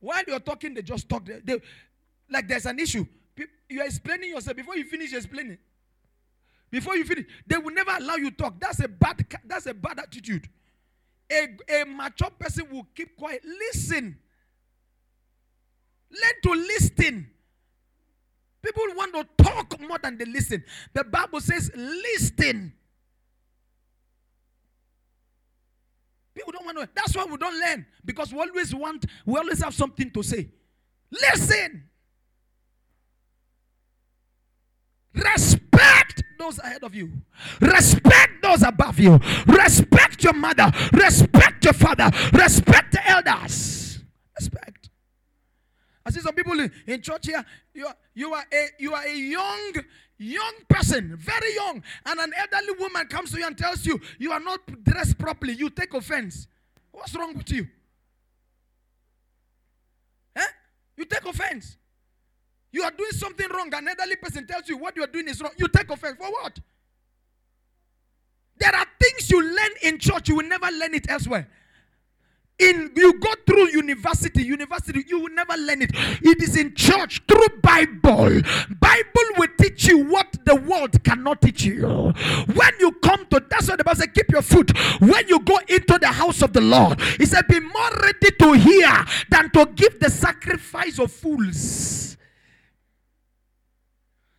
While 0.00 0.22
you're 0.26 0.40
talking, 0.40 0.74
they 0.74 0.82
just 0.82 1.08
talk. 1.08 1.24
They, 1.24 1.40
they, 1.44 1.60
like 2.32 2.48
there's 2.48 2.66
an 2.66 2.78
issue. 2.78 3.06
You 3.68 3.80
are 3.80 3.86
explaining 3.86 4.30
yourself 4.30 4.56
before 4.56 4.76
you 4.76 4.84
finish 4.84 5.12
explaining. 5.12 5.58
Before 6.70 6.96
you 6.96 7.04
finish, 7.04 7.26
they 7.46 7.58
will 7.58 7.74
never 7.74 7.90
allow 7.90 8.16
you 8.16 8.30
talk. 8.30 8.58
That's 8.58 8.80
a 8.80 8.88
bad. 8.88 9.26
That's 9.44 9.66
a 9.66 9.74
bad 9.74 9.98
attitude. 9.98 10.48
A, 11.30 11.48
a 11.80 11.84
mature 11.84 12.30
person 12.38 12.66
will 12.70 12.86
keep 12.94 13.16
quiet. 13.16 13.42
Listen. 13.44 14.18
Learn 16.10 16.42
to 16.42 16.60
listen. 16.60 17.30
People 18.62 18.84
want 18.94 19.14
to 19.14 19.44
talk 19.44 19.80
more 19.80 19.98
than 19.98 20.18
they 20.18 20.24
listen. 20.24 20.62
The 20.92 21.04
Bible 21.04 21.40
says, 21.40 21.70
listen. 21.74 22.72
People 26.34 26.52
don't 26.52 26.64
want 26.64 26.78
to. 26.78 26.88
That's 26.94 27.14
why 27.16 27.24
we 27.24 27.36
don't 27.36 27.58
learn 27.58 27.86
because 28.04 28.32
we 28.32 28.38
always 28.38 28.74
want. 28.74 29.06
We 29.26 29.38
always 29.38 29.62
have 29.62 29.74
something 29.74 30.10
to 30.10 30.22
say. 30.22 30.48
Listen. 31.10 31.84
Respect 35.14 36.22
those 36.38 36.58
ahead 36.58 36.82
of 36.82 36.94
you. 36.94 37.10
Respect 37.60 38.42
those 38.42 38.62
above 38.62 38.98
you. 38.98 39.20
Respect 39.46 40.24
your 40.24 40.32
mother. 40.32 40.70
Respect 40.92 41.64
your 41.64 41.74
father. 41.74 42.10
Respect 42.32 42.92
the 42.92 43.08
elders. 43.08 44.00
Respect. 44.38 44.90
I 46.04 46.10
see 46.10 46.20
some 46.20 46.34
people 46.34 46.58
in, 46.86 47.02
church 47.02 47.26
here. 47.26 47.44
You 47.74 47.86
are, 47.86 47.96
you 48.14 48.32
are 48.32 48.44
a 48.52 48.66
you 48.78 48.92
are 48.92 49.04
a 49.04 49.14
young 49.14 49.72
young 50.18 50.54
person, 50.68 51.16
very 51.16 51.54
young, 51.54 51.82
and 52.06 52.20
an 52.20 52.32
elderly 52.36 52.74
woman 52.78 53.06
comes 53.06 53.32
to 53.32 53.38
you 53.38 53.46
and 53.46 53.56
tells 53.56 53.84
you 53.86 54.00
you 54.18 54.32
are 54.32 54.40
not 54.40 54.60
dressed 54.84 55.18
properly. 55.18 55.54
You 55.54 55.70
take 55.70 55.94
offense. 55.94 56.46
What's 56.90 57.14
wrong 57.14 57.36
with 57.36 57.50
you? 57.50 57.68
Eh? 60.36 60.46
You 60.96 61.04
take 61.04 61.24
offense. 61.24 61.76
You 62.72 62.82
are 62.82 62.90
doing 62.90 63.12
something 63.12 63.46
wrong. 63.54 63.72
An 63.74 63.86
elderly 63.88 64.16
person 64.16 64.46
tells 64.46 64.68
you 64.68 64.76
what 64.78 64.96
you 64.96 65.04
are 65.04 65.08
doing 65.08 65.28
is 65.28 65.40
wrong. 65.40 65.52
You 65.56 65.68
take 65.68 65.90
offense. 65.90 66.16
For 66.18 66.30
what? 66.30 66.58
There 68.58 68.74
are 68.74 68.86
things 69.00 69.30
you 69.30 69.42
learn 69.42 69.70
in 69.82 69.98
church, 69.98 70.28
you 70.28 70.36
will 70.36 70.48
never 70.48 70.70
learn 70.70 70.94
it 70.94 71.08
elsewhere 71.10 71.48
in 72.58 72.90
you 72.94 73.18
go 73.18 73.32
through 73.46 73.68
university 73.70 74.42
university 74.42 75.04
you 75.08 75.20
will 75.20 75.34
never 75.34 75.56
learn 75.56 75.82
it 75.82 75.90
it 75.94 76.42
is 76.42 76.56
in 76.56 76.74
church 76.74 77.22
through 77.26 77.48
bible 77.62 78.40
bible 78.80 79.28
will 79.38 79.48
teach 79.58 79.86
you 79.86 80.04
what 80.04 80.36
the 80.44 80.54
world 80.54 81.02
cannot 81.02 81.40
teach 81.40 81.64
you 81.64 82.12
when 82.54 82.72
you 82.78 82.92
come 83.02 83.26
to 83.26 83.42
that's 83.50 83.68
what 83.68 83.78
the 83.78 83.84
bible 83.84 83.96
says 83.96 84.08
keep 84.14 84.30
your 84.30 84.42
foot 84.42 84.70
when 85.00 85.26
you 85.28 85.40
go 85.40 85.58
into 85.68 85.98
the 85.98 86.06
house 86.06 86.42
of 86.42 86.52
the 86.52 86.60
lord 86.60 87.00
he 87.18 87.26
said 87.26 87.46
be 87.48 87.58
more 87.58 87.90
ready 88.02 88.30
to 88.38 88.52
hear 88.52 89.04
than 89.30 89.50
to 89.50 89.66
give 89.74 89.98
the 89.98 90.10
sacrifice 90.10 90.98
of 90.98 91.10
fools 91.10 92.16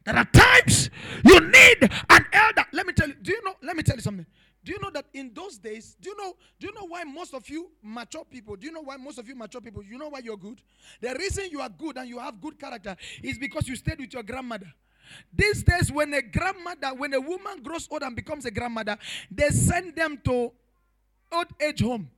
there 0.06 0.16
are 0.16 0.26
times 0.26 0.90
you 1.24 1.40
need 1.40 1.90
an 2.10 2.26
elder 2.34 2.66
let 2.72 2.86
me 2.86 2.94
tell 2.94 3.08
you 3.08 3.16
do 3.22 3.32
you 3.32 3.44
know 3.44 3.56
let 3.62 3.76
me 3.76 3.84
tell 3.84 3.96
you 3.96 4.02
something 4.02 4.26
do 4.64 4.72
you 4.72 4.80
know 4.80 4.90
that 4.92 5.06
in 5.14 5.32
those 5.34 5.58
days, 5.58 5.98
do 6.00 6.12
you 6.12 6.18
know, 6.18 6.36
do 6.58 6.68
you 6.68 6.74
know 6.74 6.88
why 6.88 7.04
most 7.04 7.34
of 7.34 7.48
you 7.50 7.70
mature 7.82 8.24
people, 8.24 8.56
do 8.56 8.66
you 8.68 8.72
know 8.72 8.82
why 8.82 8.96
most 8.96 9.18
of 9.18 9.28
you 9.28 9.36
mature 9.36 9.60
people, 9.60 9.84
you 9.84 9.98
know 9.98 10.08
why 10.08 10.20
you're 10.20 10.38
good? 10.38 10.62
The 11.02 11.14
reason 11.20 11.50
you 11.52 11.60
are 11.60 11.70
good 11.70 11.98
and 11.98 12.08
you 12.08 12.18
have 12.20 12.40
good 12.40 12.58
character 12.58 12.96
is 13.22 13.38
because 13.38 13.68
you 13.68 13.76
stayed 13.76 14.00
with 14.00 14.14
your 14.14 14.24
grandmother. 14.24 14.72
These 15.34 15.64
days, 15.64 15.92
when 15.92 16.14
a 16.14 16.22
grandmother, 16.22 16.94
when 16.96 17.14
a 17.14 17.20
woman 17.20 17.62
grows 17.62 17.90
old 17.92 18.04
and 18.04 18.16
becomes 18.16 18.46
a 18.46 18.52
grandmother, 18.52 18.98
they 19.30 19.50
send 19.50 19.98
them 19.98 20.18
to 20.24 20.52
old 21.32 21.48
age 21.60 21.82
home. 21.82 22.10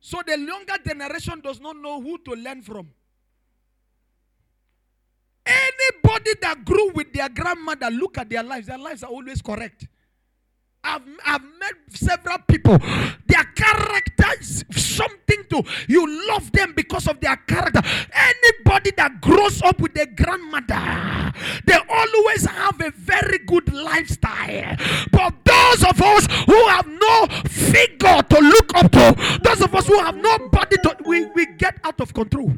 So 0.00 0.22
the 0.26 0.36
younger 0.38 0.74
generation 0.84 1.40
does 1.40 1.60
not 1.60 1.76
know 1.76 2.00
who 2.00 2.18
to 2.18 2.32
learn 2.32 2.62
from. 2.62 2.90
Anybody 5.46 6.32
that 6.42 6.64
grew 6.64 6.90
with 6.92 7.12
their 7.12 7.28
grandmother, 7.28 7.90
look 7.90 8.18
at 8.18 8.28
their 8.28 8.42
lives. 8.42 8.66
Their 8.66 8.78
lives 8.78 9.02
are 9.02 9.10
always 9.10 9.40
correct. 9.40 9.86
I've, 10.82 11.02
I've 11.24 11.42
met 11.42 11.74
several 11.90 12.38
people. 12.46 12.78
Their 13.26 13.44
character 13.56 14.26
is 14.40 14.64
something 14.70 15.44
to 15.50 15.62
you 15.88 16.28
love 16.28 16.52
them 16.52 16.72
because 16.76 17.08
of 17.08 17.20
their 17.20 17.36
character. 17.36 17.82
Anybody 18.12 18.92
that 18.96 19.20
grows 19.20 19.62
up 19.62 19.80
with 19.80 19.94
their 19.94 20.06
grandmother, 20.06 21.32
they 21.66 21.78
always 21.88 22.44
have 22.46 22.80
a 22.80 22.90
very 22.92 23.38
good 23.38 23.72
lifestyle. 23.72 24.76
But 25.10 25.34
those 25.44 25.84
of 25.84 26.00
us 26.00 26.26
who 26.46 26.68
have 26.68 26.86
no 26.86 27.26
figure 27.48 28.22
to 28.22 28.38
look 28.40 28.74
up 28.76 28.92
to, 28.92 29.40
those 29.42 29.62
of 29.62 29.74
us 29.74 29.86
who 29.86 29.98
have 29.98 30.16
nobody 30.16 30.76
to, 30.84 30.96
we, 31.04 31.26
we 31.26 31.46
get 31.56 31.78
out 31.84 32.00
of 32.00 32.14
control. 32.14 32.52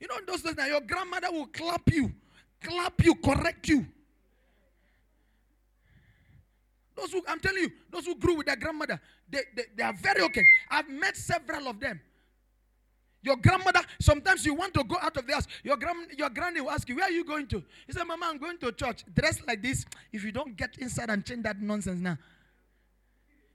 You 0.00 0.08
know, 0.08 0.16
those 0.26 0.42
days 0.42 0.56
now, 0.56 0.66
your 0.66 0.80
grandmother 0.80 1.30
will 1.30 1.46
clap 1.46 1.82
you, 1.92 2.12
clap 2.62 3.04
you, 3.04 3.14
correct 3.16 3.68
you. 3.68 3.86
Those 6.96 7.12
who, 7.12 7.22
I'm 7.28 7.40
telling 7.40 7.62
you, 7.62 7.70
those 7.90 8.06
who 8.06 8.14
grew 8.14 8.34
with 8.34 8.46
their 8.46 8.56
grandmother, 8.56 9.00
they, 9.30 9.40
they, 9.54 9.64
they 9.76 9.82
are 9.82 9.92
very 9.92 10.22
okay. 10.22 10.44
I've 10.70 10.88
met 10.88 11.16
several 11.16 11.68
of 11.68 11.78
them. 11.80 12.00
Your 13.22 13.36
grandmother, 13.36 13.80
sometimes 14.00 14.46
you 14.46 14.54
want 14.54 14.72
to 14.74 14.84
go 14.84 14.96
out 15.00 15.16
of 15.16 15.26
the 15.26 15.34
house. 15.34 15.46
Your, 15.62 15.76
grand, 15.76 16.10
your 16.16 16.30
granny 16.30 16.62
will 16.62 16.70
ask 16.70 16.88
you, 16.88 16.96
Where 16.96 17.04
are 17.04 17.10
you 17.10 17.24
going 17.24 17.46
to? 17.48 17.62
He 17.86 17.92
said, 17.92 18.04
Mama, 18.04 18.26
I'm 18.30 18.38
going 18.38 18.56
to 18.58 18.72
church. 18.72 19.04
Dressed 19.14 19.46
like 19.46 19.62
this. 19.62 19.84
If 20.10 20.24
you 20.24 20.32
don't 20.32 20.56
get 20.56 20.78
inside 20.78 21.10
and 21.10 21.24
change 21.24 21.42
that 21.42 21.60
nonsense 21.60 22.00
now, 22.00 22.16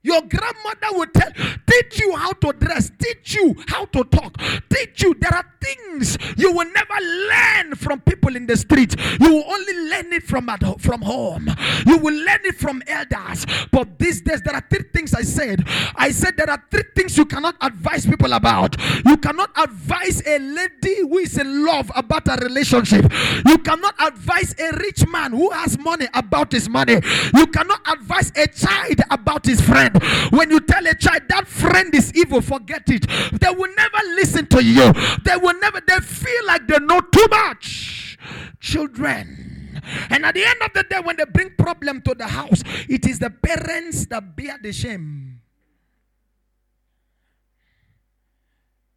your 0.06 0.22
grandmother 0.22 0.90
will 0.92 1.06
tell, 1.06 1.32
teach 1.66 2.00
you 2.00 2.14
how 2.16 2.32
to 2.32 2.52
dress, 2.52 2.90
teach 2.98 3.34
you 3.34 3.56
how 3.66 3.84
to 3.86 4.04
talk, 4.04 4.40
teach 4.70 5.02
you. 5.02 5.14
There 5.14 5.34
are 5.34 5.44
things 5.60 6.16
you 6.36 6.52
will 6.52 6.70
never 6.72 6.94
learn 7.28 7.74
from 7.74 8.00
people 8.00 8.36
in 8.36 8.46
the 8.46 8.56
street. 8.56 8.94
You 9.20 9.34
will 9.34 9.44
only 9.48 9.90
learn 9.90 10.12
it 10.12 10.22
from 10.22 10.46
from 10.78 11.02
home. 11.02 11.48
You 11.86 11.98
will 11.98 12.14
learn 12.14 12.40
it 12.44 12.56
from 12.56 12.82
elders. 12.86 13.46
But 13.72 13.98
these 13.98 14.20
days, 14.20 14.42
there 14.42 14.54
are 14.54 14.64
three 14.70 14.84
things 14.92 15.12
I 15.12 15.22
said. 15.22 15.64
I 15.96 16.12
said 16.12 16.36
there 16.36 16.48
are 16.50 16.62
three 16.70 16.84
things 16.94 17.16
you 17.18 17.24
cannot 17.24 17.56
advise 17.60 18.06
people 18.06 18.32
about. 18.32 18.76
You 19.04 19.16
cannot 19.16 19.50
advise 19.56 20.22
a 20.26 20.38
lady 20.38 21.00
who 21.00 21.18
is 21.18 21.36
in 21.36 21.64
love 21.66 21.90
about 21.96 22.28
a 22.28 22.36
relationship. 22.42 23.10
You 23.46 23.58
cannot 23.58 23.94
advise 24.00 24.54
a 24.60 24.76
rich 24.76 25.06
man 25.08 25.32
who 25.32 25.50
has 25.50 25.78
money 25.78 26.06
about 26.14 26.52
his 26.52 26.68
money. 26.68 27.00
You 27.34 27.46
cannot 27.48 27.80
advise 27.90 28.32
a 28.36 28.46
child 28.46 29.00
about 29.10 29.44
his 29.46 29.60
friend. 29.60 29.95
When 30.30 30.50
you 30.50 30.60
tell 30.60 30.86
a 30.86 30.94
child 30.94 31.22
that 31.28 31.46
friend 31.46 31.94
is 31.94 32.12
evil, 32.14 32.40
forget 32.40 32.82
it. 32.88 33.06
They 33.40 33.50
will 33.50 33.74
never 33.74 33.98
listen 34.14 34.46
to 34.48 34.62
you. 34.62 34.92
They 35.24 35.36
will 35.36 35.58
never, 35.60 35.80
they 35.86 35.98
feel 36.00 36.46
like 36.46 36.66
they 36.66 36.78
know 36.78 37.00
too 37.00 37.26
much. 37.30 38.18
Children. 38.60 39.80
And 40.10 40.24
at 40.24 40.34
the 40.34 40.44
end 40.44 40.62
of 40.62 40.72
the 40.72 40.82
day, 40.82 41.00
when 41.00 41.16
they 41.16 41.24
bring 41.24 41.50
problem 41.56 42.02
to 42.02 42.14
the 42.14 42.26
house, 42.26 42.62
it 42.88 43.06
is 43.06 43.18
the 43.18 43.30
parents 43.30 44.06
that 44.06 44.36
bear 44.36 44.58
the 44.60 44.72
shame. 44.72 45.40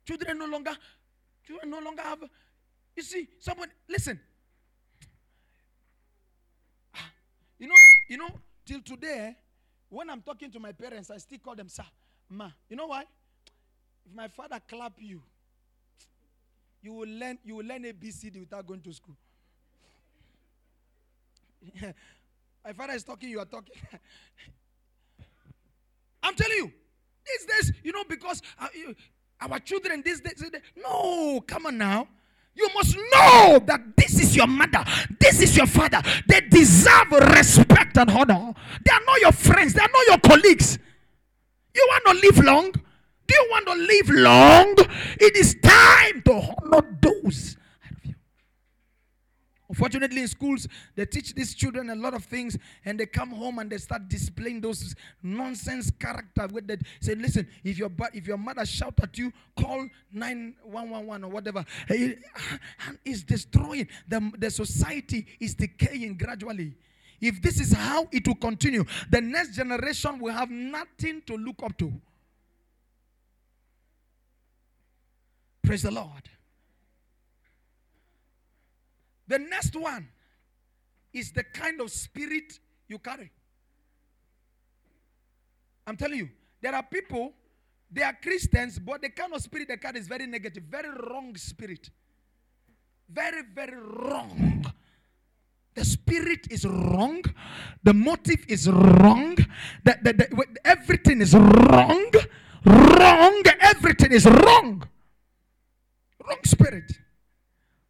Children 0.06 0.40
no 0.40 0.46
longer, 0.48 0.72
children 1.46 1.70
no 1.70 1.80
longer 1.80 2.02
have. 2.02 2.24
You 2.96 3.04
see, 3.04 3.28
someone 3.40 3.70
listen. 3.88 4.20
Ah, 6.96 7.12
you 7.60 7.68
know, 7.68 7.76
you 8.08 8.18
know, 8.18 8.30
till 8.66 8.82
today, 8.82 9.36
when 9.90 10.10
I'm 10.10 10.22
talking 10.22 10.52
to 10.52 10.60
my 10.60 10.72
parents, 10.72 11.10
I 11.10 11.18
still 11.18 11.40
call 11.40 11.56
them 11.56 11.68
sir, 11.70 11.84
ma. 12.30 12.50
You 12.70 12.76
know 12.76 12.88
why? 12.88 13.04
If 14.06 14.14
my 14.16 14.28
father 14.28 14.60
clap 14.68 14.94
you, 14.98 15.22
you 16.82 16.94
will 16.94 17.10
learn 17.10 17.38
you 17.44 17.56
will 17.56 17.66
learn 17.66 17.84
ABCD 17.84 18.40
without 18.40 18.66
going 18.66 18.82
to 18.82 18.94
school. 18.94 19.16
my 22.64 22.74
father 22.74 22.94
is 22.94 23.04
talking, 23.04 23.30
you 23.30 23.40
are 23.40 23.46
talking. 23.46 23.76
I'm 26.24 26.36
telling 26.36 26.58
you, 26.58 26.72
these 27.26 27.46
days, 27.46 27.74
you 27.84 27.92
know, 27.92 28.04
because 28.08 28.42
uh, 28.60 28.68
our 29.42 29.60
children 29.60 30.02
these 30.04 30.22
days, 30.22 30.44
no, 30.78 31.42
come 31.42 31.66
on 31.66 31.78
now. 31.78 32.08
You 32.60 32.68
must 32.76 32.96
know 32.96 33.60
that 33.68 33.82
this 33.96 34.20
is 34.20 34.36
your 34.36 34.48
mother, 34.48 34.84
this 35.18 35.42
is 35.42 35.56
your 35.56 35.66
father. 35.66 36.02
They 36.28 36.42
deserve 36.42 37.12
respect 37.12 37.98
and 37.98 38.10
honor. 38.12 38.54
They 38.84 38.92
are 38.92 39.02
not 39.06 39.22
your 39.22 39.32
friends, 39.32 39.74
they 39.74 39.82
are 39.82 39.90
not 39.92 40.08
your 40.08 40.18
colleagues. 40.18 40.78
You 41.74 41.88
want 41.90 42.06
to 42.08 42.28
live 42.28 42.46
long? 42.46 42.72
Do 42.72 43.36
you 43.36 43.48
want 43.50 43.68
to 43.68 43.74
live 43.76 44.10
long? 44.10 44.76
It 45.22 45.38
is 45.38 45.56
time 45.64 46.22
to 46.26 46.34
honor 46.34 46.98
those 47.02 47.56
Unfortunately, 49.70 50.22
in 50.22 50.28
schools, 50.28 50.68
they 50.96 51.06
teach 51.06 51.36
these 51.36 51.54
children 51.54 51.92
a 51.92 51.96
lot 51.96 52.16
of 52.16 52.26
things 52.26 52.58
and 52.86 53.00
they 53.00 53.06
come 53.06 53.30
home 53.30 53.60
and 53.60 53.70
they 53.70 53.78
start 53.78 54.10
displaying 54.10 54.62
those 54.62 54.96
nonsense 55.22 55.92
character 56.00 56.48
where 56.50 56.64
they 56.64 56.78
say, 57.00 57.14
listen, 57.14 57.48
if 57.64 57.78
your, 57.78 57.92
if 58.12 58.26
your 58.26 58.38
mother 58.38 58.66
shout 58.66 58.96
at 59.04 59.16
you, 59.16 59.32
call 59.56 59.88
9111 60.12 61.24
or 61.24 61.30
whatever. 61.30 61.64
And 61.88 62.18
it's 63.06 63.22
destroying. 63.22 63.88
The, 64.08 64.32
the 64.40 64.50
society 64.50 65.28
is 65.40 65.54
decaying 65.54 66.18
gradually. 66.18 66.74
If 67.22 67.40
this 67.40 67.60
is 67.60 67.72
how 67.72 68.08
it 68.12 68.28
will 68.28 68.36
continue, 68.36 68.86
the 69.12 69.22
next 69.22 69.56
generation 69.56 70.18
will 70.20 70.34
have 70.34 70.50
nothing 70.50 71.22
to 71.28 71.38
look 71.38 71.62
up 71.62 71.78
to. 71.78 71.94
Praise 75.62 75.84
the 75.84 75.92
Lord. 75.92 76.28
The 79.30 79.38
next 79.38 79.76
one 79.76 80.10
is 81.14 81.32
the 81.32 81.44
kind 81.44 81.80
of 81.82 81.92
spirit 81.92 82.60
you 82.88 82.98
carry. 82.98 83.32
I'm 85.86 85.96
telling 85.96 86.18
you, 86.18 86.30
there 86.62 86.74
are 86.74 86.84
people, 86.84 87.34
they 87.92 88.02
are 88.02 88.18
Christians, 88.20 88.80
but 88.80 89.02
the 89.02 89.10
kind 89.10 89.32
of 89.34 89.42
spirit 89.42 89.68
they 89.68 89.78
carry 89.78 90.00
is 90.00 90.08
very 90.08 90.26
negative, 90.26 90.64
very 90.64 90.90
wrong 90.90 91.36
spirit. 91.36 91.92
Very, 93.08 93.44
very 93.54 93.78
wrong. 93.78 94.66
The 95.76 95.86
spirit 95.86 96.48
is 96.50 96.66
wrong. 96.66 97.24
The 97.84 97.94
motive 97.94 98.44
is 98.48 98.68
wrong. 98.68 99.36
The, 99.84 99.98
the, 100.02 100.14
the, 100.14 100.46
everything 100.66 101.22
is 101.22 101.36
wrong. 101.36 102.12
Wrong. 102.66 103.44
Everything 103.62 104.12
is 104.12 104.26
wrong. 104.26 104.88
Wrong 106.28 106.40
spirit. 106.44 106.99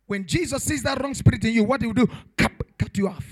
When 0.10 0.26
Jesus 0.26 0.64
sees 0.64 0.82
that 0.82 1.00
wrong 1.00 1.14
spirit 1.14 1.46
in 1.46 1.54
you, 1.54 1.64
what 1.64 1.82
he 1.82 1.86
will 1.86 1.94
do? 1.94 2.08
Cut, 2.36 2.52
cut 2.80 2.98
you 2.98 3.10
off. 3.10 3.24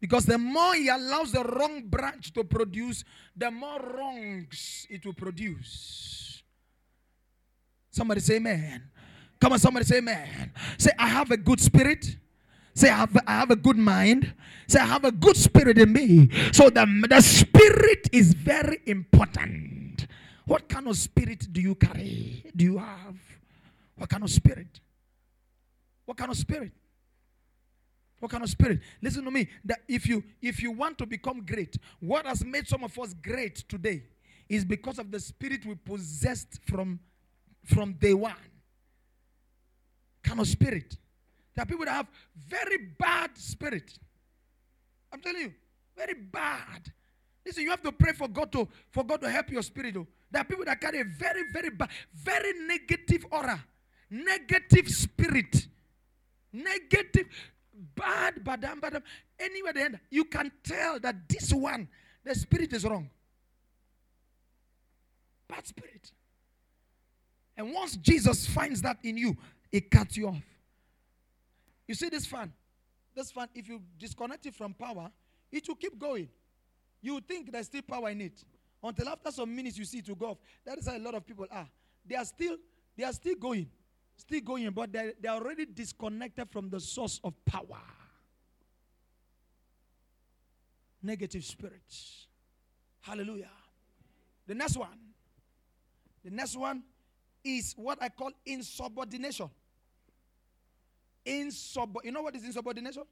Because 0.00 0.24
the 0.24 0.38
more 0.38 0.74
he 0.74 0.88
allows 0.88 1.32
the 1.32 1.44
wrong 1.44 1.82
branch 1.84 2.32
to 2.32 2.44
produce, 2.44 3.04
the 3.36 3.50
more 3.50 3.78
wrongs 3.80 4.86
it 4.88 5.04
will 5.04 5.12
produce. 5.12 6.42
Somebody 7.90 8.22
say 8.22 8.36
amen. 8.36 8.82
Come 9.38 9.52
on, 9.52 9.58
somebody 9.58 9.84
say 9.84 9.98
amen. 9.98 10.50
Say, 10.78 10.92
I 10.98 11.08
have 11.08 11.30
a 11.30 11.36
good 11.36 11.60
spirit. 11.60 12.16
Say, 12.72 12.88
I 12.88 12.96
have, 12.96 13.14
I 13.26 13.32
have 13.32 13.50
a 13.50 13.56
good 13.56 13.76
mind. 13.76 14.32
Say, 14.66 14.80
I 14.80 14.86
have 14.86 15.04
a 15.04 15.12
good 15.12 15.36
spirit 15.36 15.76
in 15.76 15.92
me. 15.92 16.30
So 16.50 16.70
the, 16.70 16.86
the 17.10 17.20
spirit 17.20 18.08
is 18.10 18.32
very 18.32 18.78
important. 18.86 19.83
What 20.46 20.68
kind 20.68 20.88
of 20.88 20.96
spirit 20.96 21.52
do 21.52 21.60
you 21.60 21.74
carry? 21.74 22.50
Do 22.54 22.64
you 22.64 22.78
have? 22.78 23.16
What 23.96 24.08
kind 24.10 24.22
of 24.22 24.30
spirit? 24.30 24.80
What 26.04 26.16
kind 26.16 26.30
of 26.30 26.36
spirit? 26.36 26.72
What 28.20 28.30
kind 28.30 28.42
of 28.42 28.50
spirit? 28.50 28.80
Listen 29.02 29.24
to 29.24 29.30
me. 29.30 29.48
That 29.64 29.80
if 29.88 30.06
you 30.06 30.22
if 30.40 30.62
you 30.62 30.72
want 30.72 30.98
to 30.98 31.06
become 31.06 31.44
great, 31.44 31.76
what 32.00 32.26
has 32.26 32.44
made 32.44 32.66
some 32.68 32.84
of 32.84 32.98
us 32.98 33.14
great 33.14 33.56
today 33.68 34.02
is 34.48 34.64
because 34.64 34.98
of 34.98 35.10
the 35.10 35.20
spirit 35.20 35.64
we 35.64 35.74
possessed 35.74 36.60
from 36.66 37.00
from 37.64 37.94
day 37.94 38.14
one. 38.14 38.34
Kind 40.22 40.40
of 40.40 40.46
spirit. 40.46 40.96
There 41.54 41.62
are 41.62 41.66
people 41.66 41.84
that 41.84 41.92
have 41.92 42.08
very 42.48 42.78
bad 42.98 43.36
spirit. 43.36 43.98
I'm 45.12 45.20
telling 45.20 45.42
you, 45.42 45.54
very 45.96 46.14
bad. 46.14 46.92
Listen, 47.44 47.62
you 47.62 47.70
have 47.70 47.82
to 47.82 47.92
pray 47.92 48.12
for 48.12 48.26
God 48.26 48.50
to 48.52 48.66
for 48.90 49.04
God 49.04 49.20
to 49.20 49.30
help 49.30 49.50
your 49.50 49.62
spirit. 49.62 49.94
Though. 49.94 50.06
There 50.34 50.40
are 50.40 50.44
people 50.44 50.64
that 50.64 50.80
carry 50.80 50.98
a 50.98 51.04
very, 51.04 51.44
very 51.52 51.70
bad, 51.70 51.90
very 52.12 52.54
negative 52.66 53.24
aura, 53.30 53.64
negative 54.10 54.88
spirit, 54.88 55.68
negative, 56.52 57.28
bad, 57.94 58.42
badam, 58.42 58.80
badam. 58.80 59.02
Anywhere 59.38 59.72
they 59.72 59.82
end, 59.84 60.00
you 60.10 60.24
can 60.24 60.50
tell 60.64 60.98
that 60.98 61.28
this 61.28 61.52
one, 61.52 61.88
the 62.24 62.34
spirit 62.34 62.72
is 62.72 62.82
wrong. 62.82 63.08
Bad 65.46 65.68
spirit. 65.68 66.10
And 67.56 67.72
once 67.72 67.94
Jesus 67.94 68.44
finds 68.48 68.82
that 68.82 68.96
in 69.04 69.16
you, 69.16 69.36
it 69.70 69.88
cuts 69.88 70.16
you 70.16 70.26
off. 70.26 70.42
You 71.86 71.94
see 71.94 72.08
this 72.08 72.26
fan? 72.26 72.52
This 73.14 73.30
fan, 73.30 73.46
if 73.54 73.68
you 73.68 73.80
disconnect 73.96 74.46
it 74.46 74.56
from 74.56 74.74
power, 74.74 75.12
it 75.52 75.68
will 75.68 75.76
keep 75.76 75.96
going. 75.96 76.28
You 77.00 77.20
think 77.20 77.52
there's 77.52 77.66
still 77.66 77.82
power 77.82 78.10
in 78.10 78.20
it. 78.20 78.42
Until 78.84 79.08
after 79.08 79.32
some 79.32 79.56
minutes 79.56 79.78
you 79.78 79.86
see 79.86 80.02
will 80.06 80.14
go. 80.14 80.38
That 80.66 80.76
is 80.76 80.86
how 80.86 80.96
a 80.96 80.98
lot 80.98 81.14
of 81.14 81.26
people 81.26 81.46
are. 81.50 81.66
They 82.06 82.16
are 82.16 82.24
still, 82.24 82.58
they 82.94 83.04
are 83.04 83.12
still 83.14 83.34
going. 83.34 83.66
Still 84.14 84.40
going, 84.42 84.70
but 84.70 84.92
they 84.92 85.12
they 85.18 85.28
are 85.28 85.40
already 85.40 85.64
disconnected 85.64 86.50
from 86.50 86.68
the 86.68 86.78
source 86.78 87.18
of 87.24 87.32
power. 87.46 87.80
Negative 91.02 91.42
spirits. 91.42 92.26
Hallelujah. 93.00 93.50
The 94.46 94.54
next 94.54 94.76
one. 94.76 94.98
The 96.22 96.30
next 96.30 96.56
one 96.56 96.82
is 97.42 97.74
what 97.76 98.02
I 98.02 98.10
call 98.10 98.30
insubordination. 98.46 99.50
Insub- 101.26 102.04
you 102.04 102.12
know 102.12 102.22
what 102.22 102.36
is 102.36 102.44
insubordination? 102.44 103.02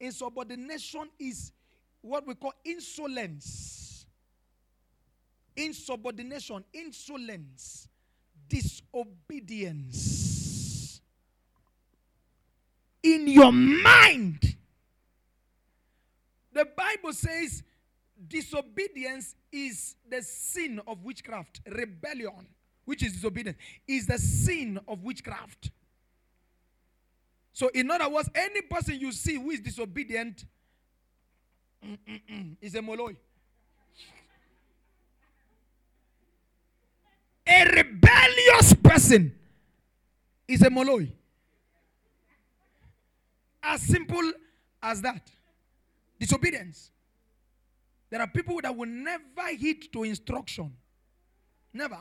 Insubordination 0.00 1.08
is 1.18 1.52
what 2.00 2.26
we 2.26 2.34
call 2.34 2.52
insolence. 2.64 3.83
Insubordination, 5.56 6.64
insolence, 6.72 7.88
disobedience. 8.48 11.00
In 13.02 13.28
your 13.28 13.52
mind, 13.52 14.56
the 16.52 16.64
Bible 16.64 17.12
says 17.12 17.62
disobedience 18.28 19.34
is 19.52 19.96
the 20.08 20.22
sin 20.22 20.80
of 20.86 21.04
witchcraft, 21.04 21.60
rebellion, 21.66 22.46
which 22.84 23.02
is 23.02 23.12
disobedience, 23.12 23.58
is 23.86 24.06
the 24.06 24.18
sin 24.18 24.80
of 24.88 25.02
witchcraft. 25.02 25.70
So, 27.52 27.68
in 27.68 27.90
other 27.90 28.08
words, 28.08 28.30
any 28.34 28.62
person 28.62 28.98
you 28.98 29.12
see 29.12 29.34
who 29.34 29.50
is 29.50 29.60
disobedient 29.60 30.44
mm, 31.84 31.98
mm, 32.08 32.20
mm, 32.30 32.56
is 32.60 32.74
a 32.74 32.80
moloi. 32.80 33.16
A 37.46 37.64
rebellious 37.64 38.74
person 38.74 39.34
is 40.48 40.62
a 40.62 40.70
moloi. 40.70 41.10
As 43.62 43.82
simple 43.82 44.32
as 44.82 45.00
that. 45.02 45.30
Disobedience. 46.18 46.90
There 48.10 48.20
are 48.20 48.28
people 48.28 48.60
that 48.62 48.74
will 48.74 48.88
never 48.88 49.48
heed 49.58 49.92
to 49.92 50.04
instruction. 50.04 50.72
Never. 51.72 51.98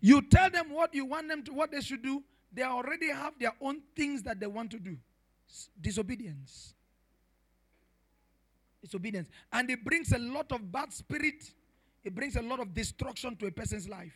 You 0.00 0.22
tell 0.22 0.48
them 0.48 0.70
what 0.70 0.94
you 0.94 1.04
want 1.04 1.28
them 1.28 1.42
to, 1.44 1.52
what 1.52 1.70
they 1.70 1.80
should 1.80 2.02
do, 2.02 2.22
they 2.52 2.62
already 2.62 3.10
have 3.10 3.34
their 3.38 3.52
own 3.60 3.82
things 3.94 4.22
that 4.22 4.40
they 4.40 4.46
want 4.46 4.70
to 4.70 4.78
do. 4.78 4.96
Disobedience. 5.80 6.74
Disobedience. 8.80 9.28
And 9.52 9.68
it 9.70 9.84
brings 9.84 10.12
a 10.12 10.18
lot 10.18 10.52
of 10.52 10.70
bad 10.70 10.92
spirit, 10.92 11.52
it 12.08 12.14
brings 12.14 12.36
a 12.36 12.42
lot 12.42 12.58
of 12.58 12.72
destruction 12.72 13.36
to 13.36 13.46
a 13.46 13.50
person's 13.50 13.86
life. 13.86 14.14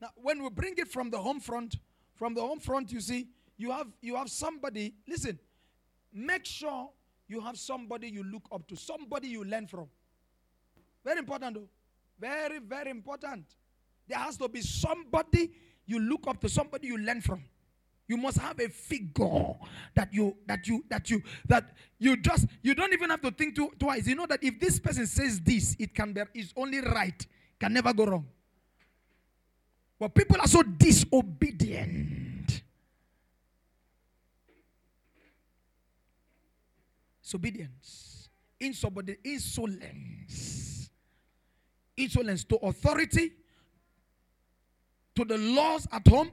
Now, 0.00 0.08
when 0.16 0.42
we 0.42 0.48
bring 0.48 0.72
it 0.78 0.88
from 0.88 1.10
the 1.10 1.18
home 1.18 1.40
front, 1.40 1.76
from 2.14 2.32
the 2.32 2.40
home 2.40 2.58
front, 2.58 2.90
you 2.90 3.02
see, 3.02 3.28
you 3.58 3.70
have 3.70 3.88
you 4.00 4.16
have 4.16 4.30
somebody, 4.30 4.94
listen, 5.06 5.38
make 6.10 6.46
sure 6.46 6.88
you 7.28 7.42
have 7.42 7.58
somebody 7.58 8.08
you 8.08 8.24
look 8.24 8.44
up 8.50 8.66
to, 8.68 8.76
somebody 8.76 9.28
you 9.28 9.44
learn 9.44 9.66
from. 9.66 9.88
Very 11.04 11.18
important 11.18 11.54
though. 11.54 11.68
Very, 12.18 12.58
very 12.58 12.90
important. 12.90 13.44
There 14.08 14.18
has 14.18 14.38
to 14.38 14.48
be 14.48 14.62
somebody 14.62 15.50
you 15.84 15.98
look 16.00 16.26
up 16.26 16.40
to, 16.40 16.48
somebody 16.48 16.86
you 16.86 16.96
learn 16.96 17.20
from. 17.20 17.44
You 18.08 18.16
must 18.16 18.38
have 18.38 18.58
a 18.60 18.68
figure 18.68 19.54
that 19.94 20.12
you 20.12 20.36
that 20.46 20.66
you 20.66 20.84
that 20.90 21.08
you 21.08 21.22
that 21.46 21.72
you 21.98 22.16
just 22.16 22.46
you 22.62 22.74
don't 22.74 22.92
even 22.92 23.10
have 23.10 23.22
to 23.22 23.30
think 23.30 23.56
too, 23.56 23.70
twice. 23.78 24.06
You 24.06 24.16
know 24.16 24.26
that 24.26 24.42
if 24.42 24.60
this 24.60 24.78
person 24.78 25.06
says 25.06 25.40
this, 25.40 25.76
it 25.78 25.94
can 25.94 26.12
be 26.12 26.22
is 26.34 26.52
only 26.56 26.80
right, 26.80 27.26
can 27.58 27.72
never 27.72 27.92
go 27.92 28.04
wrong. 28.04 28.26
But 29.98 30.14
people 30.14 30.40
are 30.40 30.48
so 30.48 30.62
disobedient. 30.62 32.62
Disobedience, 37.22 38.28
insubordinate, 38.60 39.20
insolence, 39.24 40.90
insolence 41.96 42.44
to 42.44 42.56
authority, 42.56 43.32
to 45.14 45.24
the 45.24 45.38
laws 45.38 45.86
at 45.92 46.06
home. 46.08 46.30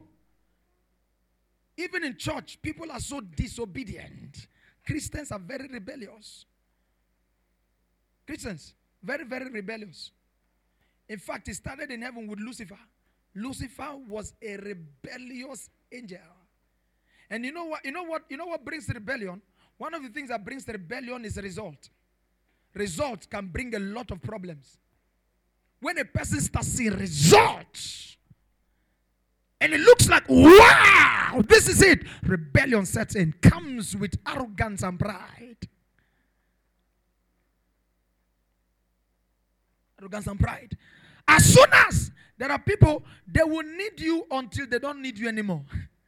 Even 1.80 2.03
in 2.03 2.17
church, 2.17 2.59
people 2.61 2.91
are 2.91 2.99
so 2.99 3.21
disobedient. 3.21 4.47
Christians 4.86 5.32
are 5.32 5.39
very 5.39 5.65
rebellious. 5.67 6.45
Christians, 8.27 8.73
very, 9.01 9.23
very 9.23 9.49
rebellious. 9.49 10.11
In 11.07 11.19
fact, 11.19 11.47
it 11.47 11.55
started 11.55 11.89
in 11.89 12.01
heaven 12.01 12.27
with 12.27 12.39
Lucifer. 12.39 12.77
Lucifer 13.34 13.95
was 14.09 14.34
a 14.41 14.57
rebellious 14.57 15.69
angel. 15.89 16.19
And 17.30 17.45
you 17.45 17.53
know 17.53 17.65
what? 17.65 17.86
You 17.86 17.93
know 17.93 18.03
what? 18.03 18.23
You 18.30 18.36
know 18.36 18.47
what 18.47 18.65
brings 18.65 18.89
rebellion? 18.89 19.41
One 19.77 19.93
of 19.93 20.03
the 20.03 20.09
things 20.09 20.30
that 20.30 20.43
brings 20.43 20.67
rebellion 20.67 21.23
is 21.23 21.38
a 21.38 21.41
result. 21.41 21.89
Results 22.73 23.25
can 23.25 23.47
bring 23.47 23.73
a 23.73 23.80
lot 23.80 24.11
of 24.11 24.21
problems. 24.21 24.77
When 25.80 25.97
a 25.97 26.03
person 26.03 26.41
starts 26.41 26.67
seeing 26.67 26.91
results, 26.91 28.17
and 29.61 29.73
it 29.73 29.80
looks 29.80 30.09
like, 30.09 30.23
wow, 30.27 31.18
this 31.47 31.67
is 31.67 31.82
it. 31.82 32.03
Rebellion 32.23 32.86
sets 32.86 33.15
in, 33.15 33.34
comes 33.41 33.95
with 33.95 34.17
arrogance 34.27 34.84
and 34.84 34.99
pride. 34.99 35.57
Arrogance 39.99 40.27
and 40.27 40.39
pride. 40.39 40.77
As 41.27 41.45
soon 41.53 41.67
as 41.88 42.11
there 42.38 42.51
are 42.51 42.59
people, 42.59 43.03
they 43.27 43.43
will 43.43 43.63
need 43.63 43.99
you 43.99 44.25
until 44.32 44.65
they 44.67 44.80
don't 44.80 45.01
need 45.01 45.17
you 45.17 45.27
anymore. 45.27 45.63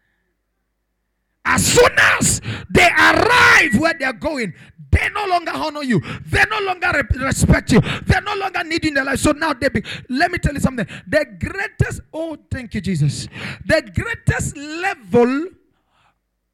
As 1.43 1.65
soon 1.65 1.91
as 1.97 2.41
they 2.69 2.87
arrive 2.87 3.79
where 3.79 3.95
they're 3.97 4.13
going, 4.13 4.53
they 4.91 5.09
no 5.09 5.25
longer 5.25 5.51
honor 5.51 5.83
you. 5.83 6.01
They 6.25 6.43
no 6.49 6.59
longer 6.59 7.07
respect 7.19 7.71
you. 7.71 7.79
They 7.79 8.19
no 8.21 8.35
longer 8.35 8.63
need 8.63 8.83
you 8.83 8.89
in 8.89 8.93
their 8.95 9.05
life. 9.05 9.19
So 9.19 9.31
now 9.31 9.53
they 9.53 9.69
be. 9.69 9.83
Let 10.09 10.31
me 10.31 10.37
tell 10.37 10.53
you 10.53 10.59
something. 10.59 10.85
The 11.07 11.25
greatest, 11.39 12.01
oh, 12.13 12.37
thank 12.51 12.73
you, 12.75 12.81
Jesus. 12.81 13.27
The 13.65 13.89
greatest 13.95 14.57
level 14.57 15.47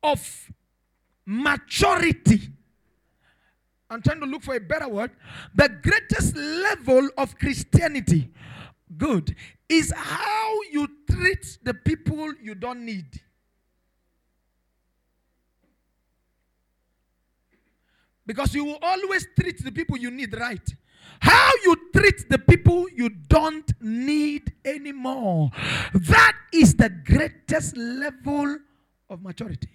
of 0.04 0.52
maturity. 1.26 2.42
I'm 3.90 4.02
trying 4.02 4.20
to 4.20 4.26
look 4.26 4.44
for 4.44 4.56
a 4.56 4.60
better 4.60 4.88
word. 4.88 5.12
The 5.56 5.70
greatest 5.70 6.36
level 6.36 7.10
of 7.18 7.38
Christianity, 7.38 8.30
good, 8.98 9.36
is 9.68 9.92
how 9.96 10.54
you 10.72 10.88
treat 11.10 11.58
the 11.64 11.74
people 11.74 12.34
you 12.42 12.54
don't 12.54 12.86
need. 12.86 13.22
Because 18.28 18.54
you 18.54 18.66
will 18.66 18.80
always 18.82 19.26
treat 19.40 19.64
the 19.64 19.72
people 19.72 19.98
you 19.98 20.12
need 20.12 20.38
right. 20.38 20.70
how 21.20 21.52
you 21.64 21.76
treat 21.96 22.30
the 22.30 22.38
people 22.38 22.86
you 22.96 23.10
don't 23.10 23.72
need 23.82 24.54
anymore. 24.66 25.52
That 25.94 26.34
is 26.54 26.76
the 26.76 26.90
greatest 26.90 27.76
level 27.78 28.58
of 29.10 29.24
maturity. 29.24 29.70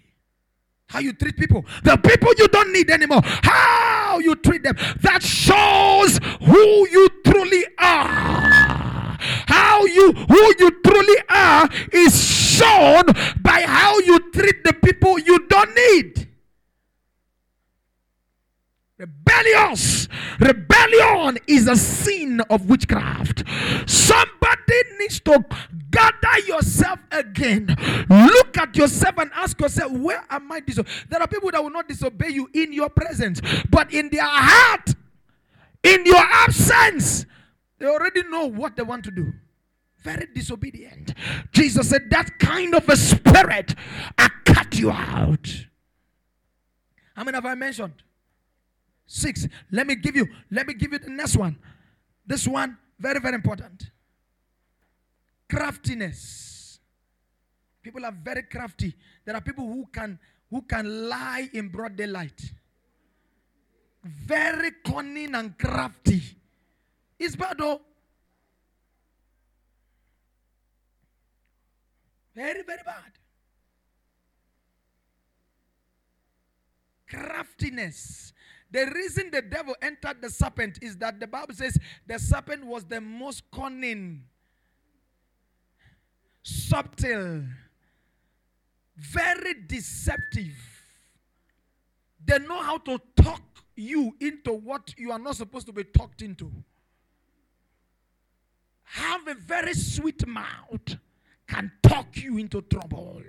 How 0.87 0.99
you 0.99 1.13
treat 1.13 1.37
people, 1.37 1.65
the 1.83 1.97
people 1.97 2.31
you 2.37 2.47
don't 2.47 2.71
need 2.71 2.89
anymore, 2.89 3.21
how 3.23 4.19
you 4.19 4.35
treat 4.35 4.63
them, 4.63 4.75
that 5.01 5.23
shows 5.23 6.19
who 6.45 6.87
you 6.89 7.09
truly 7.25 7.65
are. 7.79 9.17
How 9.47 9.85
you 9.85 10.11
who 10.11 10.53
you 10.59 10.81
truly 10.85 11.17
are 11.29 11.69
is 11.91 12.23
shown 12.23 13.05
by 13.41 13.63
how 13.65 13.97
you 13.99 14.19
treat 14.31 14.63
the 14.63 14.73
people 14.73 15.17
you 15.17 15.47
don't 15.47 15.73
need. 15.75 16.27
Rebellious. 19.03 20.07
Rebellion 20.39 21.37
is 21.47 21.67
a 21.67 21.75
sin 21.75 22.41
of 22.49 22.69
witchcraft. 22.69 23.43
Somebody 23.85 24.81
needs 24.99 25.19
to 25.21 25.43
gather 25.91 26.39
yourself 26.47 26.99
again. 27.11 27.67
Look 28.09 28.57
at 28.57 28.75
yourself 28.77 29.17
and 29.17 29.29
ask 29.33 29.59
yourself, 29.59 29.91
where 29.91 30.23
am 30.29 30.51
I 30.51 30.61
disobeying? 30.61 30.97
There 31.09 31.21
are 31.21 31.27
people 31.27 31.51
that 31.51 31.61
will 31.61 31.69
not 31.69 31.87
disobey 31.87 32.29
you 32.29 32.49
in 32.53 32.71
your 32.71 32.89
presence, 32.89 33.41
but 33.69 33.93
in 33.93 34.09
their 34.09 34.25
heart, 34.25 34.93
in 35.83 36.05
your 36.05 36.23
absence, 36.23 37.25
they 37.79 37.87
already 37.87 38.23
know 38.23 38.45
what 38.45 38.77
they 38.77 38.83
want 38.83 39.03
to 39.05 39.11
do. 39.11 39.33
Very 39.97 40.27
disobedient. 40.33 41.13
Jesus 41.51 41.89
said, 41.89 42.09
That 42.09 42.39
kind 42.39 42.73
of 42.73 42.87
a 42.87 42.95
spirit, 42.95 43.75
I 44.17 44.29
cut 44.45 44.77
you 44.77 44.91
out. 44.91 45.65
How 47.15 47.23
many 47.23 47.35
have 47.35 47.45
I 47.45 47.55
mentioned? 47.55 48.03
Six. 49.05 49.47
Let 49.71 49.87
me 49.87 49.95
give 49.95 50.15
you, 50.15 50.27
let 50.51 50.67
me 50.67 50.73
give 50.73 50.93
you 50.93 50.99
the 50.99 51.09
next 51.09 51.35
one. 51.35 51.57
This 52.25 52.47
one, 52.47 52.77
very, 52.99 53.19
very 53.19 53.35
important. 53.35 53.91
Craftiness. 55.49 56.79
People 57.81 58.05
are 58.05 58.13
very 58.13 58.43
crafty. 58.43 58.95
There 59.25 59.35
are 59.35 59.41
people 59.41 59.65
who 59.67 59.85
can 59.91 60.17
who 60.49 60.61
can 60.61 61.09
lie 61.09 61.49
in 61.53 61.67
broad 61.67 61.95
daylight. 61.97 62.39
Very 64.03 64.71
cunning 64.85 65.35
and 65.35 65.57
crafty. 65.57 66.21
It's 67.19 67.35
bad 67.35 67.57
though. 67.57 67.81
Very, 72.35 72.63
very 72.63 72.81
bad. 72.85 73.11
Craftiness. 77.07 78.33
The 78.73 78.87
reason 78.87 79.29
the 79.31 79.43
devil 79.43 79.75
entered 79.83 80.19
the 80.19 80.31
serpent 80.31 80.79
is 80.81 80.97
that 80.97 81.19
the 81.19 81.27
Bible 81.27 81.53
says 81.53 81.77
the 82.07 82.17
serpent 82.17 82.65
was 82.65 82.83
the 82.83 82.99
most 82.99 83.43
cunning, 83.53 84.23
subtle, 86.41 87.43
very 88.97 89.53
deceptive. 89.67 90.57
They 92.25 92.39
know 92.39 92.63
how 92.63 92.79
to 92.79 92.99
talk 93.15 93.43
you 93.75 94.15
into 94.19 94.53
what 94.53 94.95
you 94.97 95.11
are 95.11 95.19
not 95.19 95.35
supposed 95.35 95.67
to 95.67 95.73
be 95.73 95.83
talked 95.83 96.23
into. 96.23 96.51
Have 98.81 99.27
a 99.27 99.35
very 99.35 99.75
sweet 99.75 100.25
mouth, 100.25 100.97
can 101.47 101.71
talk 101.83 102.17
you 102.17 102.39
into 102.39 102.63
trouble. 102.63 103.21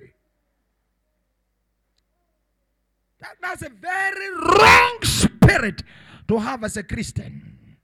That, 3.25 3.37
that's 3.41 3.63
a 3.63 3.71
very 3.71 4.31
wrong 4.35 4.99
spirit 5.03 5.83
to 6.29 6.37
have 6.37 6.63
as 6.63 6.77
a 6.77 6.83
Christian. 6.83 7.77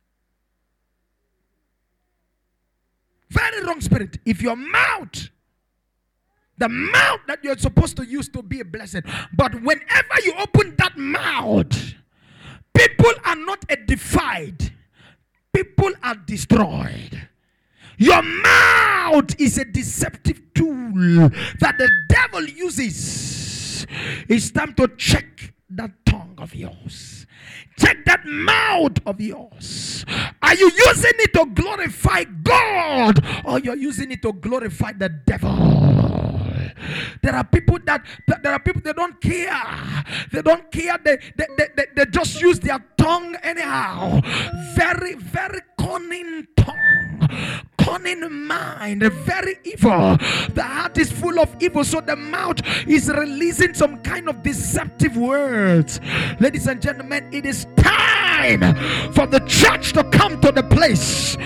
Very 3.30 3.64
wrong 3.64 3.80
spirit. 3.80 4.18
If 4.26 4.42
your 4.42 4.56
mouth, 4.56 5.30
the 6.58 6.68
mouth 6.68 7.20
that 7.26 7.42
you're 7.42 7.56
supposed 7.56 7.96
to 7.96 8.04
use 8.04 8.28
to 8.30 8.42
be 8.42 8.60
a 8.60 8.66
blessing, 8.66 9.02
but 9.32 9.54
whenever 9.62 10.20
you 10.24 10.34
open 10.38 10.74
that 10.76 10.98
mouth, 10.98 11.94
people 12.74 13.12
are 13.24 13.36
not 13.36 13.64
edified, 13.70 14.74
people 15.54 15.92
are 16.02 16.16
destroyed. 16.16 17.28
Your 17.96 18.20
mouth 18.22 19.40
is 19.40 19.56
a 19.56 19.64
deceptive 19.64 20.52
tool 20.52 21.30
that 21.60 21.76
the 21.78 21.90
devil 22.10 22.44
uses. 22.44 23.39
It's 24.28 24.50
time 24.50 24.74
to 24.74 24.88
check 24.96 25.52
that 25.70 25.90
tongue 26.04 26.34
of 26.38 26.54
yours. 26.54 27.26
Check 27.78 28.04
that 28.04 28.26
mouth 28.26 28.98
of 29.06 29.20
yours. 29.20 30.04
Are 30.42 30.54
you 30.54 30.70
using 30.86 31.12
it 31.18 31.32
to 31.34 31.46
glorify 31.54 32.24
God 32.24 33.24
or 33.44 33.58
you're 33.60 33.76
using 33.76 34.10
it 34.10 34.22
to 34.22 34.32
glorify 34.32 34.92
the 34.92 35.08
devil? 35.08 35.80
There 37.22 37.34
are 37.34 37.44
people 37.44 37.78
that, 37.84 38.04
that 38.26 38.42
there 38.42 38.52
are 38.52 38.58
people 38.58 38.82
they 38.82 38.92
don't 38.92 39.20
care. 39.20 40.04
They 40.32 40.42
don't 40.42 40.70
care. 40.70 40.98
They, 41.02 41.18
they, 41.36 41.46
they, 41.56 41.68
they, 41.76 41.86
they 41.94 42.06
just 42.06 42.40
use 42.40 42.58
their 42.60 42.84
tongue 42.96 43.36
anyhow. 43.42 44.20
Very, 44.74 45.14
very 45.14 45.60
cunning 45.78 46.46
tongue 46.56 47.28
cunning 47.84 48.46
mind, 48.46 49.02
very 49.02 49.56
evil. 49.64 50.16
The 50.54 50.62
heart 50.62 50.98
is 50.98 51.10
full 51.10 51.38
of 51.38 51.54
evil, 51.60 51.84
so 51.84 52.00
the 52.00 52.16
mouth 52.16 52.60
is 52.86 53.08
releasing 53.08 53.74
some 53.74 53.98
kind 54.02 54.28
of 54.28 54.42
deceptive 54.42 55.16
words. 55.16 56.00
Ladies 56.40 56.66
and 56.66 56.80
gentlemen, 56.80 57.28
it 57.32 57.46
is 57.46 57.66
time 57.76 58.74
for 59.12 59.26
the 59.26 59.40
church 59.46 59.92
to 59.92 60.04
come 60.04 60.40
to 60.40 60.52
the 60.52 60.62
place 60.62 61.36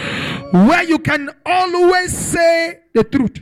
where 0.52 0.84
you 0.84 0.98
can 0.98 1.30
always 1.46 2.16
say 2.16 2.80
the 2.94 3.04
truth. 3.04 3.38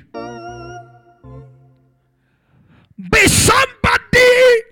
Be 3.11 3.27
somebody 3.27 4.63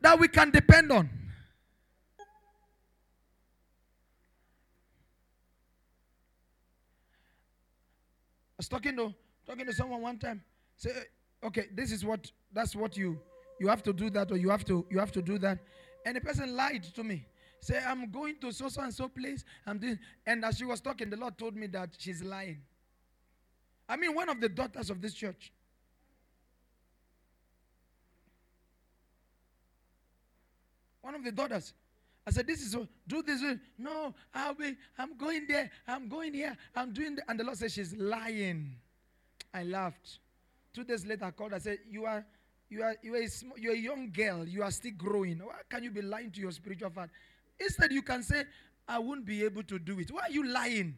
that 0.00 0.18
we 0.18 0.28
can 0.28 0.50
depend 0.50 0.92
on. 0.92 1.08
I 1.08 1.14
was 8.58 8.68
talking 8.68 8.96
to 8.96 9.14
talking 9.46 9.64
to 9.64 9.72
someone 9.72 10.02
one 10.02 10.18
time. 10.18 10.42
Say, 10.76 10.90
okay, 11.42 11.66
this 11.74 11.92
is 11.92 12.04
what 12.04 12.30
that's 12.52 12.76
what 12.76 12.96
you 12.96 13.18
you 13.58 13.68
have 13.68 13.82
to 13.84 13.92
do 13.92 14.10
that 14.10 14.30
or 14.30 14.36
you 14.36 14.50
have 14.50 14.64
to 14.66 14.84
you 14.90 14.98
have 14.98 15.12
to 15.12 15.22
do 15.22 15.38
that. 15.38 15.58
And 16.04 16.16
the 16.16 16.20
person 16.20 16.54
lied 16.54 16.84
to 16.94 17.04
me. 17.04 17.26
Say, 17.60 17.80
I'm 17.84 18.10
going 18.10 18.36
to 18.40 18.52
so 18.52 18.68
so 18.68 18.82
and 18.82 18.92
so 18.92 19.08
place. 19.08 19.44
I'm 19.66 19.78
doing 19.78 19.98
and 20.26 20.44
as 20.44 20.58
she 20.58 20.64
was 20.64 20.80
talking, 20.80 21.08
the 21.08 21.16
Lord 21.16 21.38
told 21.38 21.56
me 21.56 21.68
that 21.68 21.90
she's 21.98 22.22
lying. 22.22 22.60
I 23.88 23.96
mean, 23.96 24.14
one 24.14 24.28
of 24.28 24.40
the 24.40 24.48
daughters 24.48 24.90
of 24.90 25.00
this 25.00 25.14
church. 25.14 25.52
One 31.00 31.14
of 31.14 31.24
the 31.24 31.32
daughters. 31.32 31.72
I 32.28 32.30
said, 32.30 32.46
This 32.46 32.60
is 32.60 32.76
do 33.06 33.22
this. 33.22 33.42
No, 33.78 34.14
I'll 34.34 34.52
be, 34.52 34.76
I'm 34.98 35.16
going 35.16 35.46
there. 35.48 35.70
I'm 35.86 36.10
going 36.10 36.34
here. 36.34 36.54
I'm 36.76 36.92
doing 36.92 37.14
the, 37.16 37.22
and 37.26 37.40
the 37.40 37.44
Lord 37.44 37.56
said, 37.56 37.72
She's 37.72 37.94
lying. 37.94 38.76
I 39.54 39.62
laughed. 39.62 40.18
Two 40.74 40.84
days 40.84 41.06
later, 41.06 41.24
I 41.24 41.30
called. 41.30 41.54
I 41.54 41.58
said, 41.58 41.78
You 41.88 42.04
are 42.04 42.26
you 42.68 42.82
are 42.82 42.94
you 43.02 43.14
are 43.14 43.22
a, 43.22 43.28
small, 43.28 43.58
you're 43.58 43.72
a 43.72 43.78
young 43.78 44.10
girl, 44.10 44.46
you 44.46 44.62
are 44.62 44.70
still 44.70 44.92
growing. 44.94 45.38
Why 45.38 45.54
can 45.70 45.82
you 45.82 45.90
be 45.90 46.02
lying 46.02 46.30
to 46.32 46.40
your 46.40 46.50
spiritual 46.50 46.90
father? 46.90 47.10
Instead, 47.58 47.92
you 47.92 48.02
can 48.02 48.22
say, 48.22 48.44
I 48.86 48.98
won't 48.98 49.24
be 49.24 49.42
able 49.44 49.62
to 49.62 49.78
do 49.78 49.98
it. 49.98 50.10
Why 50.10 50.24
are 50.24 50.30
you 50.30 50.46
lying? 50.46 50.96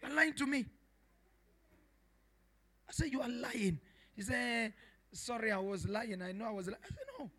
You're 0.00 0.14
lying 0.14 0.32
to 0.32 0.46
me. 0.46 0.64
I 2.88 2.92
said, 2.92 3.12
You 3.12 3.20
are 3.20 3.28
lying. 3.28 3.78
He 4.16 4.22
said, 4.22 4.72
Sorry, 5.12 5.52
I 5.52 5.58
was 5.58 5.86
lying. 5.86 6.22
I 6.22 6.32
know 6.32 6.46
I 6.46 6.52
was 6.52 6.68
lying. 6.68 6.80
I 6.82 6.88
said, 6.88 7.04
No. 7.18 7.30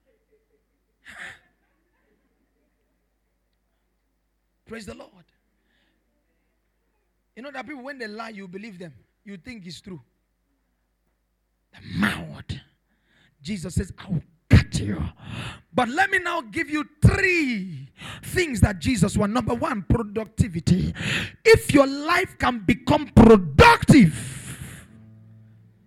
Praise 4.69 4.85
the 4.85 4.93
Lord. 4.93 5.25
You 7.35 7.41
know 7.41 7.49
that 7.49 7.65
people, 7.65 7.83
when 7.83 7.97
they 7.97 8.07
lie, 8.07 8.29
you 8.29 8.47
believe 8.47 8.77
them. 8.77 8.93
You 9.25 9.35
think 9.37 9.65
it's 9.65 9.81
true. 9.81 9.99
The 11.73 11.99
mouth. 11.99 12.45
Jesus 13.41 13.73
says, 13.73 13.91
I 13.97 14.11
will 14.11 14.21
cut 14.47 14.79
you. 14.79 15.03
But 15.73 15.89
let 15.89 16.11
me 16.11 16.19
now 16.19 16.41
give 16.41 16.69
you 16.69 16.85
three 17.01 17.89
things 18.25 18.61
that 18.61 18.77
Jesus 18.77 19.17
want. 19.17 19.33
Number 19.33 19.55
one, 19.55 19.85
productivity. 19.89 20.93
If 21.43 21.73
your 21.73 21.87
life 21.87 22.37
can 22.37 22.59
become 22.59 23.07
productive, 23.07 24.38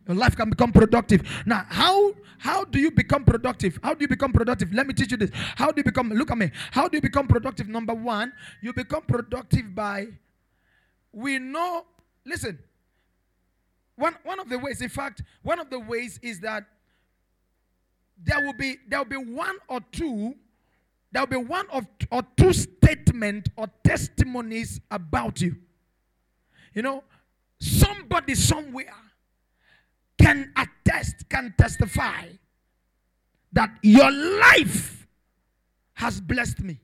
your 0.07 0.17
life 0.17 0.37
can 0.37 0.51
become 0.51 0.73
productive. 0.73 1.23
Now, 1.47 1.65
how 1.69 2.15
how 2.39 2.65
do 2.65 2.81
you 2.81 2.91
become 2.91 3.25
productive? 3.25 3.79
How 3.83 3.95
do 3.95 4.03
you 4.03 4.09
become 4.09 4.33
productive? 4.33 4.73
Let 4.73 4.87
me 4.87 4.95
teach 4.95 5.13
you 5.13 5.17
this. 5.17 5.31
How 5.33 5.71
do 5.71 5.79
you 5.79 5.85
become 5.85 6.11
look 6.11 6.31
at 6.31 6.39
me? 6.39 6.51
How 6.73 6.89
do 6.89 6.97
you 6.97 7.01
become 7.03 7.29
productive? 7.29 7.69
Number 7.69 7.95
1, 7.95 8.33
you 8.63 8.73
become 8.73 9.03
productive 9.03 9.75
by 9.75 10.09
we 11.13 11.39
know 11.39 11.87
listen. 12.25 12.59
One 13.97 14.17
one 14.25 14.41
of 14.41 14.49
the 14.49 14.59
ways, 14.59 14.81
in 14.81 14.89
fact, 14.89 15.23
one 15.43 15.61
of 15.61 15.71
the 15.71 15.79
ways 15.79 16.19
is 16.23 16.41
that 16.41 16.65
there 18.23 18.45
will 18.45 18.55
be 18.55 18.77
there 18.89 18.99
will 19.01 19.07
be 19.07 19.17
one 19.17 19.57
or 19.69 19.81
two 19.93 20.35
there'll 21.13 21.27
be 21.27 21.37
one 21.37 21.67
of 21.71 21.87
or 22.11 22.23
two 22.37 22.53
statement 22.53 23.51
or 23.57 23.67
testimonies 23.85 24.81
about 24.91 25.41
you. 25.41 25.57
You 26.75 26.83
know, 26.83 27.05
somebody 27.61 28.35
somewhere 28.35 28.95
can 30.23 30.53
attest, 30.57 31.29
can 31.29 31.55
testify 31.59 32.27
that 33.53 33.71
your 33.83 34.11
life 34.11 35.07
has 35.95 36.21
blessed 36.21 36.61
me. 36.61 36.81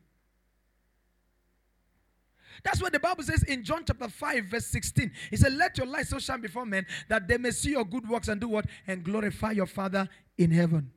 That's 2.65 2.83
what 2.83 2.93
the 2.93 2.99
Bible 2.99 3.23
says 3.23 3.45
in 3.45 3.63
John 3.63 3.85
chapter 3.87 4.09
5, 4.09 4.45
verse 4.47 4.67
16. 4.67 5.13
He 5.31 5.37
said, 5.37 5.53
Let 5.55 5.79
your 5.79 5.87
light 5.87 6.07
so 6.07 6.19
shine 6.19 6.41
before 6.41 6.67
men 6.67 6.87
that 7.09 7.29
they 7.29 7.39
may 7.39 7.53
see 7.53 7.71
your 7.71 7.85
good 7.85 8.09
works 8.09 8.29
and 8.29 8.41
do 8.41 8.49
what? 8.49 8.67
And 8.87 9.05
glorify 9.05 9.53
your 9.53 9.67
Father 9.67 10.09
in 10.37 10.51
heaven. 10.51 10.91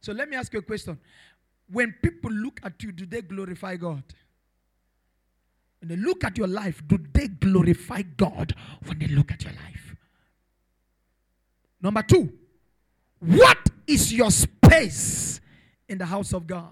So 0.00 0.12
let 0.12 0.28
me 0.28 0.36
ask 0.36 0.52
you 0.52 0.60
a 0.60 0.62
question. 0.62 0.98
When 1.70 1.94
people 2.02 2.30
look 2.30 2.60
at 2.62 2.82
you, 2.82 2.92
do 2.92 3.06
they 3.06 3.22
glorify 3.22 3.76
God? 3.76 4.02
When 5.80 5.88
they 5.88 5.96
look 5.96 6.22
at 6.22 6.38
your 6.38 6.46
life, 6.46 6.82
do 6.86 6.98
they 7.12 7.26
glorify 7.28 8.02
God 8.02 8.54
when 8.84 8.98
they 9.00 9.08
look 9.08 9.32
at 9.32 9.42
your 9.42 9.52
life? 9.54 9.91
Number 11.82 12.02
two, 12.02 12.32
what 13.18 13.58
is 13.86 14.12
your 14.12 14.30
space 14.30 15.40
in 15.88 15.98
the 15.98 16.06
house 16.06 16.32
of 16.32 16.46
God? 16.46 16.68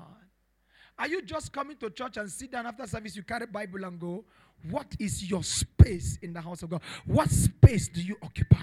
Are 0.99 1.09
you 1.09 1.23
just 1.23 1.53
coming 1.53 1.77
to 1.79 1.91
church 1.91 2.17
and 2.17 2.31
sit 2.31 2.53
down 2.53 2.67
after 2.67 2.87
service, 2.87 3.17
you 3.17 3.23
carry 3.23 3.47
Bible 3.47 3.85
and 3.85 3.99
go? 3.99 4.25
What 4.69 4.95
is 4.99 5.29
your 5.29 5.43
space 5.43 6.19
in 6.23 6.33
the 6.33 6.41
house 6.41 6.63
of 6.63 6.71
God? 6.71 6.83
What 7.07 7.31
space 7.31 7.89
do 7.89 8.03
you 8.03 8.17
occupy? 8.23 8.59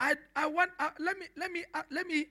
I, 0.00 0.14
I 0.36 0.46
want 0.46 0.70
uh, 0.78 0.90
let 1.00 1.18
me 1.18 1.26
let 1.36 1.50
me 1.50 1.64
uh, 1.74 1.82
let 1.90 2.06
me 2.06 2.26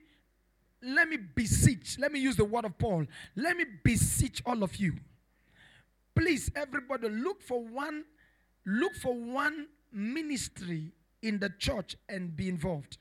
let 0.82 1.08
me 1.08 1.18
beseech 1.18 1.98
let 1.98 2.10
me 2.10 2.18
use 2.18 2.36
the 2.36 2.44
word 2.44 2.64
of 2.64 2.78
Paul 2.78 3.04
let 3.36 3.56
me 3.56 3.66
beseech 3.84 4.42
all 4.46 4.62
of 4.62 4.74
you 4.76 4.94
please 6.14 6.50
everybody 6.56 7.10
look 7.10 7.42
for 7.42 7.62
one 7.62 8.04
look 8.64 8.94
for 8.94 9.14
one 9.14 9.66
ministry 9.92 10.92
in 11.22 11.38
the 11.38 11.50
church 11.58 11.96
and 12.08 12.36
be 12.36 12.48
involved 12.48 12.98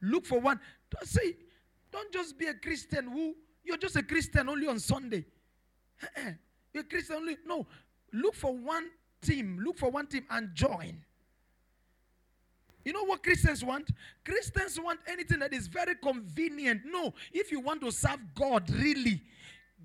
look 0.00 0.26
for 0.26 0.40
one 0.40 0.60
don't 0.90 1.08
say 1.08 1.36
don't 1.90 2.12
just 2.12 2.38
be 2.38 2.46
a 2.46 2.54
Christian 2.54 3.06
who 3.06 3.34
you're 3.68 3.76
just 3.76 3.96
a 3.96 4.02
Christian 4.02 4.48
only 4.48 4.66
on 4.66 4.78
Sunday. 4.78 5.26
Eh, 6.02 6.06
eh, 6.16 6.32
you're 6.72 6.82
a 6.82 6.86
Christian 6.86 7.16
only. 7.16 7.36
No. 7.46 7.66
Look 8.12 8.34
for 8.34 8.56
one 8.56 8.88
team. 9.20 9.60
Look 9.62 9.78
for 9.78 9.90
one 9.90 10.06
team 10.06 10.24
and 10.30 10.54
join. 10.54 11.04
You 12.84 12.94
know 12.94 13.04
what 13.04 13.22
Christians 13.22 13.62
want? 13.62 13.90
Christians 14.24 14.80
want 14.80 15.00
anything 15.06 15.40
that 15.40 15.52
is 15.52 15.66
very 15.66 15.94
convenient. 15.96 16.80
No, 16.86 17.12
if 17.32 17.52
you 17.52 17.60
want 17.60 17.82
to 17.82 17.90
serve 17.90 18.20
God 18.34 18.70
really, 18.70 19.20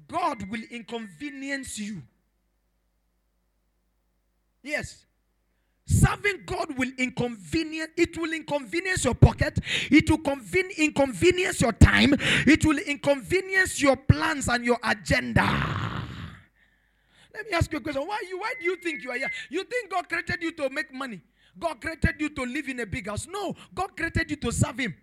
God 0.07 0.49
will 0.49 0.61
inconvenience 0.71 1.77
you. 1.77 2.01
Yes. 4.61 5.05
Serving 5.85 6.43
God 6.45 6.77
will 6.77 6.91
inconvenience, 6.97 7.91
it 7.97 8.17
will 8.17 8.31
inconvenience 8.31 9.03
your 9.03 9.15
pocket, 9.15 9.59
it 9.91 10.09
will 10.09 10.19
conven- 10.19 10.75
inconvenience 10.77 11.59
your 11.59 11.73
time, 11.73 12.15
it 12.19 12.65
will 12.65 12.77
inconvenience 12.77 13.81
your 13.81 13.97
plans 13.97 14.47
and 14.47 14.63
your 14.63 14.79
agenda. 14.83 15.41
Let 17.33 17.47
me 17.47 17.53
ask 17.53 17.71
you 17.71 17.79
a 17.79 17.81
question. 17.81 18.03
Why 18.07 18.21
you 18.29 18.39
why 18.39 18.53
do 18.59 18.65
you 18.65 18.75
think 18.77 19.03
you 19.03 19.11
are 19.11 19.17
here? 19.17 19.31
You 19.49 19.63
think 19.63 19.91
God 19.91 20.07
created 20.07 20.41
you 20.41 20.51
to 20.53 20.69
make 20.69 20.93
money? 20.93 21.19
God 21.59 21.81
created 21.81 22.15
you 22.19 22.29
to 22.29 22.43
live 22.43 22.69
in 22.69 22.79
a 22.79 22.85
big 22.85 23.07
house? 23.07 23.27
No, 23.29 23.55
God 23.73 23.97
created 23.97 24.29
you 24.29 24.37
to 24.37 24.51
serve 24.51 24.77
him. 24.77 24.95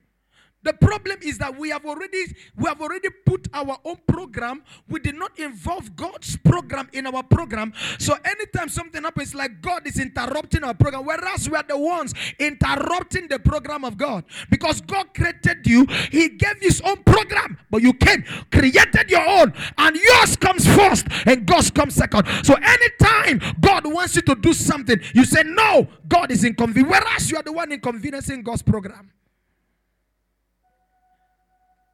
The 0.62 0.74
problem 0.74 1.18
is 1.22 1.38
that 1.38 1.56
we 1.58 1.70
have 1.70 1.86
already 1.86 2.34
we 2.56 2.68
have 2.68 2.80
already 2.80 3.08
put 3.24 3.48
our 3.54 3.78
own 3.84 3.96
program. 4.06 4.62
We 4.88 5.00
did 5.00 5.14
not 5.14 5.38
involve 5.38 5.96
God's 5.96 6.36
program 6.36 6.88
in 6.92 7.06
our 7.06 7.22
program. 7.22 7.72
So 7.98 8.14
anytime 8.24 8.68
something 8.68 9.02
happens, 9.02 9.34
like 9.34 9.62
God 9.62 9.86
is 9.86 9.98
interrupting 9.98 10.62
our 10.64 10.74
program, 10.74 11.06
whereas 11.06 11.48
we 11.48 11.56
are 11.56 11.64
the 11.66 11.78
ones 11.78 12.12
interrupting 12.38 13.28
the 13.28 13.38
program 13.38 13.84
of 13.84 13.96
God. 13.96 14.24
Because 14.50 14.82
God 14.82 15.14
created 15.14 15.66
you, 15.66 15.86
He 16.10 16.28
gave 16.28 16.60
His 16.60 16.82
own 16.82 17.02
program, 17.04 17.58
but 17.70 17.80
you 17.80 17.94
came, 17.94 18.22
created 18.52 19.10
your 19.10 19.26
own, 19.26 19.54
and 19.78 19.96
yours 19.96 20.36
comes 20.36 20.66
first, 20.66 21.06
and 21.26 21.46
God's 21.46 21.70
comes 21.70 21.94
second. 21.94 22.26
So 22.44 22.54
anytime 22.54 23.40
God 23.60 23.86
wants 23.86 24.16
you 24.16 24.22
to 24.22 24.34
do 24.34 24.52
something, 24.52 25.00
you 25.14 25.24
say 25.24 25.42
no, 25.44 25.88
God 26.06 26.30
is 26.30 26.44
inconvenient. 26.44 26.90
Whereas 26.90 27.30
you 27.30 27.38
are 27.38 27.42
the 27.42 27.52
one 27.52 27.72
inconveniencing 27.72 28.42
God's 28.42 28.62
program. 28.62 29.10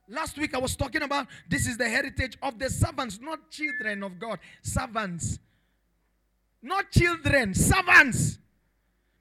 Last 0.09 0.39
week 0.39 0.55
I 0.55 0.59
was 0.59 0.77
talking 0.77 1.03
about 1.03 1.27
this 1.49 1.67
is 1.67 1.77
the 1.77 1.89
heritage 1.89 2.39
of 2.43 2.59
the 2.59 2.71
servants, 2.71 3.19
not 3.21 3.51
children 3.51 4.03
of 4.03 4.19
God. 4.19 4.39
Servants. 4.63 5.39
Not 6.63 6.91
children, 6.91 7.55
servants. 7.55 8.39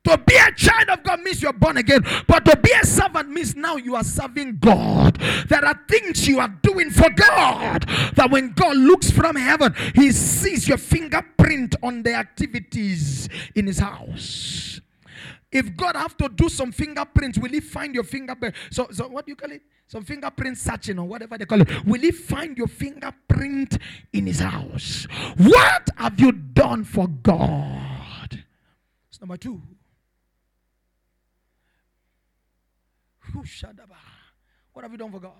To 0.05 0.17
be 0.19 0.36
a 0.36 0.51
child 0.51 0.89
of 0.89 1.03
God 1.03 1.21
means 1.21 1.41
you're 1.41 1.51
born 1.51 1.77
again. 1.77 2.05
But 2.27 2.45
to 2.45 2.55
be 2.57 2.71
a 2.71 2.86
servant 2.86 3.29
means 3.29 3.55
now 3.55 3.75
you 3.75 3.95
are 3.95 4.03
serving 4.03 4.59
God. 4.59 5.17
There 5.47 5.65
are 5.65 5.79
things 5.89 6.27
you 6.27 6.39
are 6.39 6.53
doing 6.61 6.91
for 6.91 7.09
God 7.09 7.86
that 8.13 8.27
when 8.29 8.51
God 8.51 8.77
looks 8.77 9.09
from 9.09 9.36
heaven, 9.36 9.73
He 9.95 10.11
sees 10.11 10.67
your 10.67 10.77
fingerprint 10.77 11.75
on 11.81 12.03
the 12.03 12.13
activities 12.13 13.29
in 13.55 13.65
His 13.65 13.79
house. 13.79 14.79
If 15.56 15.76
God 15.78 15.95
have 15.95 16.18
to 16.18 16.28
do 16.28 16.49
some 16.49 16.72
fingerprints, 16.72 17.39
will 17.39 17.49
He 17.49 17.62
find 17.62 17.95
your 17.95 18.03
fingerprint? 18.03 18.56
So, 18.70 18.88
so 18.91 19.08
what 19.08 19.26
do 19.26 19.32
you 19.32 19.36
call 19.36 19.51
it? 19.51 19.62
some 19.88 20.03
fingerprint 20.03 20.58
searching 20.58 20.97
or 20.97 21.06
whatever 21.06 21.38
they 21.38 21.45
call 21.45 21.62
it. 21.62 21.86
Will 21.86 22.01
he 22.01 22.12
find 22.12 22.58
your 22.58 22.68
fingerprint 22.68 23.78
in 24.14 24.26
his 24.26 24.39
house? 24.39 25.06
What 25.38 25.89
have 25.97 26.20
you 26.20 26.32
done 26.32 26.84
for 26.84 27.08
God? 27.08 28.43
It's 29.10 29.22
number 29.22 29.38
two. 29.38 29.62
What 34.74 34.84
have 34.84 34.91
you 34.91 34.97
done 34.97 35.12
for 35.12 35.20
God? 35.20 35.32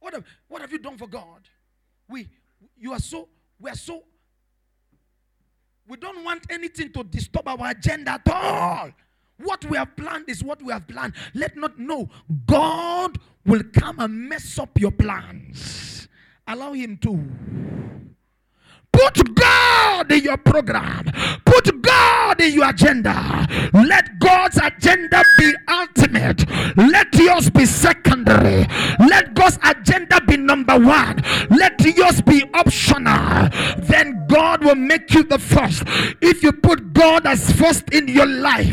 What 0.00 0.14
have, 0.14 0.24
what 0.48 0.60
have 0.62 0.72
you 0.72 0.78
done 0.78 0.98
for 0.98 1.06
God? 1.06 1.48
We 2.08 2.28
you 2.76 2.92
are 2.92 2.98
so 2.98 3.28
we 3.60 3.70
are 3.70 3.76
so 3.76 4.02
we 5.88 5.96
don't 5.96 6.24
want 6.24 6.44
anything 6.50 6.92
to 6.92 7.04
disturb 7.04 7.48
our 7.48 7.70
agenda 7.70 8.12
at 8.12 8.28
all. 8.28 8.90
What 9.38 9.64
we 9.64 9.76
have 9.76 9.96
planned 9.96 10.28
is 10.28 10.44
what 10.44 10.62
we 10.62 10.72
have 10.72 10.86
planned. 10.86 11.14
Let 11.34 11.56
not 11.56 11.78
know 11.78 12.08
God 12.46 13.18
will 13.44 13.62
come 13.72 13.98
and 13.98 14.28
mess 14.28 14.58
up 14.58 14.78
your 14.78 14.92
plans. 14.92 16.08
Allow 16.46 16.72
Him 16.72 16.96
to. 16.98 18.12
Put 18.92 19.34
God 19.34 20.12
in 20.12 20.22
your 20.22 20.36
program. 20.36 21.10
Put 21.46 21.82
God 21.82 22.40
in 22.40 22.52
your 22.54 22.68
agenda. 22.68 23.46
Let 23.72 24.18
God's 24.18 24.58
agenda 24.58 25.24
be 25.38 25.52
ultimate. 25.66 26.46
Let 26.76 27.14
yours 27.14 27.48
be 27.48 27.64
secondary. 27.64 28.66
Let 29.00 29.34
God's 29.34 29.58
agenda 29.64 30.20
be 30.20 30.36
number 30.36 30.78
one. 30.78 31.22
Let 31.50 31.80
yours 31.80 32.20
be 32.20 32.44
optional. 32.52 33.48
Then 33.78 34.21
God 34.32 34.64
will 34.64 34.76
make 34.76 35.12
you 35.12 35.24
the 35.24 35.38
first. 35.38 35.82
If 36.22 36.42
you 36.42 36.52
put 36.52 36.94
God 36.94 37.26
as 37.26 37.52
first 37.52 37.92
in 37.92 38.08
your 38.08 38.24
life, 38.24 38.72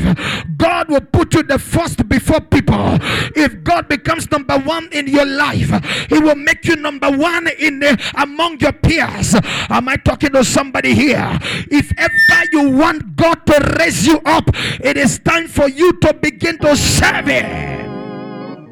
God 0.56 0.88
will 0.88 1.02
put 1.02 1.34
you 1.34 1.44
the 1.44 1.60
first 1.60 2.08
before 2.08 2.40
people. 2.40 2.98
If 3.36 3.62
God 3.66 3.90
becomes 3.90 4.32
number 4.32 4.58
one 4.58 4.88
in 4.94 5.08
your 5.08 5.26
life, 5.26 5.70
He 6.08 6.18
will 6.18 6.36
make 6.36 6.64
you 6.64 6.78
number 6.78 7.12
one 7.12 7.50
in 7.60 7.80
the, 7.80 8.02
among 8.16 8.62
your 8.62 8.72
peers. 8.72 9.36
Am 9.70 9.90
I 9.90 9.98
talking 9.98 10.32
to 10.32 10.46
somebody 10.46 10.96
here? 10.96 11.38
If 11.70 11.92
ever 11.98 12.50
you 12.54 12.70
want 12.70 13.18
God 13.18 13.46
to 13.48 13.76
raise 13.80 14.08
you 14.08 14.22
up, 14.26 14.50
it 14.54 14.96
is 14.96 15.20
time 15.20 15.50
for 15.50 15.68
you 15.68 15.92
to 16.00 16.14
begin 16.14 16.58
to 16.60 16.78
serve 16.78 17.28
Him. 17.28 18.70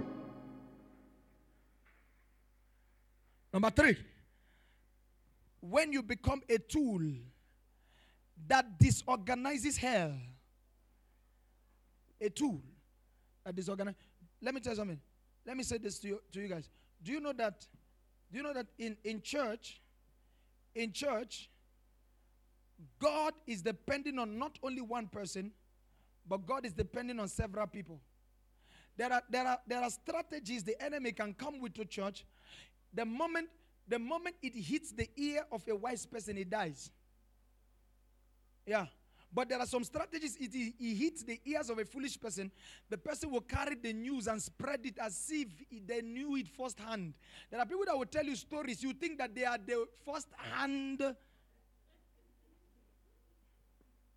Number 3.51 3.71
three, 3.71 3.97
when 5.69 5.91
you 5.91 6.01
become 6.01 6.41
a 6.49 6.57
tool 6.57 7.01
that 8.47 8.79
disorganizes 8.79 9.77
hell, 9.77 10.13
a 12.21 12.29
tool 12.29 12.61
that 13.45 13.55
disorganizes. 13.55 13.99
Let 14.41 14.53
me 14.53 14.61
tell 14.61 14.73
you 14.73 14.77
something. 14.77 14.99
Let 15.45 15.57
me 15.57 15.63
say 15.63 15.77
this 15.77 15.99
to 15.99 16.07
you, 16.07 16.21
to 16.31 16.41
you 16.41 16.47
guys. 16.47 16.69
Do 17.03 17.11
you 17.11 17.19
know 17.19 17.33
that? 17.33 17.65
Do 18.31 18.37
you 18.37 18.43
know 18.43 18.53
that 18.53 18.67
in, 18.77 18.97
in 19.03 19.21
church, 19.21 19.81
in 20.75 20.91
church, 20.91 21.49
God 22.99 23.33
is 23.45 23.61
depending 23.61 24.19
on 24.19 24.37
not 24.37 24.59
only 24.61 24.81
one 24.81 25.07
person, 25.07 25.51
but 26.27 26.45
God 26.45 26.65
is 26.65 26.73
depending 26.73 27.19
on 27.19 27.27
several 27.27 27.65
people. 27.67 27.99
There 28.97 29.11
are, 29.11 29.21
there 29.29 29.47
are, 29.47 29.59
there 29.67 29.81
are 29.81 29.89
strategies 29.89 30.63
the 30.63 30.81
enemy 30.83 31.11
can 31.11 31.33
come 31.33 31.61
with 31.61 31.73
to 31.75 31.85
church. 31.85 32.25
The 32.93 33.05
moment, 33.05 33.47
the 33.87 33.99
moment 33.99 34.35
it 34.41 34.53
hits 34.55 34.91
the 34.91 35.09
ear 35.15 35.45
of 35.51 35.63
a 35.67 35.75
wise 35.75 36.05
person, 36.05 36.37
it 36.37 36.49
dies. 36.49 36.91
Yeah. 38.65 38.85
But 39.33 39.49
there 39.49 39.59
are 39.59 39.65
some 39.65 39.83
strategies. 39.83 40.37
It, 40.39 40.51
he 40.53 40.95
hits 40.95 41.23
the 41.23 41.39
ears 41.45 41.69
of 41.69 41.79
a 41.79 41.85
foolish 41.85 42.19
person. 42.19 42.51
The 42.89 42.97
person 42.97 43.29
will 43.29 43.41
carry 43.41 43.75
the 43.75 43.93
news 43.93 44.27
and 44.27 44.41
spread 44.41 44.85
it 44.85 44.97
as 44.99 45.29
if 45.31 45.47
they 45.85 46.01
knew 46.01 46.35
it 46.37 46.47
firsthand. 46.47 47.13
There 47.51 47.59
are 47.59 47.65
people 47.65 47.85
that 47.85 47.97
will 47.97 48.05
tell 48.05 48.23
you 48.23 48.35
stories. 48.35 48.81
You 48.81 48.93
think 48.93 49.17
that 49.19 49.35
they 49.35 49.45
are 49.45 49.57
the 49.57 49.85
first 50.05 50.27
hand. 50.37 51.03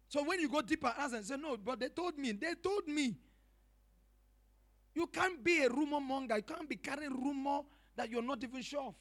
So 0.08 0.24
when 0.24 0.40
you 0.40 0.48
go 0.48 0.62
deeper, 0.62 0.92
ask 0.96 1.14
and 1.14 1.24
say, 1.24 1.36
No, 1.36 1.56
but 1.56 1.80
they 1.80 1.88
told 1.88 2.16
me. 2.16 2.32
They 2.32 2.54
told 2.62 2.86
me. 2.88 3.14
You 4.94 5.06
can't 5.06 5.42
be 5.42 5.62
a 5.62 5.68
rumor 5.68 6.00
monger. 6.00 6.36
You 6.36 6.42
can't 6.42 6.68
be 6.68 6.76
carrying 6.76 7.12
rumor 7.12 7.60
that 7.96 8.10
you're 8.10 8.22
not 8.22 8.42
even 8.42 8.62
sure 8.62 8.88
of. 8.88 8.94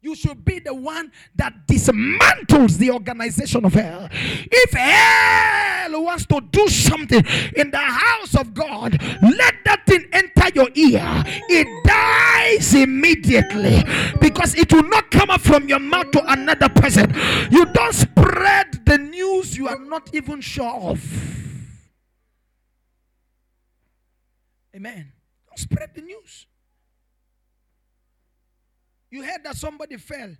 You 0.00 0.14
should 0.14 0.44
be 0.44 0.60
the 0.60 0.74
one 0.74 1.10
that 1.34 1.66
dismantles 1.66 2.78
the 2.78 2.92
organization 2.92 3.64
of 3.64 3.74
hell. 3.74 4.08
If 4.12 4.72
hell 4.72 6.02
wants 6.04 6.26
to 6.26 6.40
do 6.40 6.68
something 6.68 7.24
in 7.56 7.70
the 7.70 7.78
house 7.78 8.34
of 8.36 8.54
God, 8.54 8.96
let 9.22 9.54
that 9.64 9.84
thing 9.86 10.06
enter 10.12 10.48
your 10.54 10.68
ear. 10.74 11.02
It 11.48 11.84
dies 11.84 12.74
immediately 12.74 13.84
because 14.20 14.54
it 14.54 14.72
will 14.72 14.88
not 14.88 15.10
come 15.10 15.30
up 15.30 15.40
from 15.40 15.68
your 15.68 15.80
mouth 15.80 16.10
to 16.12 16.32
another 16.32 16.68
person. 16.68 17.12
You 17.50 17.66
don't 17.66 17.94
spread 17.94 18.86
the 18.86 18.98
news 18.98 19.56
you 19.56 19.68
are 19.68 19.78
not 19.78 20.14
even 20.14 20.40
sure 20.40 20.74
of. 20.74 21.02
Amen. 24.74 25.12
Don't 25.48 25.58
spread 25.58 25.90
the 25.94 26.02
news. 26.02 26.46
You 29.10 29.22
heard 29.22 29.44
that 29.44 29.56
somebody 29.56 29.96
fell 29.96 30.34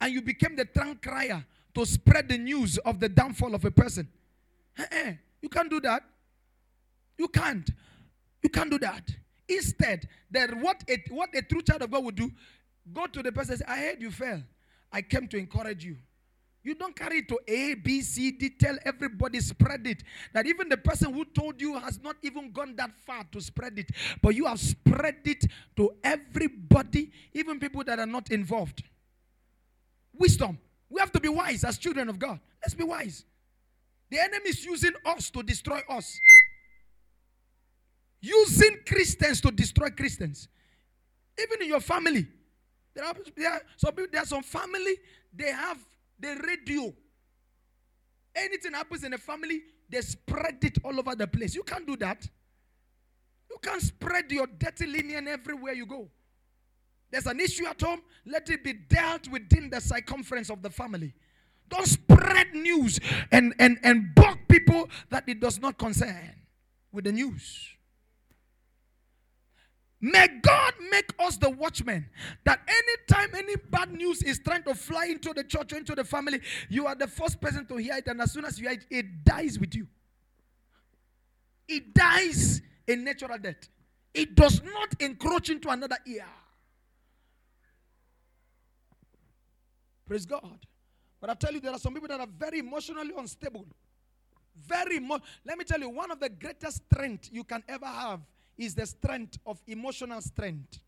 and 0.00 0.12
you 0.12 0.22
became 0.22 0.56
the 0.56 0.64
trunk 0.64 1.02
crier 1.02 1.44
to 1.74 1.86
spread 1.86 2.28
the 2.28 2.38
news 2.38 2.78
of 2.78 3.00
the 3.00 3.08
downfall 3.08 3.54
of 3.54 3.64
a 3.64 3.70
person. 3.70 4.08
Eh, 4.90 5.14
you 5.40 5.48
can't 5.48 5.70
do 5.70 5.80
that. 5.80 6.02
You 7.18 7.28
can't. 7.28 7.68
You 8.42 8.48
can't 8.48 8.70
do 8.70 8.78
that. 8.80 9.08
Instead, 9.48 10.08
that 10.30 10.54
what 10.54 10.82
a, 10.88 11.02
what 11.10 11.30
a 11.34 11.42
true 11.42 11.62
child 11.62 11.82
of 11.82 11.90
God 11.90 12.04
would 12.04 12.14
do, 12.14 12.30
go 12.92 13.06
to 13.06 13.22
the 13.22 13.30
person 13.30 13.52
and 13.52 13.60
say, 13.60 13.64
I 13.68 13.78
heard 13.78 14.02
you 14.02 14.10
fell. 14.10 14.42
I 14.90 15.02
came 15.02 15.28
to 15.28 15.36
encourage 15.36 15.84
you. 15.84 15.96
You 16.64 16.76
don't 16.76 16.94
carry 16.94 17.18
it 17.18 17.28
to 17.28 17.40
A, 17.48 17.74
B, 17.74 18.02
C, 18.02 18.30
D, 18.30 18.50
tell 18.50 18.76
everybody, 18.84 19.40
spread 19.40 19.86
it. 19.86 20.04
That 20.32 20.46
even 20.46 20.68
the 20.68 20.76
person 20.76 21.12
who 21.12 21.24
told 21.24 21.60
you 21.60 21.76
has 21.78 22.00
not 22.00 22.16
even 22.22 22.52
gone 22.52 22.76
that 22.76 22.92
far 23.04 23.24
to 23.32 23.40
spread 23.40 23.78
it, 23.78 23.90
but 24.22 24.34
you 24.36 24.46
have 24.46 24.60
spread 24.60 25.16
it 25.24 25.44
to 25.76 25.92
everybody, 26.04 27.10
even 27.32 27.58
people 27.58 27.82
that 27.84 27.98
are 27.98 28.06
not 28.06 28.30
involved. 28.30 28.84
Wisdom. 30.16 30.58
We 30.88 31.00
have 31.00 31.10
to 31.12 31.20
be 31.20 31.28
wise 31.28 31.64
as 31.64 31.78
children 31.78 32.08
of 32.08 32.18
God. 32.18 32.38
Let's 32.62 32.74
be 32.74 32.84
wise. 32.84 33.24
The 34.10 34.20
enemy 34.20 34.50
is 34.50 34.64
using 34.64 34.92
us 35.06 35.30
to 35.30 35.42
destroy 35.42 35.80
us, 35.88 36.20
using 38.20 38.78
Christians 38.86 39.40
to 39.40 39.50
destroy 39.50 39.88
Christians. 39.88 40.48
Even 41.40 41.62
in 41.62 41.68
your 41.68 41.80
family, 41.80 42.28
there 42.94 43.06
are, 43.06 43.14
there 43.34 43.52
are, 43.52 43.62
some, 43.78 43.94
people, 43.94 44.10
there 44.12 44.22
are 44.22 44.26
some 44.26 44.42
family, 44.42 44.96
they 45.34 45.50
have 45.50 45.78
the 46.22 46.40
radio. 46.46 46.94
Anything 48.34 48.72
happens 48.72 49.04
in 49.04 49.12
a 49.12 49.18
family, 49.18 49.60
they 49.90 50.00
spread 50.00 50.58
it 50.62 50.78
all 50.82 50.98
over 50.98 51.14
the 51.14 51.26
place. 51.26 51.54
You 51.54 51.62
can't 51.64 51.86
do 51.86 51.96
that. 51.96 52.26
You 53.50 53.58
can't 53.60 53.82
spread 53.82 54.32
your 54.32 54.46
dirty 54.46 54.86
linen 54.86 55.28
everywhere 55.28 55.74
you 55.74 55.84
go. 55.84 56.08
There's 57.10 57.26
an 57.26 57.38
issue 57.40 57.66
at 57.66 57.78
home, 57.82 58.00
let 58.24 58.48
it 58.48 58.64
be 58.64 58.72
dealt 58.72 59.28
within 59.28 59.68
the 59.68 59.80
circumference 59.80 60.48
of 60.48 60.62
the 60.62 60.70
family. 60.70 61.12
Don't 61.68 61.86
spread 61.86 62.54
news 62.54 62.98
and, 63.30 63.54
and, 63.58 63.78
and 63.82 64.14
bug 64.14 64.38
people 64.48 64.88
that 65.10 65.28
it 65.28 65.40
does 65.40 65.60
not 65.60 65.76
concern 65.76 66.34
with 66.90 67.04
the 67.04 67.12
news. 67.12 67.68
May 70.04 70.26
God 70.42 70.74
make 70.90 71.12
us 71.20 71.36
the 71.36 71.48
watchmen 71.48 72.04
that 72.44 72.60
anytime 72.66 73.36
any 73.36 73.54
bad 73.70 73.92
news 73.92 74.20
is 74.24 74.40
trying 74.40 74.64
to 74.64 74.74
fly 74.74 75.06
into 75.06 75.32
the 75.32 75.44
church 75.44 75.72
or 75.72 75.76
into 75.76 75.94
the 75.94 76.02
family, 76.02 76.40
you 76.68 76.88
are 76.88 76.96
the 76.96 77.06
first 77.06 77.40
person 77.40 77.64
to 77.66 77.76
hear 77.76 77.94
it, 77.94 78.08
and 78.08 78.20
as 78.20 78.32
soon 78.32 78.44
as 78.44 78.58
you 78.58 78.68
hear 78.68 78.78
it, 78.78 78.86
it 78.90 79.24
dies 79.24 79.60
with 79.60 79.76
you. 79.76 79.86
It 81.68 81.94
dies 81.94 82.60
a 82.88 82.96
natural 82.96 83.38
death. 83.38 83.68
It 84.12 84.34
does 84.34 84.60
not 84.60 85.00
encroach 85.00 85.50
into 85.50 85.68
another 85.68 85.96
ear. 86.04 86.26
Praise 90.04 90.26
God. 90.26 90.58
But 91.20 91.30
I 91.30 91.34
tell 91.34 91.52
you, 91.52 91.60
there 91.60 91.72
are 91.72 91.78
some 91.78 91.94
people 91.94 92.08
that 92.08 92.18
are 92.18 92.26
very 92.26 92.58
emotionally 92.58 93.12
unstable. 93.16 93.66
Very 94.66 94.98
much. 94.98 95.22
Let 95.46 95.56
me 95.56 95.64
tell 95.64 95.78
you, 95.78 95.90
one 95.90 96.10
of 96.10 96.18
the 96.18 96.28
greatest 96.28 96.82
strength 96.90 97.28
you 97.32 97.44
can 97.44 97.62
ever 97.68 97.86
have 97.86 98.20
is 98.64 98.74
the 98.74 98.86
strength 98.86 99.38
of 99.46 99.60
emotional 99.66 100.20
strength. 100.20 100.78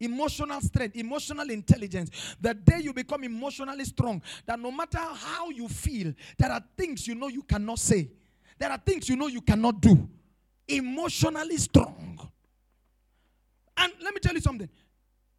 Emotional 0.00 0.60
strength, 0.62 0.96
emotional 0.96 1.50
intelligence. 1.50 2.36
The 2.40 2.54
day 2.54 2.80
you 2.80 2.94
become 2.94 3.22
emotionally 3.24 3.84
strong, 3.84 4.22
that 4.46 4.58
no 4.58 4.70
matter 4.70 4.98
how 4.98 5.50
you 5.50 5.68
feel, 5.68 6.14
there 6.38 6.50
are 6.50 6.62
things 6.76 7.06
you 7.06 7.14
know 7.14 7.28
you 7.28 7.42
cannot 7.42 7.78
say, 7.78 8.10
there 8.58 8.70
are 8.70 8.78
things 8.78 9.08
you 9.08 9.16
know 9.16 9.26
you 9.26 9.42
cannot 9.42 9.80
do. 9.80 10.08
Emotionally 10.68 11.58
strong. 11.58 12.18
And 13.76 13.92
let 14.02 14.14
me 14.14 14.20
tell 14.20 14.34
you 14.34 14.40
something. 14.40 14.68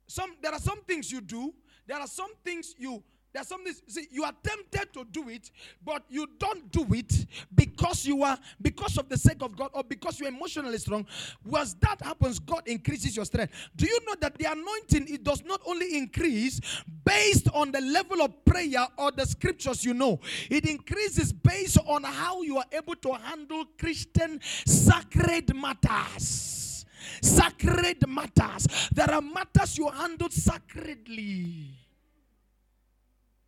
Some 0.07 0.35
there 0.41 0.51
are 0.51 0.59
some 0.59 0.81
things 0.81 1.11
you 1.11 1.21
do, 1.21 1.53
there 1.87 1.99
are 1.99 2.07
some 2.07 2.31
things 2.43 2.75
you 2.77 3.03
there's 3.33 3.47
something, 3.47 3.73
see, 3.87 4.07
you 4.11 4.23
are 4.23 4.33
tempted 4.43 4.93
to 4.93 5.05
do 5.05 5.29
it, 5.29 5.51
but 5.83 6.03
you 6.09 6.27
don't 6.37 6.71
do 6.71 6.85
it 6.93 7.25
because 7.55 8.05
you 8.05 8.23
are, 8.23 8.37
because 8.61 8.97
of 8.97 9.07
the 9.09 9.17
sake 9.17 9.41
of 9.41 9.55
God 9.55 9.69
or 9.73 9.83
because 9.83 10.19
you're 10.19 10.29
emotionally 10.29 10.77
strong. 10.77 11.05
Once 11.45 11.75
that 11.81 12.01
happens, 12.01 12.39
God 12.39 12.63
increases 12.65 13.15
your 13.15 13.25
strength. 13.25 13.53
Do 13.75 13.85
you 13.87 13.99
know 14.05 14.15
that 14.19 14.37
the 14.37 14.51
anointing, 14.51 15.13
it 15.13 15.23
does 15.23 15.43
not 15.45 15.61
only 15.65 15.97
increase 15.97 16.59
based 17.05 17.47
on 17.53 17.71
the 17.71 17.81
level 17.81 18.21
of 18.21 18.43
prayer 18.45 18.85
or 18.97 19.11
the 19.11 19.25
scriptures 19.25 19.85
you 19.85 19.93
know, 19.93 20.19
it 20.49 20.65
increases 20.69 21.31
based 21.31 21.77
on 21.87 22.03
how 22.03 22.41
you 22.41 22.57
are 22.57 22.65
able 22.71 22.95
to 22.95 23.13
handle 23.13 23.65
Christian 23.79 24.39
sacred 24.65 25.55
matters. 25.55 26.85
Sacred 27.21 28.07
matters. 28.07 28.67
There 28.93 29.11
are 29.11 29.21
matters 29.21 29.77
you 29.77 29.89
handle 29.89 30.29
sacredly. 30.29 31.80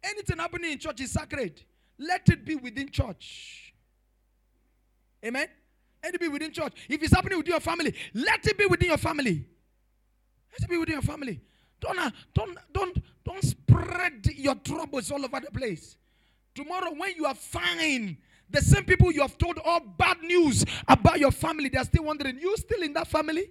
Anything 0.04 0.38
happening 0.38 0.74
in 0.74 0.80
church 0.80 1.01
is 1.01 1.12
sacred. 1.12 1.62
Let 1.97 2.28
it 2.30 2.45
be 2.45 2.56
within 2.56 2.89
church. 2.89 3.74
Amen. 5.26 5.47
Let 6.04 6.16
it 6.16 6.20
be 6.20 6.28
within 6.28 6.51
church. 6.51 6.74
If 6.89 7.01
it's 7.01 7.14
happening 7.14 7.38
within 7.38 7.54
your 7.54 7.62
family, 7.62 7.93
let 8.14 8.45
it 8.45 8.58
be 8.58 8.66
within 8.66 8.89
your 8.89 8.97
family. 8.97 9.45
Let 10.51 10.64
it 10.64 10.70
be 10.70 10.78
within 10.78 10.93
your 10.93 11.01
family. 11.01 11.41
Don't, 11.80 11.97
uh, 11.97 12.12
don't, 12.34 12.58
don't, 12.74 13.04
don't 13.24 13.43
spread 13.43 14.26
your 14.36 14.56
troubles 14.56 15.12
all 15.12 15.24
over 15.24 15.39
the 15.39 15.51
place. 15.51 15.97
Tomorrow, 16.54 16.93
when 16.97 17.16
you 17.16 17.26
are 17.26 17.36
fine, 17.36 18.18
the 18.49 18.62
same 18.62 18.84
people 18.84 19.12
you 19.12 19.22
have 19.22 19.38
told 19.38 19.58
all 19.64 19.80
bad 19.80 20.22
news 20.22 20.66
about 20.88 21.20
your 21.20 21.32
family, 21.32 21.70
they 21.70 21.78
are 21.78 21.86
still 21.86 22.04
wondering, 22.04 22.38
you 22.38 22.56
still 22.58 22.84
in 22.84 22.93
that 22.93 23.08
family? 23.08 23.49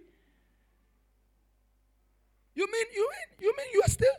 You 2.54 2.66
mean 2.70 2.86
you 2.94 3.08
mean 3.10 3.38
you 3.40 3.54
mean 3.56 3.66
you 3.72 3.82
are 3.84 3.90
still 3.90 4.12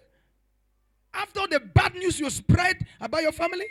you 2.19 2.29
spread 2.29 2.77
about 2.99 3.21
your 3.23 3.31
family? 3.31 3.65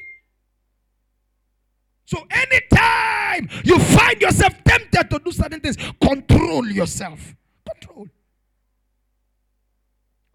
So 2.04 2.26
anytime 2.30 3.48
you 3.64 3.78
find 3.78 4.20
yourself 4.20 4.52
tempted 4.64 5.08
to 5.10 5.18
do 5.18 5.32
certain 5.32 5.60
things, 5.60 5.76
control 6.00 6.66
yourself. 6.66 7.34
Control. 7.70 8.06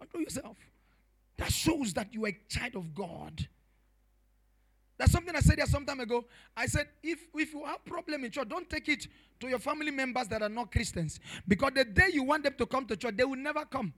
Control 0.00 0.22
yourself. 0.22 0.56
That 1.36 1.52
shows 1.52 1.92
that 1.94 2.12
you 2.12 2.24
are 2.24 2.30
a 2.30 2.38
child 2.48 2.74
of 2.74 2.94
God. 2.94 3.46
That's 4.98 5.12
something 5.12 5.34
I 5.34 5.40
said 5.40 5.58
here 5.58 5.66
some 5.66 5.86
time 5.86 6.00
ago. 6.00 6.24
I 6.56 6.66
said, 6.66 6.88
if, 7.02 7.20
if 7.32 7.54
you 7.54 7.64
have 7.64 7.84
problem 7.84 8.24
in 8.24 8.32
church, 8.32 8.48
don't 8.48 8.68
take 8.68 8.88
it 8.88 9.06
to 9.38 9.48
your 9.48 9.60
family 9.60 9.92
members 9.92 10.26
that 10.28 10.42
are 10.42 10.48
not 10.48 10.72
Christians. 10.72 11.20
Because 11.46 11.70
the 11.76 11.84
day 11.84 12.08
you 12.12 12.24
want 12.24 12.42
them 12.42 12.54
to 12.58 12.66
come 12.66 12.84
to 12.86 12.96
church, 12.96 13.16
they 13.16 13.24
will 13.24 13.36
never 13.36 13.64
come. 13.64 13.94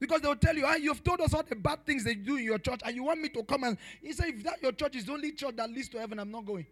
Because 0.00 0.20
they 0.20 0.28
will 0.28 0.36
tell 0.36 0.56
you, 0.56 0.64
ah, 0.64 0.76
you've 0.76 1.02
told 1.02 1.20
us 1.20 1.34
all 1.34 1.42
the 1.42 1.56
bad 1.56 1.84
things 1.84 2.04
they 2.04 2.14
do 2.14 2.36
in 2.36 2.44
your 2.44 2.58
church, 2.58 2.80
and 2.84 2.94
you 2.94 3.04
want 3.04 3.20
me 3.20 3.28
to 3.30 3.42
come 3.42 3.64
and 3.64 3.76
he 4.00 4.12
said, 4.12 4.28
if 4.28 4.44
that 4.44 4.62
your 4.62 4.72
church 4.72 4.94
is 4.94 5.04
the 5.04 5.12
only 5.12 5.32
church 5.32 5.56
that 5.56 5.68
leads 5.68 5.88
to 5.88 5.98
heaven, 5.98 6.18
I'm 6.20 6.30
not 6.30 6.46
going. 6.46 6.66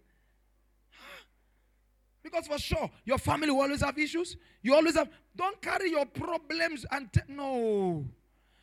Because 2.23 2.49
for 2.49 2.59
sure, 2.59 2.91
your 3.05 3.19
family 3.19 3.51
will 3.51 3.61
always 3.61 3.83
have 3.83 3.97
issues. 3.97 4.37
You 4.61 4.75
always 4.75 4.97
have. 4.97 5.09
Don't 5.37 5.63
carry 5.63 5.91
your 5.91 6.07
problems 6.07 6.85
and 6.91 7.09
no, 7.29 8.05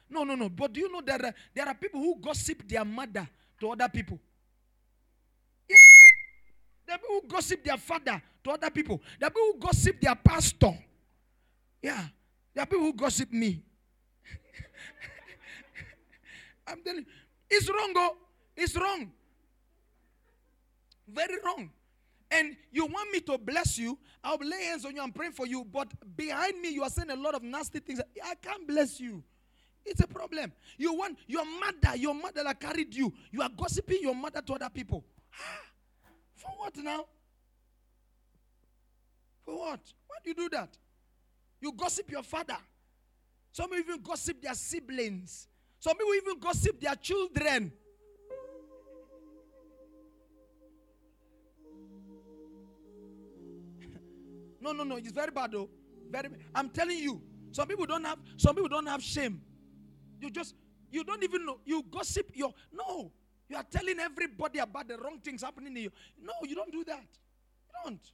no, 0.10 0.24
no, 0.26 0.36
no. 0.36 0.50
But 0.50 0.74
do 0.74 0.82
you 0.82 0.92
know 0.92 1.00
that 1.06 1.34
there 1.54 1.66
are 1.66 1.74
people 1.74 2.02
who 2.02 2.18
gossip 2.20 2.68
their 2.68 2.84
mother 2.84 3.26
to 3.62 3.70
other 3.70 3.88
people? 3.88 4.20
Yes. 5.70 5.80
There 6.86 6.96
are 6.96 7.00
people 7.00 7.22
who 7.22 7.28
gossip 7.30 7.64
their 7.64 7.78
father 7.78 8.22
to 8.44 8.52
other 8.52 8.70
people. 8.70 9.02
There 9.18 9.28
are 9.28 9.32
people 9.32 9.54
who 9.54 9.60
gossip 9.60 10.02
their 10.02 10.16
pastor. 10.16 10.78
Yeah. 11.82 12.04
There 12.54 12.64
are 12.64 12.68
people 12.68 12.86
who 12.86 12.94
gossip 12.94 13.32
me. 13.32 13.64
I'm 16.68 16.82
telling 16.84 17.02
you, 17.02 17.06
it's 17.50 17.70
wrong, 17.70 17.94
oh. 17.96 18.18
It's 18.56 18.76
wrong. 18.76 19.12
Very 21.08 21.38
wrong. 21.44 21.72
and 22.34 22.56
you 22.72 22.86
want 22.86 23.12
me 23.12 23.20
to 23.20 23.38
bless 23.38 23.78
you, 23.78 23.98
I'll 24.24 24.38
lay 24.42 24.66
hands 24.66 24.86
on 24.86 24.96
you 24.96 25.04
and 25.04 25.14
pray 25.14 25.30
for 25.30 25.46
you. 25.46 25.64
But 25.64 25.90
behind 26.18 26.60
me, 26.60 26.70
you 26.70 26.84
are 26.84 26.90
saying 26.90 27.12
a 27.12 27.16
lot 27.16 27.36
of 27.36 27.44
nasty 27.44 27.80
things. 27.80 28.02
I 28.24 28.36
can't 28.36 28.68
bless 28.68 29.00
you. 29.00 29.24
It's 29.86 30.02
a 30.02 30.08
problem. 30.08 30.52
You 30.78 30.94
want 30.94 31.20
your 31.28 31.46
mother, 31.46 31.96
your 31.96 32.16
mother 32.16 32.44
that 32.44 32.60
carried 32.60 32.96
you. 32.96 33.14
You 33.32 33.42
are 33.42 33.50
gossiping 33.50 34.00
your 34.02 34.16
mother 34.16 34.42
to 34.42 34.54
other 34.54 34.70
people. 34.70 35.04
For 36.36 36.52
what 36.58 36.76
now? 36.78 37.06
For 39.46 39.58
what? 39.58 39.80
Why 40.08 40.16
do 40.24 40.30
you 40.30 40.36
do 40.36 40.50
that? 40.50 40.76
You 41.62 41.72
gossip 41.74 42.10
your 42.10 42.24
father. 42.24 42.58
Some 43.54 43.70
people 43.70 43.94
even 43.94 44.02
gossip 44.02 44.42
their 44.42 44.56
siblings. 44.56 45.48
Some 45.80 45.96
people 45.96 46.16
even 46.16 46.40
gossip 46.40 46.82
their 46.82 46.96
children. 46.96 47.72
no, 54.62 54.72
no, 54.72 54.84
no. 54.84 54.96
It's 54.96 55.12
very 55.12 55.30
bad 55.30 55.52
though. 55.52 55.70
Very. 56.10 56.30
I'm 56.56 56.70
telling 56.70 56.98
you. 56.98 57.22
Some 57.52 57.68
people 57.68 57.86
don't 57.86 58.04
have. 58.04 58.18
Some 58.38 58.56
people 58.56 58.70
don't 58.70 58.88
have 58.88 59.04
shame. 59.04 59.40
You 60.20 60.32
just. 60.32 60.56
You 60.92 61.04
don't 61.04 61.24
even 61.24 61.46
know. 61.46 61.60
You 61.64 61.84
gossip 61.92 62.32
your. 62.34 62.56
No. 62.72 63.12
You 63.50 63.58
are 63.58 63.66
telling 63.70 64.00
everybody 64.00 64.58
about 64.58 64.88
the 64.88 64.98
wrong 64.98 65.20
things 65.20 65.44
happening 65.44 65.76
to 65.76 65.80
you. 65.80 65.92
No, 66.20 66.34
you 66.44 66.56
don't 66.56 66.72
do 66.72 66.84
that. 66.86 67.06
You 67.68 67.76
don't. 67.84 68.12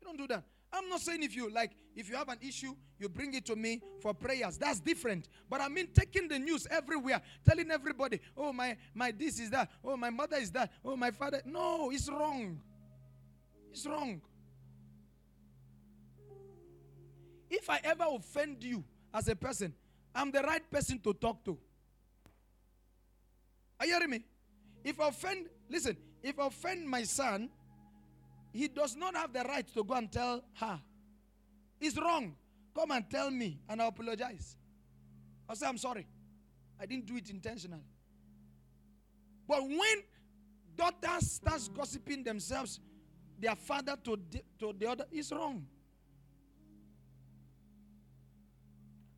You 0.00 0.06
don't 0.06 0.18
do 0.18 0.26
that. 0.26 0.44
I'm 0.72 0.88
not 0.88 1.00
saying 1.00 1.22
if 1.22 1.34
you 1.34 1.50
like, 1.50 1.70
if 1.98 2.08
you 2.08 2.14
have 2.14 2.28
an 2.28 2.38
issue, 2.40 2.76
you 2.96 3.08
bring 3.08 3.34
it 3.34 3.44
to 3.46 3.56
me 3.56 3.82
for 4.00 4.14
prayers. 4.14 4.56
That's 4.56 4.78
different. 4.78 5.28
But 5.50 5.60
I 5.60 5.68
mean 5.68 5.88
taking 5.92 6.28
the 6.28 6.38
news 6.38 6.64
everywhere, 6.70 7.20
telling 7.44 7.72
everybody, 7.72 8.20
oh 8.36 8.52
my 8.52 8.76
my 8.94 9.10
this 9.10 9.40
is 9.40 9.50
that, 9.50 9.68
oh 9.84 9.96
my 9.96 10.08
mother 10.08 10.36
is 10.36 10.52
that, 10.52 10.70
oh 10.84 10.96
my 10.96 11.10
father. 11.10 11.42
No, 11.44 11.90
it's 11.90 12.08
wrong. 12.08 12.60
It's 13.72 13.84
wrong. 13.84 14.22
If 17.50 17.68
I 17.68 17.80
ever 17.82 18.04
offend 18.10 18.62
you 18.62 18.84
as 19.12 19.26
a 19.26 19.34
person, 19.34 19.74
I'm 20.14 20.30
the 20.30 20.42
right 20.42 20.70
person 20.70 21.00
to 21.00 21.12
talk 21.14 21.44
to. 21.46 21.58
Are 23.80 23.86
you 23.86 23.94
hearing 23.94 24.10
me? 24.10 24.24
If 24.84 25.00
I 25.00 25.08
offend, 25.08 25.46
listen, 25.68 25.96
if 26.22 26.38
I 26.38 26.46
offend 26.46 26.88
my 26.88 27.02
son, 27.02 27.50
he 28.52 28.68
does 28.68 28.94
not 28.94 29.16
have 29.16 29.32
the 29.32 29.42
right 29.42 29.66
to 29.74 29.82
go 29.82 29.94
and 29.94 30.12
tell 30.12 30.44
her. 30.60 30.80
It's 31.80 31.96
wrong. 31.98 32.34
Come 32.74 32.90
and 32.92 33.08
tell 33.10 33.30
me, 33.30 33.60
and 33.68 33.80
I'll 33.80 33.88
apologize. 33.88 34.56
I'll 35.48 35.56
say, 35.56 35.66
I'm 35.66 35.78
sorry. 35.78 36.06
I 36.80 36.86
didn't 36.86 37.06
do 37.06 37.16
it 37.16 37.30
intentionally. 37.30 37.82
But 39.46 39.62
when 39.62 40.02
daughters 40.76 41.32
start 41.32 41.60
gossiping 41.74 42.22
themselves, 42.22 42.80
their 43.38 43.56
father 43.56 43.96
to, 44.04 44.18
the, 44.30 44.42
to 44.60 44.74
the 44.78 44.86
other, 44.90 45.04
it's 45.10 45.32
wrong. 45.32 45.66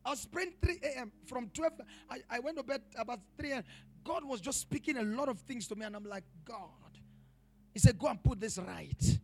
I 0.03 0.11
was 0.11 0.25
praying 0.25 0.53
3 0.63 0.79
a.m. 0.83 1.11
from 1.27 1.49
12. 1.53 1.73
I, 2.09 2.17
I 2.29 2.39
went 2.39 2.57
to 2.57 2.63
bed 2.63 2.81
about 2.97 3.19
3 3.37 3.51
a.m. 3.51 3.63
God 4.03 4.23
was 4.25 4.41
just 4.41 4.61
speaking 4.61 4.97
a 4.97 5.03
lot 5.03 5.29
of 5.29 5.39
things 5.39 5.67
to 5.67 5.75
me, 5.75 5.85
and 5.85 5.95
I'm 5.95 6.05
like, 6.05 6.23
God. 6.43 6.69
He 7.73 7.79
said, 7.79 7.99
Go 7.99 8.07
and 8.07 8.21
put 8.23 8.39
this 8.39 8.57
right. 8.57 9.19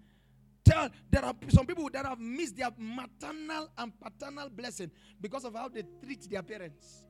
Tell 0.77 0.89
there 1.09 1.25
are 1.25 1.33
some 1.49 1.65
people 1.65 1.89
that 1.91 2.05
have 2.05 2.19
missed 2.19 2.55
their 2.55 2.69
maternal 2.77 3.69
and 3.77 3.91
paternal 3.99 4.49
blessing 4.49 4.91
because 5.19 5.43
of 5.43 5.55
how 5.55 5.69
they 5.69 5.83
treat 6.03 6.29
their 6.29 6.43
parents. 6.43 7.03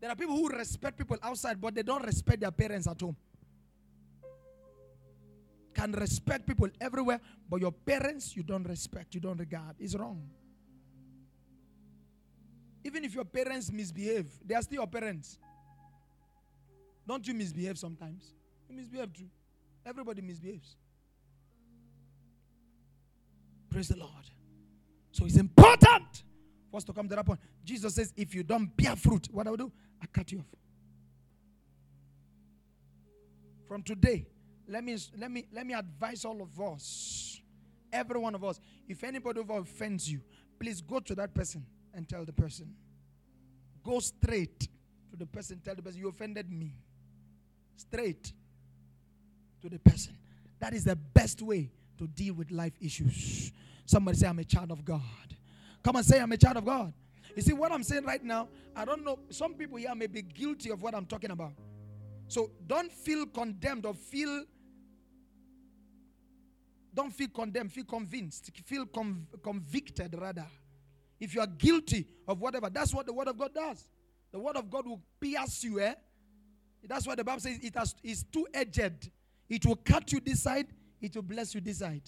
There 0.00 0.10
are 0.10 0.16
people 0.16 0.36
who 0.36 0.48
respect 0.48 0.98
people 0.98 1.16
outside, 1.22 1.60
but 1.60 1.74
they 1.74 1.82
don't 1.82 2.04
respect 2.04 2.40
their 2.40 2.50
parents 2.50 2.86
at 2.86 3.00
home. 3.00 3.16
Can 5.74 5.92
respect 5.92 6.46
people 6.46 6.68
everywhere, 6.80 7.20
but 7.50 7.60
your 7.60 7.72
parents 7.72 8.36
you 8.36 8.42
don't 8.42 8.64
respect, 8.64 9.14
you 9.14 9.20
don't 9.20 9.38
regard. 9.38 9.74
It's 9.78 9.94
wrong. 9.94 10.22
Even 12.84 13.04
if 13.04 13.14
your 13.14 13.24
parents 13.24 13.72
misbehave, 13.72 14.26
they 14.44 14.54
are 14.54 14.62
still 14.62 14.80
your 14.80 14.86
parents. 14.86 15.38
Don't 17.06 17.26
you 17.26 17.34
misbehave 17.34 17.78
sometimes? 17.78 18.32
You 18.68 18.76
misbehave 18.76 19.12
too. 19.12 19.28
Everybody 19.84 20.22
misbehaves. 20.22 20.76
Praise 23.74 23.88
the 23.88 23.96
Lord. 23.96 24.30
So 25.10 25.26
it's 25.26 25.36
important 25.36 26.22
for 26.70 26.76
us 26.76 26.84
to 26.84 26.92
come 26.92 27.08
to 27.08 27.16
that 27.16 27.26
point. 27.26 27.40
Jesus 27.64 27.96
says, 27.96 28.12
if 28.16 28.32
you 28.32 28.44
don't 28.44 28.66
bear 28.76 28.94
fruit, 28.94 29.26
what 29.32 29.48
I 29.48 29.50
will 29.50 29.56
do? 29.56 29.72
I 30.00 30.06
cut 30.06 30.30
you 30.30 30.38
off. 30.38 30.44
From 33.66 33.82
today, 33.82 34.28
let 34.68 34.84
me 34.84 34.96
let 35.18 35.28
me 35.28 35.46
let 35.52 35.66
me 35.66 35.74
advise 35.74 36.24
all 36.24 36.40
of 36.40 36.60
us, 36.60 37.40
every 37.92 38.20
one 38.20 38.36
of 38.36 38.44
us. 38.44 38.60
If 38.86 39.02
anybody 39.02 39.40
ever 39.40 39.58
offends 39.58 40.08
you, 40.08 40.20
please 40.60 40.80
go 40.80 41.00
to 41.00 41.14
that 41.16 41.34
person 41.34 41.66
and 41.92 42.08
tell 42.08 42.24
the 42.24 42.32
person. 42.32 42.72
Go 43.82 43.98
straight 43.98 44.60
to 45.10 45.16
the 45.18 45.26
person, 45.26 45.60
tell 45.64 45.74
the 45.74 45.82
person, 45.82 45.98
you 45.98 46.08
offended 46.08 46.48
me. 46.48 46.76
Straight 47.74 48.32
to 49.62 49.68
the 49.68 49.80
person. 49.80 50.16
That 50.60 50.74
is 50.74 50.84
the 50.84 50.94
best 50.94 51.42
way 51.42 51.72
to 51.98 52.06
deal 52.06 52.34
with 52.34 52.52
life 52.52 52.74
issues. 52.80 53.50
Somebody 53.86 54.18
say, 54.18 54.26
I'm 54.28 54.38
a 54.38 54.44
child 54.44 54.70
of 54.70 54.84
God. 54.84 55.00
Come 55.82 55.96
and 55.96 56.04
say, 56.04 56.20
I'm 56.20 56.32
a 56.32 56.36
child 56.36 56.56
of 56.56 56.64
God. 56.64 56.92
You 57.36 57.42
see, 57.42 57.52
what 57.52 57.72
I'm 57.72 57.82
saying 57.82 58.04
right 58.04 58.22
now, 58.22 58.48
I 58.74 58.84
don't 58.84 59.04
know. 59.04 59.18
Some 59.30 59.54
people 59.54 59.76
here 59.76 59.94
may 59.94 60.06
be 60.06 60.22
guilty 60.22 60.70
of 60.70 60.82
what 60.82 60.94
I'm 60.94 61.06
talking 61.06 61.30
about. 61.30 61.52
So 62.28 62.50
don't 62.66 62.90
feel 62.92 63.26
condemned 63.26 63.86
or 63.86 63.94
feel. 63.94 64.44
Don't 66.94 67.12
feel 67.12 67.28
condemned, 67.28 67.72
feel 67.72 67.84
convinced, 67.84 68.52
feel 68.64 68.86
conv- 68.86 69.24
convicted 69.42 70.14
rather. 70.18 70.46
If 71.18 71.34
you 71.34 71.40
are 71.40 71.46
guilty 71.46 72.06
of 72.28 72.40
whatever, 72.40 72.70
that's 72.70 72.94
what 72.94 73.06
the 73.06 73.12
word 73.12 73.28
of 73.28 73.36
God 73.36 73.52
does. 73.52 73.84
The 74.30 74.38
word 74.38 74.56
of 74.56 74.70
God 74.70 74.86
will 74.86 75.00
pierce 75.20 75.64
you, 75.64 75.80
eh? 75.80 75.94
That's 76.86 77.06
why 77.06 77.14
the 77.14 77.24
Bible 77.24 77.40
says 77.40 77.58
it 77.62 77.74
has, 77.74 77.94
is 78.02 78.24
two 78.24 78.46
edged. 78.54 79.10
It 79.48 79.66
will 79.66 79.76
cut 79.76 80.12
you 80.12 80.20
this 80.20 80.42
side, 80.42 80.68
it 81.00 81.14
will 81.14 81.22
bless 81.22 81.54
you 81.54 81.60
this 81.60 81.78
side. 81.78 82.02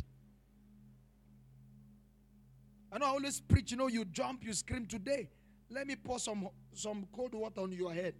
I 2.92 2.98
know 2.98 3.06
I 3.06 3.08
always 3.10 3.40
preach, 3.40 3.70
you 3.70 3.76
know, 3.76 3.88
you 3.88 4.04
jump, 4.04 4.44
you 4.44 4.52
scream 4.52 4.86
today. 4.86 5.28
Let 5.70 5.86
me 5.86 5.96
pour 5.96 6.18
some, 6.18 6.48
some 6.72 7.06
cold 7.14 7.34
water 7.34 7.60
on 7.60 7.72
your 7.72 7.92
head. 7.92 8.14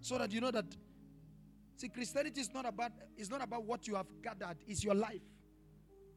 So 0.00 0.18
that 0.18 0.30
you 0.30 0.40
know 0.40 0.50
that 0.50 0.66
see 1.76 1.88
Christianity 1.88 2.40
is 2.40 2.52
not 2.52 2.66
about 2.66 2.92
it's 3.16 3.30
not 3.30 3.42
about 3.42 3.64
what 3.64 3.88
you 3.88 3.96
have 3.96 4.06
gathered, 4.22 4.58
it's 4.66 4.84
your 4.84 4.94
life 4.94 5.22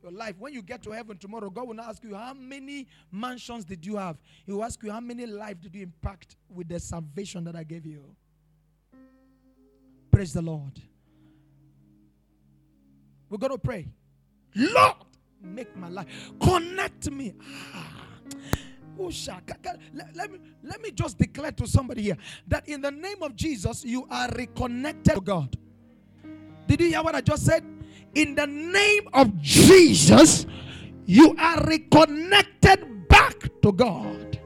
your 0.02 0.12
life. 0.12 0.36
When 0.40 0.54
you 0.54 0.62
get 0.62 0.82
to 0.84 0.92
heaven 0.92 1.18
tomorrow, 1.18 1.50
God 1.50 1.68
will 1.68 1.74
not 1.74 1.90
ask 1.90 2.04
you, 2.04 2.16
How 2.16 2.34
many 2.34 2.88
mansions 3.12 3.66
did 3.66 3.86
you 3.86 3.98
have? 3.98 4.18
He 4.46 4.52
will 4.52 4.64
ask 4.64 4.82
you, 4.84 4.92
How 4.92 5.00
many 5.00 5.26
lives 5.26 5.62
did 5.62 5.76
you 5.76 5.84
impact 5.84 6.36
with 6.50 6.68
the 6.68 6.80
salvation 6.80 7.44
that 7.46 7.56
I 7.56 7.64
gave 7.64 7.86
you? 7.86 8.04
Praise 10.12 10.34
the 10.34 10.42
Lord. 10.42 10.80
We're 13.30 13.38
going 13.38 13.52
to 13.52 13.60
pray. 13.60 13.88
Lord, 14.56 14.96
make 15.42 15.76
my 15.76 15.90
life. 15.90 16.08
Connect 16.42 17.12
me. 17.12 17.34
Ah. 17.74 18.06
Let, 20.14 20.30
me, 20.30 20.40
let 20.62 20.82
me 20.82 20.92
just 20.92 21.18
declare 21.18 21.54
to 21.54 21.66
somebody 21.66 22.02
here 22.02 22.18
that 22.50 22.68
in 22.68 22.82
the 22.82 22.92
name 22.92 23.24
of 23.24 23.34
Jesus, 23.34 23.86
you 23.86 24.06
are 24.12 24.30
reconnected 24.36 25.16
to 25.16 25.22
God. 25.22 25.58
Did 26.68 26.82
you 26.82 26.88
hear 26.88 27.02
what 27.02 27.16
I 27.16 27.22
just 27.22 27.46
said? 27.46 27.64
in 28.16 28.36
the 28.36 28.48
name 28.48 29.08
of 29.14 29.40
Jesus, 29.42 30.46
you 31.06 31.36
are 31.38 31.64
reconnected 31.64 33.08
back 33.08 33.50
to 33.62 33.72
God. 33.72 34.40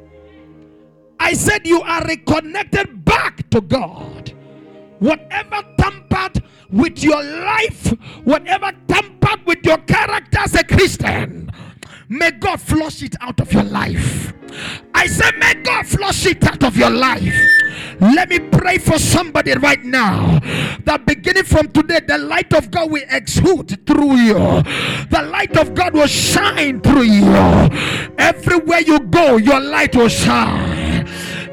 I 1.20 1.34
said 1.34 1.66
you 1.66 1.82
are 1.82 2.04
reconnected 2.06 3.06
back 3.06 3.50
to 3.52 3.62
God. 3.62 4.34
Whatever 5.00 5.64
tampered 5.78 6.43
with 6.74 7.04
your 7.04 7.24
life, 7.24 7.88
whatever 8.24 8.72
tampered 8.88 9.46
with 9.46 9.64
your 9.64 9.78
character 9.78 10.40
as 10.40 10.56
a 10.56 10.64
Christian, 10.64 11.52
may 12.10 12.32
God 12.32 12.60
flush 12.60 13.04
it 13.04 13.16
out 13.22 13.40
of 13.40 13.54
your 13.54 13.64
life. 13.64 14.34
I 14.94 15.08
said, 15.08 15.38
may 15.38 15.54
God 15.56 15.88
flush 15.88 16.26
it 16.26 16.44
out 16.44 16.64
of 16.64 16.76
your 16.76 16.90
life. 16.90 17.34
Let 18.00 18.30
me 18.30 18.40
pray 18.40 18.78
for 18.78 19.00
somebody 19.00 19.54
right 19.54 19.84
now 19.84 20.40
that 20.86 21.06
beginning 21.06 21.44
from 21.44 21.70
today, 21.70 22.02
the 22.06 22.18
light 22.18 22.54
of 22.54 22.70
God 22.70 22.92
will 22.92 23.04
exude 23.10 23.86
through 23.86 24.16
you, 24.18 24.34
the 24.34 25.28
light 25.32 25.56
of 25.58 25.74
God 25.74 25.94
will 25.94 26.08
shine 26.08 26.82
through 26.82 27.04
you. 27.04 27.26
Everywhere 28.18 28.82
you 28.82 29.00
go, 29.00 29.38
your 29.38 29.60
light 29.60 29.96
will 29.96 30.10
shine. 30.10 30.83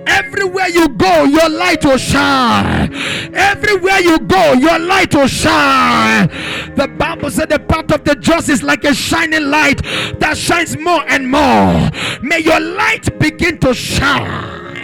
Everywhere 0.07 0.69
you 0.69 0.89
go, 0.89 1.25
your 1.25 1.49
light 1.49 1.85
will 1.85 1.99
shine. 1.99 2.95
Everywhere 3.35 4.01
you 4.01 4.19
go, 4.21 4.53
your 4.55 4.79
light 4.79 5.15
will 5.15 5.27
shine. 5.27 6.29
The 6.77 6.89
Bible 6.99 7.31
said 7.31 7.49
the 7.51 7.59
path 7.59 7.93
of 7.93 8.05
the 8.05 8.15
just 8.15 8.49
is 8.49 8.63
like 8.63 8.85
a 8.85 8.95
shining 8.95 9.51
light 9.51 9.83
that 10.21 10.37
shines 10.37 10.77
more 10.79 11.05
and 11.09 11.31
more. 11.31 11.91
May 12.23 12.41
your 12.41 12.61
light 12.61 13.19
begin 13.19 13.59
to 13.61 13.75
shine. 13.75 14.81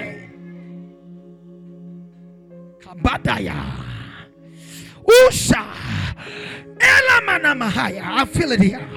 Kabadaya. 2.81 3.85
Usha. 5.05 5.65
Elamanamahaya. 6.79 8.03
I 8.05 8.25
feel 8.27 8.53
it 8.53 8.61
here. 8.61 8.89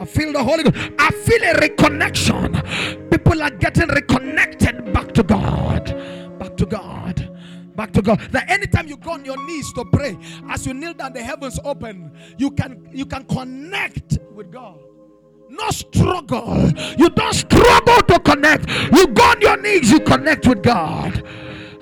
I 0.00 0.04
feel 0.04 0.32
the 0.32 0.42
Holy 0.42 0.64
Ghost. 0.64 0.76
I 0.98 1.10
feel 1.10 1.42
a 1.42 1.54
reconnection. 1.54 3.10
People 3.10 3.42
are 3.42 3.50
getting 3.50 3.88
reconnected 3.88 4.81
back 4.92 5.12
to 5.12 5.22
God. 5.22 6.38
Back 6.38 6.56
to 6.56 6.66
God. 6.66 7.38
Back 7.74 7.92
to 7.92 8.02
God. 8.02 8.20
That 8.32 8.50
anytime 8.50 8.86
you 8.86 8.96
go 8.96 9.12
on 9.12 9.24
your 9.24 9.42
knees 9.46 9.72
to 9.74 9.84
pray, 9.86 10.18
as 10.50 10.66
you 10.66 10.74
kneel 10.74 10.94
down, 10.94 11.12
the 11.12 11.22
heavens 11.22 11.58
open. 11.64 12.12
You 12.38 12.50
can 12.50 12.88
you 12.92 13.06
can 13.06 13.24
connect 13.24 14.18
with 14.34 14.50
God. 14.50 14.78
No 15.48 15.70
struggle. 15.70 16.70
You 16.98 17.10
don't 17.10 17.34
struggle 17.34 18.02
to 18.02 18.18
connect. 18.20 18.68
You 18.92 19.06
go 19.08 19.22
on 19.22 19.40
your 19.40 19.60
knees, 19.60 19.90
you 19.90 20.00
connect 20.00 20.46
with 20.46 20.62
God. 20.62 21.22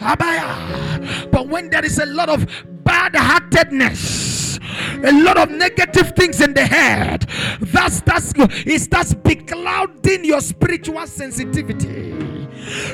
But 0.01 1.49
when 1.49 1.71
there 1.71 1.85
is 1.85 1.99
a 1.99 2.07
lot 2.07 2.29
of 2.29 2.47
bad 2.85 3.15
heartedness, 3.15 4.59
a 5.05 5.13
lot 5.13 5.39
of 5.39 5.51
negative 5.51 6.13
things 6.17 6.41
in 6.41 6.55
the 6.55 6.67
head, 6.67 7.29
that's 7.61 8.01
that's 8.01 8.33
it 8.37 8.81
starts 8.81 9.15
beclouding 9.15 10.25
your 10.25 10.41
spiritual 10.41 11.07
sensitivity. 11.07 12.39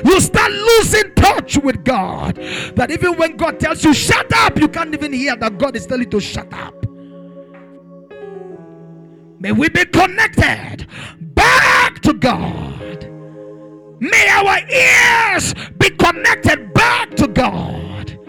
You 0.05 0.21
start 0.21 0.51
losing 0.51 1.13
touch 1.15 1.57
with 1.57 1.83
God. 1.83 2.35
That 2.75 2.91
even 2.91 3.17
when 3.17 3.37
God 3.37 3.59
tells 3.59 3.83
you 3.83 3.93
shut 3.93 4.31
up, 4.33 4.59
you 4.59 4.67
can't 4.67 4.93
even 4.93 5.13
hear 5.13 5.35
that 5.35 5.57
God 5.57 5.75
is 5.75 5.85
telling 5.85 6.03
you 6.03 6.09
to 6.11 6.19
shut 6.19 6.51
up. 6.53 6.85
May 9.39 9.51
we 9.51 9.69
be 9.69 9.85
connected 9.85 10.87
back 11.19 11.99
to 12.01 12.13
God. 12.13 13.11
May 13.99 14.27
our 14.29 14.59
ears 14.69 15.53
be 15.79 15.89
connected 15.91 16.73
back 16.73 17.15
to 17.15 17.27
God. 17.27 18.19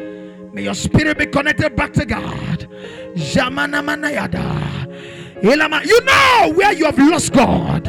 May 0.52 0.64
your 0.64 0.74
spirit 0.74 1.18
be 1.18 1.26
connected 1.26 1.76
back 1.76 1.92
to 1.94 2.04
God. 2.04 2.68
You 3.14 3.50
know 6.04 6.52
where 6.54 6.72
you 6.72 6.84
have 6.84 6.98
lost 6.98 7.32
God. 7.32 7.86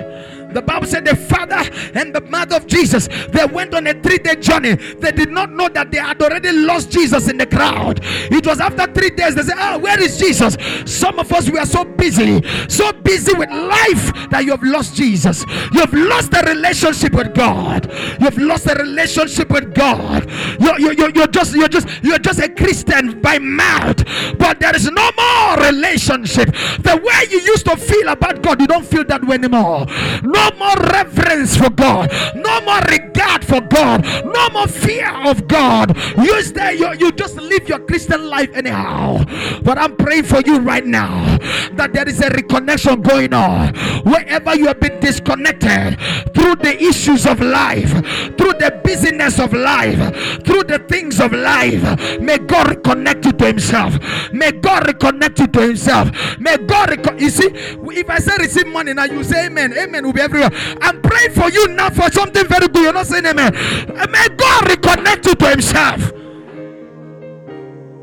The 0.54 0.62
Bible 0.62 0.88
said 0.88 1.06
the 1.06 1.16
father 1.16 1.70
and 1.94 2.14
the 2.14 2.22
mother 2.22 2.56
of 2.58 2.68
Jesus 2.68 3.08
they 3.30 3.46
went 3.46 3.74
on 3.74 3.88
a 3.88 3.94
three-day 3.94 4.36
journey. 4.36 4.76
They 4.76 5.12
did 5.12 5.32
not 5.32 5.52
know 5.52 5.70
that 5.70 5.92
they 5.92 5.98
had 5.98 6.22
already 6.22 6.52
lost 6.52 6.92
Jesus 6.92 7.30
in 7.30 7.38
the 7.38 7.46
crowd. 7.46 8.00
It 8.04 8.46
was 8.46 8.60
after 8.60 8.92
three 8.92 9.12
days 9.12 9.36
they 9.36 9.44
said, 9.44 9.58
"Ah, 9.58 9.76
oh, 9.76 9.80
where 9.80 10.00
is 10.02 10.18
Jesus?" 10.18 10.58
Some 10.86 11.20
of 11.20 11.32
us 11.32 11.50
we 11.50 11.58
are 11.58 11.66
so 11.66 11.84
busy, 11.84 12.42
so 12.68 12.92
busy 12.92 13.34
with 13.34 13.50
life 13.50 14.12
that 14.30 14.44
you 14.46 14.52
have 14.52 14.64
lost 14.64 14.96
Jesus. 14.96 15.46
You 15.74 15.82
have 15.82 15.94
lost 15.94 16.32
the 16.32 16.42
relationship 16.48 17.14
with 17.14 17.34
God. 17.36 17.92
You 18.20 18.26
have 18.26 18.38
lost 18.38 18.66
the 18.66 18.76
relationship 18.76 19.50
with 19.50 19.74
God. 19.74 20.30
You're, 20.60 20.80
you're, 20.80 21.12
you're 21.12 21.28
just 21.28 21.56
you're 21.56 21.68
just 21.68 21.88
you're 22.04 22.20
just 22.20 22.40
a 22.40 22.50
Christian 22.50 23.22
by 23.22 23.40
mouth, 23.40 24.04
but 24.38 24.60
there 24.60 24.76
is 24.76 24.90
no 24.90 25.10
more 25.18 25.58
relationship. 25.66 26.50
The 26.82 27.00
way 27.04 27.22
you 27.30 27.40
used 27.42 27.66
to 27.66 27.76
feel 27.78 28.08
about 28.10 28.42
God, 28.42 28.62
you 28.62 28.68
don't 28.68 28.86
feel 28.86 29.04
that 29.06 29.24
way 29.24 29.36
anymore. 29.36 29.86
No 30.24 30.39
no 30.40 30.50
more 30.58 30.76
reverence 30.92 31.58
for 31.58 31.70
God, 31.70 32.12
no 32.36 32.62
more 32.62 32.80
regard 32.90 33.44
for 33.44 33.62
God, 33.62 34.04
no 34.26 34.50
more 34.50 34.68
fear 34.68 35.10
of 35.28 35.48
God. 35.48 35.96
You 36.18 36.42
stay, 36.44 36.78
you, 36.78 36.94
you 37.00 37.12
just 37.12 37.36
live 37.36 37.68
your 37.68 37.80
Christian 37.80 38.30
life 38.30 38.50
anyhow. 38.56 39.24
But 39.64 39.78
I'm 39.78 39.96
praying 39.96 40.24
for 40.24 40.42
you 40.46 40.60
right 40.60 40.86
now 40.86 41.38
that 41.74 41.92
there 41.94 42.08
is 42.08 42.20
a 42.22 42.30
reconnection 42.30 43.02
going 43.04 43.34
on 43.34 43.76
wherever 44.04 44.56
you 44.56 44.68
have 44.68 44.80
been 44.80 45.00
disconnected 45.00 46.00
through 46.34 46.56
the 46.56 46.78
issues 46.82 47.26
of 47.26 47.42
life, 47.42 47.92
through 48.38 48.54
the 48.54 48.80
busyness 48.84 49.40
of 49.40 49.54
life, 49.54 49.98
through 50.46 50.64
the 50.64 50.80
things 50.88 51.20
of 51.20 51.32
life. 51.34 51.82
May 52.22 52.38
God 52.38 52.68
reconnect 52.68 53.26
you 53.26 53.32
to 53.34 53.46
Himself. 53.46 54.00
May 54.32 54.52
God 54.52 54.84
reconnect 54.84 55.40
you 55.40 55.48
to 55.48 55.62
Himself. 55.62 56.12
May 56.40 56.58
God, 56.58 56.90
reco- 56.90 57.20
you 57.20 57.30
see, 57.30 57.50
if 57.54 58.10
I 58.10 58.20
say 58.20 58.34
receive 58.40 58.68
money 58.68 58.94
now, 58.94 59.06
you 59.06 59.24
say 59.24 59.46
Amen. 59.46 59.74
Amen 59.78 60.06
will 60.06 60.14
be 60.14 60.22
everywhere. 60.30 60.78
I'm 60.82 61.02
praying 61.02 61.32
for 61.32 61.50
you 61.50 61.68
now 61.70 61.90
for 61.90 62.12
something 62.12 62.48
very 62.48 62.68
good. 62.68 62.84
You're 62.84 62.94
not 62.94 63.08
saying 63.08 63.26
amen. 63.26 63.54
May 63.54 64.28
God 64.36 64.66
reconnect 64.66 65.26
you 65.26 65.36
to 65.36 65.50
Himself. 65.50 66.14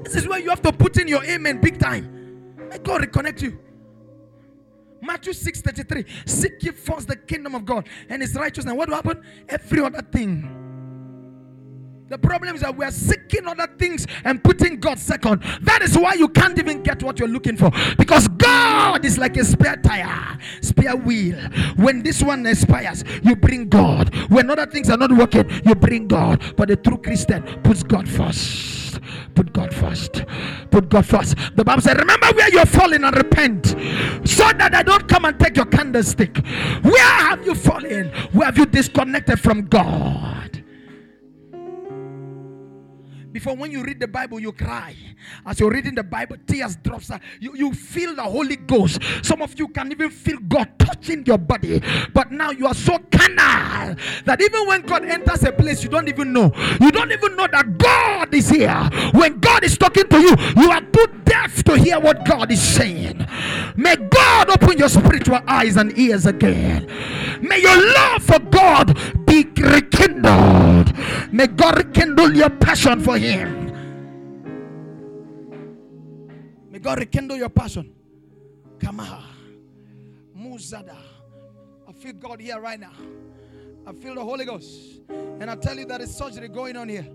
This 0.05 0.17
is 0.17 0.29
where 0.29 0.39
you 0.39 0.51
have 0.51 0.63
to 0.63 0.73
put 0.73 0.99
in 0.99 1.09
your 1.09 1.25
amen 1.25 1.61
big 1.61 1.79
time. 1.79 2.57
May 2.69 2.79
God 2.79 3.03
reconnect 3.03 3.43
you. 3.43 3.59
Matthew 5.01 5.33
6 5.33 5.61
33. 5.61 6.05
Seek 6.27 6.63
ye 6.63 6.71
first 6.71 7.09
the 7.09 7.17
kingdom 7.17 7.55
of 7.55 7.65
God 7.65 7.89
and 8.09 8.23
his 8.23 8.35
righteousness. 8.35 8.75
What 8.75 8.89
will 8.89 8.97
happen? 8.97 9.23
Every 9.49 9.81
other 9.83 10.03
thing 10.03 10.66
the 12.09 12.19
problem 12.19 12.55
is 12.55 12.61
that 12.63 12.77
we 12.77 12.85
are 12.85 12.91
seeking 12.91 13.47
other 13.47 13.67
things 13.79 14.07
and 14.25 14.43
putting 14.43 14.79
God 14.79 14.99
second. 14.99 15.43
That 15.63 15.83
is 15.83 15.99
why 15.99 16.15
you 16.15 16.29
can't 16.29 16.57
even 16.59 16.83
get 16.83 17.03
what 17.03 17.19
you're 17.19 17.29
looking 17.29 17.57
for. 17.57 17.71
Because 17.99 18.29
God 18.29 19.05
is 19.05 19.19
like 19.19 19.37
a 19.37 19.45
spare 19.45 19.77
tire, 19.77 20.39
spare 20.61 20.97
wheel. 20.97 21.37
When 21.77 22.03
this 22.03 22.23
one 22.23 22.47
expires, 22.47 23.03
you 23.23 23.35
bring 23.35 23.69
God. 23.69 24.15
When 24.31 24.51
other 24.51 24.67
things 24.67 24.89
are 24.89 24.97
not 24.97 25.11
working, 25.11 25.51
you 25.65 25.75
bring 25.75 26.07
God. 26.07 26.55
But 26.57 26.69
the 26.69 26.77
true 26.77 26.99
Christian 26.99 27.43
puts 27.65 27.83
God 27.83 28.09
first. 28.09 29.01
Put 29.35 29.53
God 29.53 29.75
first. 29.75 30.25
Put 30.71 30.89
God 30.89 31.07
first. 31.07 31.37
The 31.57 31.65
Bible 31.65 31.83
says, 31.83 31.97
Remember 31.97 32.29
where 32.35 32.51
you're 32.51 32.67
falling 32.67 33.03
and 33.03 33.17
repent 33.17 33.67
so 34.25 34.51
that 34.53 34.71
I 34.75 34.83
don't 34.83 35.09
come 35.09 35.25
and 35.25 35.39
take 35.39 35.57
your 35.57 35.67
candlestick. 35.67 36.39
Where 36.83 37.03
have 37.03 37.45
you 37.45 37.55
fallen? 37.55 38.11
Where 38.33 38.47
have 38.47 38.59
you 38.59 38.67
disconnected 38.67 39.41
from 39.41 39.67
God? 39.67 40.63
Before 43.37 43.55
when 43.55 43.71
you 43.71 43.83
read 43.83 44.01
the 44.01 44.09
Bible, 44.09 44.41
you 44.41 44.51
cry. 44.51 44.97
As 45.45 45.61
you're 45.61 45.71
reading 45.71 45.95
the 45.95 46.03
Bible, 46.03 46.39
tears 46.47 46.75
drops. 46.77 47.11
You, 47.39 47.55
you 47.55 47.75
feel 47.75 48.15
the 48.15 48.23
Holy 48.23 48.57
Ghost. 48.57 48.99
Some 49.21 49.43
of 49.43 49.59
you 49.59 49.69
can 49.69 49.93
even 49.93 50.09
feel 50.09 50.39
God 50.39 50.71
touching 50.79 51.23
your 51.27 51.37
body. 51.37 51.83
But 52.15 52.33
now 52.33 52.51
you 52.51 52.67
are 52.67 52.73
so 52.73 52.97
carnal 53.13 53.95
that 54.25 54.41
even 54.41 54.67
when 54.67 54.81
God 54.87 55.05
enters 55.05 55.45
a 55.45 55.53
place, 55.53 55.83
you 55.85 55.91
don't 55.91 56.09
even 56.09 56.33
know. 56.33 56.51
You 56.81 56.91
don't 56.91 57.13
even 57.13 57.37
know 57.37 57.47
that 57.47 57.77
God 57.77 58.35
is 58.35 58.49
here. 58.49 58.89
When 59.13 59.39
God 59.39 59.65
is 59.65 59.77
talking 59.77 60.09
to 60.09 60.19
you, 60.19 60.35
you 60.57 60.71
are 60.71 60.81
too 60.81 61.07
deaf 61.27 61.63
to 61.65 61.77
hear 61.77 62.01
what 62.01 62.25
God 62.25 62.51
is 62.51 62.63
saying. 62.63 63.19
May 63.77 63.97
God 63.97 64.49
open 64.49 64.79
your 64.79 64.89
spiritual 64.89 65.41
eyes 65.47 65.77
and 65.77 65.99
ears 65.99 66.25
again. 66.25 66.87
May 67.43 67.61
your 67.61 67.77
love 67.93 68.23
for 68.23 68.39
God 68.39 68.99
rekindled. 69.65 70.93
May 71.33 71.47
God 71.47 71.79
rekindle 71.79 72.35
your 72.35 72.51
passion 72.51 73.01
for 73.01 73.17
Him. 73.19 73.67
May 76.71 76.79
God 76.79 76.99
rekindle 76.99 77.37
your 77.37 77.49
passion. 77.49 77.93
On. 78.87 79.25
Muzada. 80.37 80.97
I 81.89 81.93
feel 81.93 82.13
God 82.13 82.41
here 82.41 82.61
right 82.61 82.79
now. 82.79 82.93
I 83.87 83.93
feel 83.93 84.15
the 84.15 84.23
Holy 84.23 84.45
Ghost. 84.45 85.01
And 85.09 85.51
I 85.51 85.57
tell 85.57 85.77
you 85.77 85.87
that 85.87 86.01
is 86.01 86.15
surgery 86.15 86.49
going 86.49 86.77
on 86.77 86.89
here. 86.89 87.07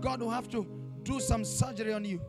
God 0.00 0.20
will 0.20 0.30
have 0.30 0.48
to 0.50 0.66
do 1.02 1.20
some 1.20 1.44
surgery 1.44 1.92
on 1.92 2.04
you. 2.04 2.20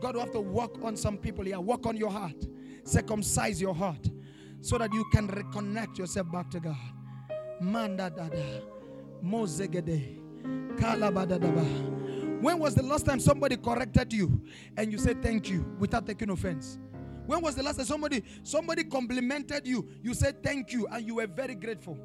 God 0.00 0.14
will 0.14 0.22
have 0.22 0.32
to 0.32 0.40
work 0.40 0.82
on 0.82 0.96
some 0.96 1.18
people 1.18 1.44
here. 1.44 1.60
Work 1.60 1.86
on 1.86 1.96
your 1.96 2.10
heart. 2.10 2.46
Circumcise 2.84 3.60
your 3.60 3.74
heart. 3.74 4.08
So 4.60 4.78
that 4.78 4.92
you 4.92 5.04
can 5.12 5.28
reconnect 5.28 5.98
yourself 5.98 6.30
back 6.30 6.50
to 6.50 6.60
God. 6.60 6.76
Manda 7.60 8.10
dada. 8.10 8.62
Mozegede. 9.22 10.18
Kalabadadaba. 10.76 12.40
When 12.40 12.58
was 12.58 12.74
the 12.74 12.82
last 12.82 13.04
time 13.04 13.20
somebody 13.20 13.56
corrected 13.58 14.12
you 14.12 14.40
and 14.76 14.90
you 14.90 14.98
said 14.98 15.22
thank 15.22 15.50
you 15.50 15.64
without 15.78 16.06
taking 16.06 16.30
offense? 16.30 16.78
When 17.26 17.42
was 17.42 17.54
the 17.54 17.62
last 17.62 17.76
time 17.76 17.84
somebody 17.84 18.24
somebody 18.42 18.84
complimented 18.84 19.66
you? 19.66 19.86
You 20.02 20.14
said 20.14 20.42
thank 20.42 20.72
you 20.72 20.86
and 20.90 21.06
you 21.06 21.16
were 21.16 21.26
very 21.26 21.54
grateful. 21.54 21.98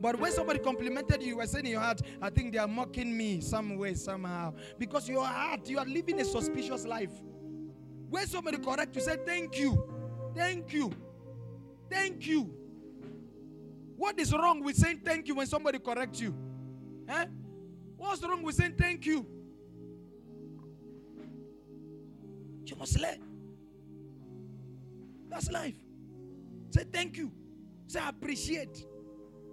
But 0.00 0.18
when 0.18 0.32
somebody 0.32 0.60
complimented 0.60 1.22
you, 1.22 1.28
you 1.28 1.36
were 1.36 1.46
saying 1.46 1.66
in 1.66 1.72
your 1.72 1.80
heart, 1.80 2.00
I 2.22 2.30
think 2.30 2.52
they 2.52 2.58
are 2.58 2.68
mocking 2.68 3.14
me 3.14 3.40
some 3.40 3.76
way, 3.76 3.94
somehow. 3.94 4.54
Because 4.78 5.08
your 5.08 5.26
heart, 5.26 5.68
you 5.68 5.78
are 5.78 5.84
living 5.84 6.20
a 6.20 6.24
suspicious 6.24 6.86
life. 6.86 7.12
When 8.08 8.26
somebody 8.26 8.56
correct 8.58 8.94
you, 8.96 9.02
say 9.02 9.16
thank 9.26 9.58
you. 9.58 9.86
Thank 10.34 10.72
you. 10.72 10.90
Thank 11.90 12.26
you. 12.26 12.54
What 14.00 14.18
is 14.18 14.32
wrong 14.32 14.64
with 14.64 14.76
saying 14.76 15.02
thank 15.04 15.28
you 15.28 15.34
when 15.34 15.46
somebody 15.46 15.78
corrects 15.78 16.22
you? 16.22 16.34
Eh? 17.06 17.26
What's 17.98 18.22
wrong 18.22 18.42
with 18.42 18.54
saying 18.54 18.76
thank 18.78 19.04
you? 19.04 19.26
You 22.64 22.76
must 22.76 22.98
learn. 22.98 23.20
That's 25.28 25.50
life. 25.50 25.74
Say 26.70 26.84
thank 26.90 27.18
you. 27.18 27.30
Say 27.88 28.00
appreciate. 28.02 28.86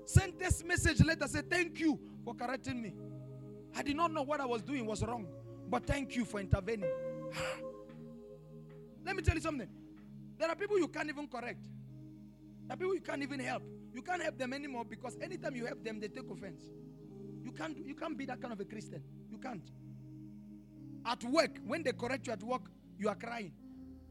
Send 0.06 0.40
this 0.40 0.64
message 0.64 1.03
later. 1.03 1.28
Say 1.28 1.41
thank 1.41 1.82
you 1.82 1.99
for 2.24 2.34
correcting 2.34 2.82
me. 2.82 2.94
I 3.76 3.84
did 3.84 3.98
not 3.98 4.14
know 4.14 4.24
what 4.24 4.40
I 4.40 4.45
was 4.45 4.61
doing 4.61 4.86
was 4.86 5.03
wrong, 5.03 5.28
but 5.69 5.86
thank 5.86 6.15
you 6.15 6.24
for 6.24 6.40
intervening. 6.40 6.90
Let 9.06 9.14
me 9.14 9.24
tell 9.24 9.36
you 9.36 9.41
something. 9.41 9.68
There 10.38 10.48
are 10.48 10.56
people 10.56 10.80
you 10.80 10.88
can't 10.88 11.10
even 11.10 11.28
correct. 11.28 11.60
There 12.65 12.76
are 12.76 12.78
people 12.78 12.95
you 12.95 13.02
can't 13.02 13.22
even 13.22 13.41
help. 13.41 13.64
You 13.98 14.03
can't 14.03 14.22
help 14.22 14.38
them 14.38 14.53
anymore 14.53 14.86
because 14.86 15.18
anytime 15.19 15.56
you 15.56 15.65
help 15.65 15.84
them, 15.84 15.99
they 15.99 16.07
take 16.07 16.30
offense. 16.30 16.61
You 17.44 17.52
can't, 17.52 17.76
you 17.84 17.95
can't 17.95 18.15
be 18.15 18.28
that 18.28 18.40
kind 18.40 18.53
of 18.53 18.60
a 18.60 18.65
Christian. 18.65 19.02
You 19.28 19.40
can't. 19.40 19.68
At 21.03 21.24
work, 21.24 21.57
when 21.65 21.82
they 21.82 21.94
correct 21.94 22.28
you 22.28 22.34
at 22.34 22.44
work, 22.44 22.69
you 22.99 23.10
are 23.10 23.15
crying. 23.15 23.53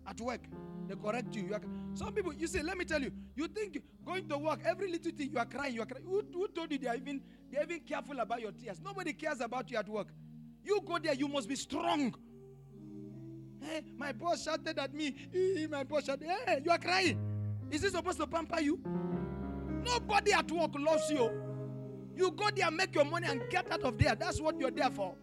At 0.04 0.20
work, 0.20 0.40
they 0.88 0.96
correct 0.96 1.36
you. 1.36 1.46
you 1.46 1.54
are, 1.54 1.60
some 1.94 2.12
people, 2.12 2.34
you 2.34 2.48
say, 2.48 2.62
let 2.62 2.76
me 2.76 2.84
tell 2.84 3.00
you, 3.00 3.12
you 3.36 3.46
think 3.46 3.80
going 4.04 4.28
to 4.28 4.36
work, 4.36 4.58
every 4.64 4.90
little 4.90 5.12
thing 5.12 5.30
you 5.30 5.38
are 5.38 5.46
crying, 5.46 5.74
you 5.76 5.82
are 5.82 5.86
crying. 5.86 6.04
Who, 6.04 6.20
who 6.32 6.48
told 6.48 6.72
you 6.72 6.78
they 6.78 6.88
are 6.88 6.96
even 6.96 7.20
they 7.52 7.58
are 7.58 7.62
even 7.62 7.78
careful 7.78 8.18
about 8.18 8.40
your 8.40 8.50
tears? 8.50 8.80
Nobody 8.84 9.12
cares 9.12 9.40
about 9.40 9.70
you 9.70 9.78
at 9.78 9.88
work. 9.88 10.08
You 10.64 10.80
go 10.84 10.98
there, 10.98 11.14
you 11.14 11.28
must 11.28 11.48
be 11.48 11.54
strong. 11.54 12.12
Hey, 13.60 13.82
my 13.96 14.10
boss 14.10 14.42
shouted 14.42 14.80
at 14.80 14.92
me. 14.92 15.14
Eh, 15.32 15.68
my 15.70 15.84
boss 15.84 16.06
shouted. 16.06 16.26
Hey, 16.26 16.60
you 16.64 16.72
are 16.72 16.78
crying. 16.78 17.20
Is 17.70 17.82
this 17.82 17.92
supposed 17.92 18.18
to 18.18 18.26
pamper 18.26 18.60
you? 18.60 18.80
Nobody 19.86 20.32
at 20.32 20.50
work 20.50 20.72
loves 20.78 21.10
you. 21.10 21.30
You 22.16 22.30
go 22.32 22.48
there, 22.54 22.70
make 22.70 22.94
your 22.94 23.04
money, 23.04 23.28
and 23.28 23.42
get 23.50 23.70
out 23.70 23.82
of 23.82 23.96
there. 23.98 24.14
That's 24.14 24.40
what 24.40 24.58
you're 24.58 24.70
there 24.70 24.90
for. 24.90 25.14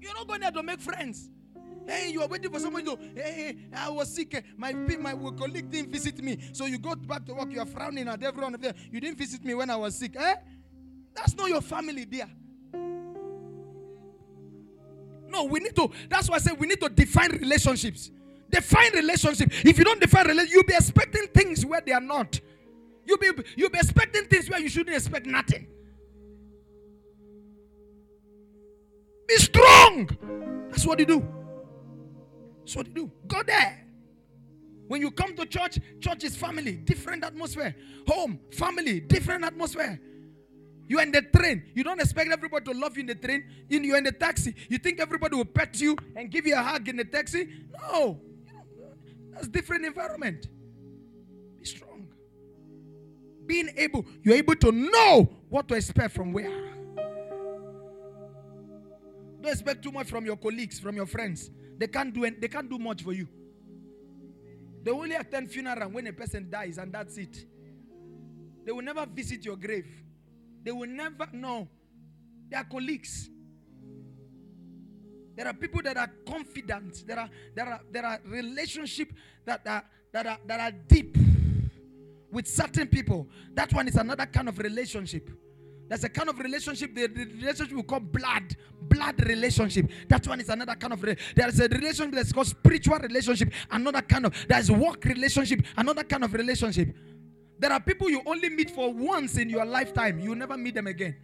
You're 0.00 0.14
not 0.14 0.26
going 0.26 0.40
there 0.40 0.50
to 0.50 0.62
make 0.62 0.80
friends. 0.80 1.30
Hey, 1.86 2.10
you 2.10 2.22
are 2.22 2.28
waiting 2.28 2.50
for 2.50 2.58
somebody 2.58 2.86
to, 2.86 2.98
hey, 3.14 3.56
I 3.74 3.90
was 3.90 4.08
sick. 4.14 4.42
My, 4.56 4.72
my 4.72 5.12
colleague 5.36 5.70
didn't 5.70 5.92
visit 5.92 6.22
me. 6.22 6.38
So 6.52 6.64
you 6.64 6.78
go 6.78 6.94
back 6.94 7.26
to 7.26 7.34
work, 7.34 7.52
you 7.52 7.60
are 7.60 7.66
frowning 7.66 8.08
at 8.08 8.22
everyone 8.22 8.56
there. 8.58 8.74
You 8.90 9.00
didn't 9.00 9.18
visit 9.18 9.44
me 9.44 9.54
when 9.54 9.68
I 9.68 9.76
was 9.76 9.94
sick. 9.96 10.16
Eh? 10.16 10.34
That's 11.14 11.36
not 11.36 11.48
your 11.48 11.60
family 11.60 12.04
there. 12.06 12.30
No, 15.28 15.44
we 15.44 15.60
need 15.60 15.76
to, 15.76 15.90
that's 16.08 16.28
why 16.28 16.36
I 16.36 16.38
say 16.38 16.52
we 16.52 16.66
need 16.66 16.80
to 16.80 16.88
define 16.88 17.32
relationships. 17.32 18.10
Define 18.48 18.92
relationship. 18.94 19.50
If 19.64 19.78
you 19.78 19.84
don't 19.84 20.00
define 20.00 20.26
relationship, 20.26 20.54
you'll 20.54 20.64
be 20.64 20.74
expecting 20.74 21.26
things 21.28 21.66
where 21.66 21.82
they 21.82 21.92
are 21.92 22.00
not. 22.00 22.40
You'll 23.06 23.18
be, 23.18 23.30
you'll 23.56 23.70
be 23.70 23.78
expecting 23.78 24.26
things 24.26 24.48
where 24.48 24.60
you 24.60 24.68
shouldn't 24.68 24.96
expect 24.96 25.26
nothing. 25.26 25.66
Be 29.26 29.36
strong. 29.36 30.08
That's 30.70 30.86
what 30.86 30.98
you 30.98 31.06
do. 31.06 31.28
That's 32.60 32.76
what 32.76 32.86
you 32.88 32.94
do. 32.94 33.10
Go 33.26 33.42
there. 33.42 33.84
When 34.88 35.00
you 35.00 35.10
come 35.10 35.34
to 35.36 35.46
church, 35.46 35.78
church 36.00 36.24
is 36.24 36.36
family, 36.36 36.72
different 36.72 37.24
atmosphere. 37.24 37.74
Home, 38.08 38.38
family, 38.52 39.00
different 39.00 39.44
atmosphere. 39.44 40.00
You're 40.86 41.02
in 41.02 41.12
the 41.12 41.22
train. 41.22 41.64
You 41.74 41.82
don't 41.82 42.00
expect 42.00 42.30
everybody 42.30 42.72
to 42.72 42.78
love 42.78 42.96
you 42.96 43.00
in 43.00 43.06
the 43.06 43.14
train. 43.14 43.44
In, 43.70 43.84
You're 43.84 43.96
in 43.96 44.04
the 44.04 44.12
taxi. 44.12 44.54
You 44.68 44.76
think 44.78 45.00
everybody 45.00 45.36
will 45.36 45.46
pet 45.46 45.80
you 45.80 45.96
and 46.14 46.30
give 46.30 46.46
you 46.46 46.54
a 46.54 46.62
hug 46.62 46.88
in 46.88 46.96
the 46.96 47.04
taxi? 47.04 47.48
No. 47.72 48.20
That's 49.32 49.48
different 49.48 49.86
environment. 49.86 50.48
Being 53.46 53.70
able, 53.76 54.04
you're 54.22 54.36
able 54.36 54.56
to 54.56 54.72
know 54.72 55.28
what 55.48 55.68
to 55.68 55.74
expect 55.74 56.14
from 56.14 56.32
where. 56.32 56.50
Don't 59.40 59.52
expect 59.52 59.82
too 59.82 59.92
much 59.92 60.08
from 60.08 60.24
your 60.24 60.36
colleagues, 60.36 60.80
from 60.80 60.96
your 60.96 61.06
friends. 61.06 61.50
They 61.76 61.86
can't 61.86 62.14
do 62.14 62.30
they 62.30 62.48
can't 62.48 62.70
do 62.70 62.78
much 62.78 63.02
for 63.02 63.12
you. 63.12 63.28
They 64.82 64.90
only 64.90 65.14
attend 65.14 65.50
funeral 65.50 65.90
when 65.90 66.06
a 66.06 66.12
person 66.12 66.48
dies, 66.50 66.78
and 66.78 66.92
that's 66.92 67.18
it. 67.18 67.44
They 68.64 68.72
will 68.72 68.82
never 68.82 69.04
visit 69.06 69.44
your 69.44 69.56
grave. 69.56 69.86
They 70.62 70.72
will 70.72 70.88
never 70.88 71.26
know. 71.32 71.68
They 72.50 72.56
are 72.56 72.64
colleagues. 72.64 73.28
There 75.36 75.46
are 75.46 75.52
people 75.52 75.82
that 75.82 75.96
are 75.96 76.10
confident. 76.26 77.04
There 77.06 77.18
are 77.18 77.28
there 77.54 77.66
are 77.66 77.80
there 77.90 78.06
are 78.06 78.20
relationship 78.24 79.12
that 79.44 79.66
are 79.66 79.84
that 80.12 80.26
are 80.26 80.38
that 80.46 80.60
are 80.60 80.70
deep 80.70 81.16
with 82.34 82.46
certain 82.46 82.88
people. 82.88 83.28
That 83.54 83.72
one 83.72 83.88
is 83.88 83.94
another 83.96 84.26
kind 84.26 84.48
of 84.48 84.58
relationship. 84.58 85.30
There's 85.88 86.02
a 86.02 86.08
kind 86.08 86.28
of 86.28 86.38
relationship, 86.38 86.94
the 86.94 87.06
relationship 87.06 87.76
we 87.76 87.82
call 87.82 88.00
blood, 88.00 88.56
blood 88.82 89.24
relationship. 89.26 89.90
That 90.08 90.26
one 90.26 90.40
is 90.40 90.48
another 90.48 90.74
kind 90.74 90.92
of. 90.94 91.02
Re- 91.02 91.16
there 91.36 91.48
is 91.48 91.60
a 91.60 91.68
relationship 91.68 92.14
that's 92.14 92.32
called 92.32 92.48
spiritual 92.48 92.98
relationship. 92.98 93.52
Another 93.70 94.02
kind 94.02 94.26
of. 94.26 94.34
There 94.48 94.58
is 94.58 94.70
work 94.70 95.04
relationship. 95.04 95.64
Another 95.76 96.02
kind 96.02 96.24
of 96.24 96.32
relationship. 96.32 96.94
There 97.58 97.70
are 97.70 97.80
people 97.80 98.10
you 98.10 98.22
only 98.26 98.48
meet 98.48 98.70
for 98.70 98.92
once 98.92 99.36
in 99.36 99.48
your 99.48 99.64
lifetime. 99.64 100.18
You 100.18 100.34
never 100.34 100.56
meet 100.56 100.74
them 100.74 100.86
again. 100.86 101.16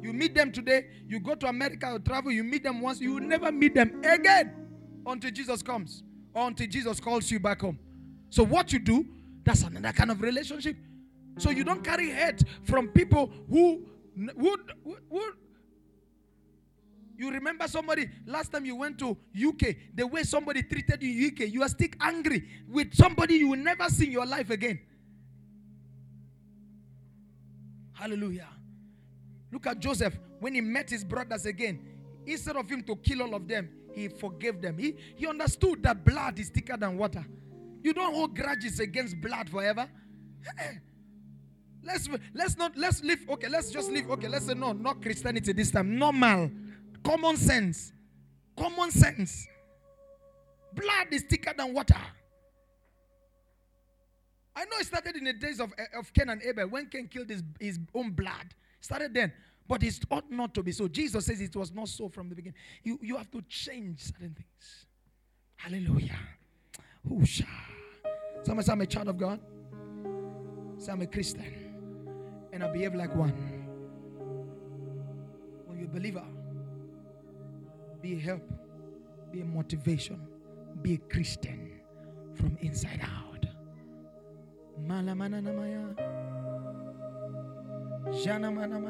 You 0.00 0.12
meet 0.12 0.34
them 0.34 0.50
today. 0.50 0.86
You 1.06 1.20
go 1.20 1.34
to 1.36 1.46
America 1.46 1.92
or 1.92 1.98
travel. 2.00 2.32
You 2.32 2.42
meet 2.42 2.64
them 2.64 2.80
once. 2.80 3.00
You 3.00 3.20
never 3.20 3.52
meet 3.52 3.74
them 3.74 4.02
again 4.02 4.52
until 5.06 5.30
Jesus 5.30 5.62
comes 5.62 6.02
or 6.34 6.48
until 6.48 6.66
Jesus 6.66 6.98
calls 6.98 7.30
you 7.30 7.38
back 7.38 7.60
home. 7.60 7.78
So 8.32 8.46
what 8.46 8.72
you 8.72 8.78
do, 8.78 9.06
that's 9.44 9.60
another 9.62 9.92
kind 9.92 10.10
of 10.10 10.22
relationship. 10.22 10.74
So 11.36 11.50
you 11.50 11.64
don't 11.64 11.84
carry 11.84 12.10
hate 12.10 12.42
from 12.64 12.88
people 12.88 13.30
who 13.50 13.84
would 14.36 14.60
would 15.10 15.34
you 17.18 17.30
remember 17.30 17.68
somebody 17.68 18.08
last 18.26 18.50
time 18.50 18.64
you 18.64 18.74
went 18.74 18.98
to 19.00 19.10
UK, 19.10 19.76
the 19.94 20.06
way 20.06 20.22
somebody 20.22 20.62
treated 20.62 21.02
you 21.02 21.28
in 21.28 21.32
UK, 21.34 21.52
you 21.52 21.60
are 21.62 21.68
still 21.68 21.90
angry 22.00 22.48
with 22.70 22.94
somebody 22.94 23.34
you 23.34 23.48
will 23.48 23.58
never 23.58 23.90
see 23.90 24.06
in 24.06 24.12
your 24.12 24.24
life 24.24 24.48
again. 24.48 24.80
Hallelujah. 27.92 28.48
Look 29.52 29.66
at 29.66 29.78
Joseph 29.78 30.18
when 30.40 30.54
he 30.54 30.62
met 30.62 30.88
his 30.88 31.04
brothers 31.04 31.44
again. 31.44 31.80
Instead 32.24 32.56
of 32.56 32.66
him 32.70 32.82
to 32.84 32.96
kill 32.96 33.24
all 33.24 33.34
of 33.34 33.46
them, 33.46 33.68
he 33.92 34.08
forgave 34.08 34.62
them. 34.62 34.78
He, 34.78 34.96
he 35.16 35.26
understood 35.26 35.82
that 35.82 36.02
blood 36.02 36.38
is 36.38 36.48
thicker 36.48 36.78
than 36.78 36.96
water. 36.96 37.26
You 37.82 37.92
don't 37.92 38.14
hold 38.14 38.36
grudges 38.36 38.80
against 38.80 39.20
blood 39.20 39.50
forever. 39.50 39.88
Let's 41.84 42.08
let's 42.34 42.56
not 42.56 42.76
let's 42.76 43.02
live. 43.02 43.26
Okay, 43.28 43.48
let's 43.48 43.70
just 43.70 43.90
live. 43.90 44.10
Okay, 44.10 44.28
let's 44.28 44.46
say 44.46 44.54
no, 44.54 44.72
not 44.72 45.02
Christianity 45.02 45.52
this 45.52 45.70
time. 45.70 45.98
Normal, 45.98 46.50
common 47.02 47.36
sense, 47.36 47.92
common 48.56 48.90
sense. 48.90 49.46
Blood 50.74 51.08
is 51.10 51.22
thicker 51.22 51.52
than 51.56 51.74
water. 51.74 51.96
I 54.54 54.64
know 54.64 54.76
it 54.78 54.86
started 54.86 55.16
in 55.16 55.24
the 55.24 55.32
days 55.32 55.60
of, 55.60 55.72
eh, 55.78 55.98
of 55.98 56.12
Cain 56.12 56.28
and 56.28 56.42
Abel 56.42 56.68
when 56.68 56.86
Cain 56.86 57.08
killed 57.08 57.30
his, 57.30 57.42
his 57.58 57.78
own 57.94 58.10
blood. 58.10 58.54
Started 58.80 59.14
then. 59.14 59.32
But 59.66 59.82
it 59.82 59.98
ought 60.10 60.30
not 60.30 60.54
to 60.54 60.62
be 60.62 60.72
so. 60.72 60.88
Jesus 60.88 61.24
says 61.24 61.40
it 61.40 61.56
was 61.56 61.72
not 61.72 61.88
so 61.88 62.08
from 62.08 62.28
the 62.28 62.34
beginning. 62.34 62.58
You, 62.82 62.98
you 63.02 63.16
have 63.16 63.30
to 63.30 63.42
change 63.48 64.00
certain 64.00 64.34
things. 64.34 64.86
Hallelujah. 65.56 66.18
Whoosha. 67.08 67.46
Somebody 68.42 68.66
say, 68.66 68.72
I'm 68.72 68.80
a 68.80 68.86
child 68.86 69.08
of 69.08 69.18
God. 69.18 69.40
Say, 70.78 70.92
I'm 70.92 71.00
a 71.00 71.06
Christian 71.06 71.62
and 72.52 72.62
I 72.62 72.68
behave 72.68 72.94
like 72.94 73.14
one. 73.14 73.32
When 75.66 75.78
you're 75.78 75.88
a 75.88 75.90
believer, 75.90 76.24
be 78.00 78.14
a 78.14 78.18
help, 78.18 78.42
be 79.32 79.40
a 79.40 79.44
motivation, 79.44 80.20
be 80.82 80.94
a 80.94 80.98
Christian 80.98 81.80
from 82.34 82.56
inside 82.60 83.00
out. 83.02 83.46
Malamanamaya. 84.86 85.96
Jana 88.22 88.50
mana 88.50 88.82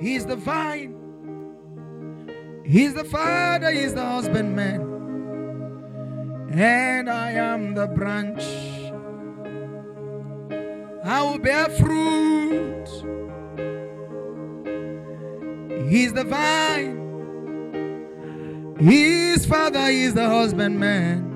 He's 0.00 0.24
the 0.24 0.36
vine. 0.36 0.96
He's 2.64 2.94
the 2.94 3.04
father, 3.04 3.70
he's 3.70 3.94
the 3.94 4.04
husbandman. 4.04 4.80
And 6.52 7.10
I 7.10 7.32
am 7.32 7.74
the 7.74 7.86
branch. 7.86 8.42
I 11.04 11.22
will 11.22 11.38
bear 11.38 11.68
fruit. 11.68 12.86
He's 15.88 16.12
the 16.12 16.24
vine. 16.24 16.96
His 18.78 19.44
father 19.44 19.88
is 19.88 20.14
the 20.14 20.28
husbandman. 20.28 21.26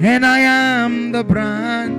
And 0.00 0.24
I 0.24 0.38
am 0.38 1.12
the 1.12 1.24
branch. 1.24 1.93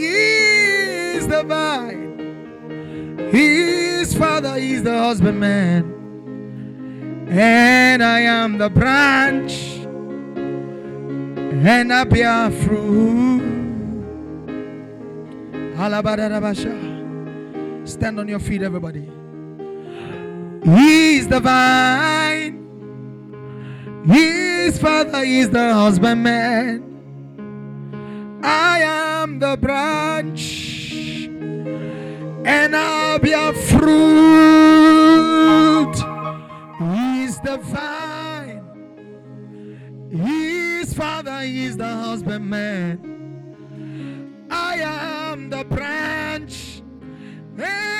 He 0.00 1.16
is 1.16 1.26
the 1.26 1.42
vine. 1.42 3.28
His 3.30 4.14
father 4.14 4.56
is 4.56 4.82
the 4.82 4.96
husbandman. 4.96 5.94
And 7.28 8.02
I 8.02 8.20
am 8.20 8.58
the 8.58 8.70
branch. 8.70 9.74
And 11.68 11.92
I 11.92 12.04
bear 12.04 12.50
fruit. 12.50 13.26
Stand 17.84 18.18
on 18.20 18.28
your 18.28 18.38
feet, 18.38 18.62
everybody. 18.62 19.08
He 20.64 21.16
is 21.18 21.28
the 21.28 21.40
vine. 21.40 22.62
His 24.06 24.78
father 24.78 25.22
is 25.24 25.50
the 25.50 25.74
husbandman. 25.74 26.85
I 28.48 28.78
am 28.78 29.40
the 29.40 29.56
branch, 29.56 31.26
and 32.44 32.76
I'll 32.76 33.18
be 33.18 33.32
a 33.32 33.52
fruit. 33.52 33.86
He 36.78 37.24
is 37.24 37.40
the 37.40 37.56
vine. 37.58 38.62
He 40.12 40.78
is 40.78 41.76
the 41.76 41.88
husbandman. 41.88 43.00
I 44.48 44.76
am 44.76 45.50
the 45.50 45.64
branch. 45.64 46.82
Hey. 47.56 47.96